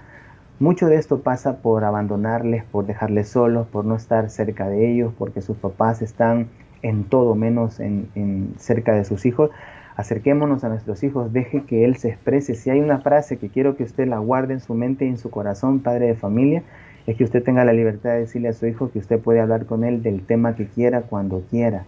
mucho 0.60 0.88
de 0.88 0.96
esto 0.96 1.20
pasa 1.20 1.58
por 1.58 1.84
abandonarles, 1.84 2.64
por 2.64 2.86
dejarles 2.86 3.30
solos, 3.30 3.68
por 3.68 3.86
no 3.86 3.96
estar 3.96 4.30
cerca 4.30 4.70
de 4.70 4.92
ellos, 4.92 5.14
porque 5.18 5.42
sus 5.42 5.58
papás 5.58 6.02
están 6.02 6.48
en 6.82 7.04
todo 7.04 7.36
menos 7.36 7.80
en, 7.80 8.54
cerca 8.58 8.94
de 8.94 9.04
sus 9.04 9.26
hijos. 9.26 9.52
Acerquémonos 9.98 10.64
a 10.64 10.70
nuestros 10.70 11.04
hijos, 11.04 11.34
deje 11.34 11.64
que 11.64 11.84
Él 11.86 11.98
se 11.98 12.10
exprese. 12.10 12.56
Si 12.56 12.70
hay 12.70 12.80
una 12.80 13.00
frase 13.00 13.38
que 13.38 13.50
quiero 13.50 13.76
que 13.76 13.84
usted 13.84 14.08
la 14.08 14.20
guarde 14.20 14.54
en 14.54 14.60
su 14.60 14.74
mente 14.74 15.06
y 15.06 15.10
en 15.10 15.18
su 15.18 15.30
corazón, 15.30 15.80
padre 15.80 16.08
de 16.08 16.16
familia, 16.16 16.64
es 17.08 17.18
que 17.18 17.24
usted 17.24 17.44
tenga 17.44 17.66
la 17.66 17.74
libertad 17.74 18.12
de 18.12 18.20
decirle 18.20 18.50
a 18.50 18.54
su 18.54 18.66
hijo 18.66 18.92
que 18.92 19.00
usted 19.00 19.20
puede 19.20 19.40
hablar 19.40 19.66
con 19.66 19.84
él 19.84 20.04
del 20.04 20.26
tema 20.26 20.56
que 20.56 20.68
quiera, 20.68 21.02
cuando 21.02 21.42
quiera, 21.50 21.86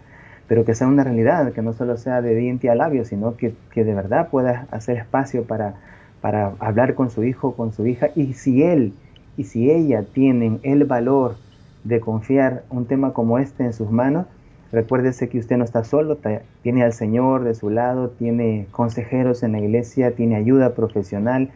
pero 0.47 0.63
que 0.63 0.75
sea 0.75 0.87
una 0.87 1.03
realidad, 1.03 1.51
que 1.53 1.61
no 1.61 1.73
solo 1.73 1.97
sea 1.97 2.21
de 2.21 2.35
diente 2.35 2.69
a 2.69 2.75
labio, 2.75 3.03
sino 3.03 3.35
que, 3.35 3.53
que 3.71 3.83
de 3.83 3.93
verdad 3.93 4.29
pueda 4.29 4.67
hacer 4.71 4.97
espacio 4.97 5.43
para 5.43 5.75
para 6.21 6.53
hablar 6.59 6.95
con 6.95 7.09
su 7.09 7.23
hijo, 7.23 7.53
con 7.53 7.71
su 7.73 7.85
hija, 7.87 8.09
y 8.15 8.33
si 8.33 8.63
él 8.63 8.93
y 9.37 9.43
si 9.43 9.69
ella 9.69 10.03
tienen 10.03 10.59
el 10.63 10.83
valor 10.85 11.35
de 11.83 11.99
confiar 11.99 12.63
un 12.69 12.85
tema 12.85 13.13
como 13.13 13.37
este 13.37 13.63
en 13.63 13.73
sus 13.73 13.91
manos, 13.91 14.25
recuérdese 14.71 15.29
que 15.29 15.39
usted 15.39 15.57
no 15.57 15.63
está 15.63 15.83
solo, 15.83 16.17
tiene 16.63 16.83
al 16.83 16.91
Señor 16.91 17.43
de 17.43 17.53
su 17.53 17.69
lado, 17.69 18.09
tiene 18.09 18.67
consejeros 18.71 19.43
en 19.43 19.53
la 19.53 19.59
iglesia, 19.59 20.11
tiene 20.11 20.35
ayuda 20.35 20.73
profesional, 20.73 21.51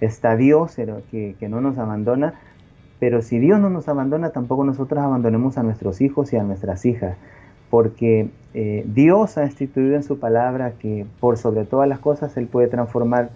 está 0.00 0.36
Dios 0.36 0.76
que, 1.10 1.36
no 1.48 1.60
nos 1.60 1.78
abandona, 1.78 2.34
pero 3.00 3.22
si 3.22 3.38
Dios 3.38 3.58
no 3.58 3.70
nos 3.70 3.88
abandona, 3.88 4.30
tampoco 4.30 4.62
nosotros 4.64 5.02
abandonemos 5.02 5.58
a 5.58 5.62
nuestros 5.62 6.00
hijos 6.00 6.32
y 6.32 6.36
a 6.36 6.44
nuestras 6.44 6.84
hijas, 6.84 7.16
porque 7.70 8.28
eh, 8.54 8.84
Dios 8.86 9.38
ha 9.38 9.44
instituido 9.44 9.96
en 9.96 10.02
su 10.02 10.20
palabra 10.20 10.72
que 10.78 11.06
por 11.18 11.38
sobre 11.38 11.64
todas 11.64 11.88
las 11.88 11.98
cosas 11.98 12.36
Él 12.36 12.46
puede 12.46 12.68
transformar 12.68 13.30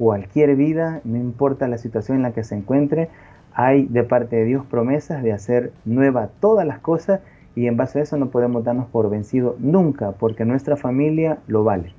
cualquier 0.00 0.56
vida, 0.56 1.02
no 1.04 1.18
importa 1.18 1.68
la 1.68 1.76
situación 1.76 2.16
en 2.16 2.22
la 2.22 2.32
que 2.32 2.42
se 2.42 2.54
encuentre, 2.54 3.10
hay 3.52 3.84
de 3.84 4.02
parte 4.02 4.36
de 4.36 4.46
Dios 4.46 4.64
promesas 4.64 5.22
de 5.22 5.30
hacer 5.30 5.74
nueva 5.84 6.30
todas 6.40 6.66
las 6.66 6.78
cosas 6.78 7.20
y 7.54 7.66
en 7.66 7.76
base 7.76 7.98
a 7.98 8.02
eso 8.04 8.16
no 8.16 8.30
podemos 8.30 8.64
darnos 8.64 8.88
por 8.88 9.10
vencido 9.10 9.56
nunca, 9.58 10.12
porque 10.12 10.46
nuestra 10.46 10.78
familia 10.78 11.40
lo 11.48 11.64
vale. 11.64 11.92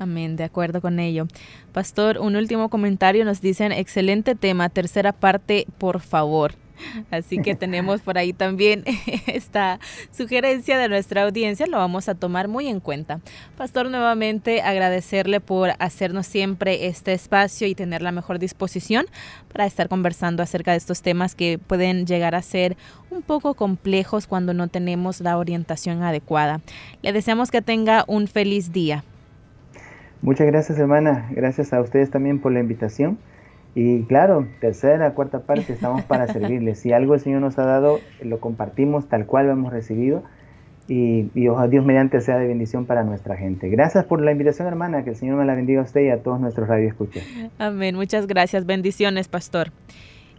Amén, 0.00 0.34
de 0.34 0.42
acuerdo 0.42 0.80
con 0.80 0.98
ello. 0.98 1.28
Pastor, 1.72 2.18
un 2.18 2.34
último 2.34 2.70
comentario 2.70 3.24
nos 3.24 3.40
dicen, 3.40 3.70
excelente 3.70 4.34
tema, 4.34 4.68
tercera 4.68 5.12
parte, 5.12 5.68
por 5.78 6.00
favor. 6.00 6.54
Así 7.10 7.38
que 7.38 7.54
tenemos 7.54 8.00
por 8.00 8.18
ahí 8.18 8.32
también 8.32 8.84
esta 9.26 9.80
sugerencia 10.10 10.78
de 10.78 10.88
nuestra 10.88 11.24
audiencia, 11.24 11.66
lo 11.66 11.78
vamos 11.78 12.08
a 12.08 12.14
tomar 12.14 12.48
muy 12.48 12.68
en 12.68 12.80
cuenta. 12.80 13.20
Pastor, 13.56 13.90
nuevamente 13.90 14.62
agradecerle 14.62 15.40
por 15.40 15.70
hacernos 15.78 16.26
siempre 16.26 16.86
este 16.86 17.12
espacio 17.12 17.66
y 17.66 17.74
tener 17.74 18.02
la 18.02 18.12
mejor 18.12 18.38
disposición 18.38 19.06
para 19.52 19.66
estar 19.66 19.88
conversando 19.88 20.42
acerca 20.42 20.72
de 20.72 20.78
estos 20.78 21.02
temas 21.02 21.34
que 21.34 21.58
pueden 21.58 22.06
llegar 22.06 22.34
a 22.34 22.42
ser 22.42 22.76
un 23.10 23.22
poco 23.22 23.54
complejos 23.54 24.26
cuando 24.26 24.54
no 24.54 24.68
tenemos 24.68 25.20
la 25.20 25.38
orientación 25.38 26.02
adecuada. 26.02 26.60
Le 27.02 27.12
deseamos 27.12 27.50
que 27.50 27.62
tenga 27.62 28.04
un 28.06 28.28
feliz 28.28 28.72
día. 28.72 29.04
Muchas 30.20 30.46
gracias, 30.46 30.78
hermana. 30.78 31.28
Gracias 31.30 31.72
a 31.72 31.80
ustedes 31.80 32.10
también 32.10 32.40
por 32.40 32.52
la 32.52 32.60
invitación. 32.60 33.18
Y 33.74 34.02
claro, 34.04 34.46
tercera, 34.60 35.14
cuarta 35.14 35.40
parte, 35.40 35.72
estamos 35.72 36.02
para 36.02 36.26
servirle. 36.26 36.74
Si 36.74 36.92
algo 36.92 37.14
el 37.14 37.20
Señor 37.20 37.40
nos 37.40 37.58
ha 37.58 37.64
dado, 37.64 38.00
lo 38.22 38.40
compartimos 38.40 39.08
tal 39.08 39.26
cual 39.26 39.46
lo 39.46 39.52
hemos 39.52 39.72
recibido 39.72 40.22
y, 40.88 41.30
y 41.34 41.48
ojalá 41.48 41.68
Dios 41.68 41.84
mediante 41.84 42.20
sea 42.20 42.38
de 42.38 42.46
bendición 42.46 42.86
para 42.86 43.04
nuestra 43.04 43.36
gente. 43.36 43.68
Gracias 43.68 44.04
por 44.04 44.22
la 44.22 44.32
invitación, 44.32 44.66
hermana. 44.66 45.04
Que 45.04 45.10
el 45.10 45.16
Señor 45.16 45.36
me 45.36 45.44
la 45.44 45.54
bendiga 45.54 45.80
a 45.80 45.84
usted 45.84 46.00
y 46.00 46.08
a 46.08 46.22
todos 46.22 46.40
nuestros 46.40 46.66
radioescuchas. 46.66 47.24
Amén. 47.58 47.94
Muchas 47.94 48.26
gracias. 48.26 48.64
Bendiciones, 48.64 49.28
pastor. 49.28 49.70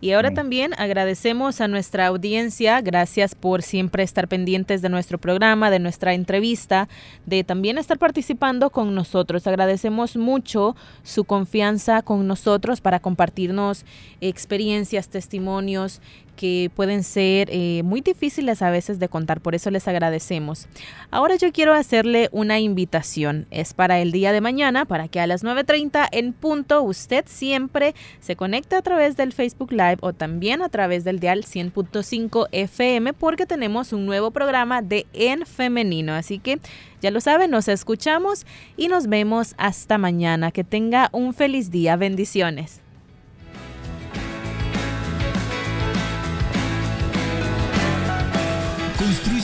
Y 0.01 0.11
ahora 0.11 0.33
también 0.33 0.71
agradecemos 0.77 1.59
a 1.59 1.67
nuestra 1.67 2.07
audiencia, 2.07 2.79
gracias 2.79 3.35
por 3.35 3.61
siempre 3.61 4.01
estar 4.03 4.29
pendientes 4.29 4.81
de 4.81 4.87
nuestro 4.87 5.17
programa, 5.17 5.69
de 5.69 5.79
nuestra 5.79 6.13
entrevista, 6.13 6.87
de 7.25 7.43
también 7.43 7.77
estar 7.77 7.97
participando 7.97 8.69
con 8.69 8.95
nosotros. 8.95 9.45
Agradecemos 9.45 10.15
mucho 10.15 10.77
su 11.03 11.25
confianza 11.25 12.01
con 12.01 12.27
nosotros 12.27 12.79
para 12.79 13.01
compartirnos 13.01 13.83
experiencias, 14.21 15.09
testimonios 15.09 15.99
que 16.39 16.71
pueden 16.73 17.03
ser 17.03 17.49
eh, 17.51 17.81
muy 17.83 17.99
difíciles 17.99 18.61
a 18.61 18.69
veces 18.69 18.97
de 18.97 19.09
contar, 19.09 19.41
por 19.41 19.55
eso 19.55 19.69
les 19.71 19.89
agradecemos. 19.89 20.69
Ahora 21.11 21.35
yo 21.35 21.51
quiero 21.51 21.73
hacerle 21.73 22.29
una 22.31 22.61
invitación, 22.61 23.45
es 23.51 23.73
para 23.73 23.99
el 23.99 24.13
día 24.13 24.31
de 24.31 24.39
mañana, 24.39 24.85
para 24.85 25.09
que 25.09 25.19
a 25.19 25.27
las 25.27 25.43
9.30 25.43 26.07
en 26.13 26.31
punto 26.31 26.81
usted 26.81 27.25
siempre 27.27 27.93
se 28.21 28.37
conecte 28.37 28.77
a 28.77 28.81
través 28.81 29.17
del 29.17 29.33
Facebook 29.33 29.73
Live 29.73 29.97
o 29.99 30.13
también 30.13 30.61
a 30.61 30.69
través 30.69 31.03
del 31.03 31.19
dial 31.19 31.43
100.5 31.43 32.47
FM 32.53 33.11
porque 33.11 33.45
tenemos 33.45 33.91
un 33.91 34.05
nuevo 34.05 34.31
programa 34.31 34.81
de 34.81 35.07
En 35.11 35.45
Femenino, 35.45 36.13
así 36.13 36.39
que 36.39 36.59
ya 37.01 37.11
lo 37.11 37.19
saben, 37.19 37.51
nos 37.51 37.67
escuchamos 37.67 38.45
y 38.77 38.87
nos 38.87 39.07
vemos 39.07 39.55
hasta 39.57 39.97
mañana. 39.97 40.51
Que 40.51 40.63
tenga 40.63 41.09
un 41.11 41.33
feliz 41.33 41.69
día, 41.69 41.97
bendiciones. 41.97 42.79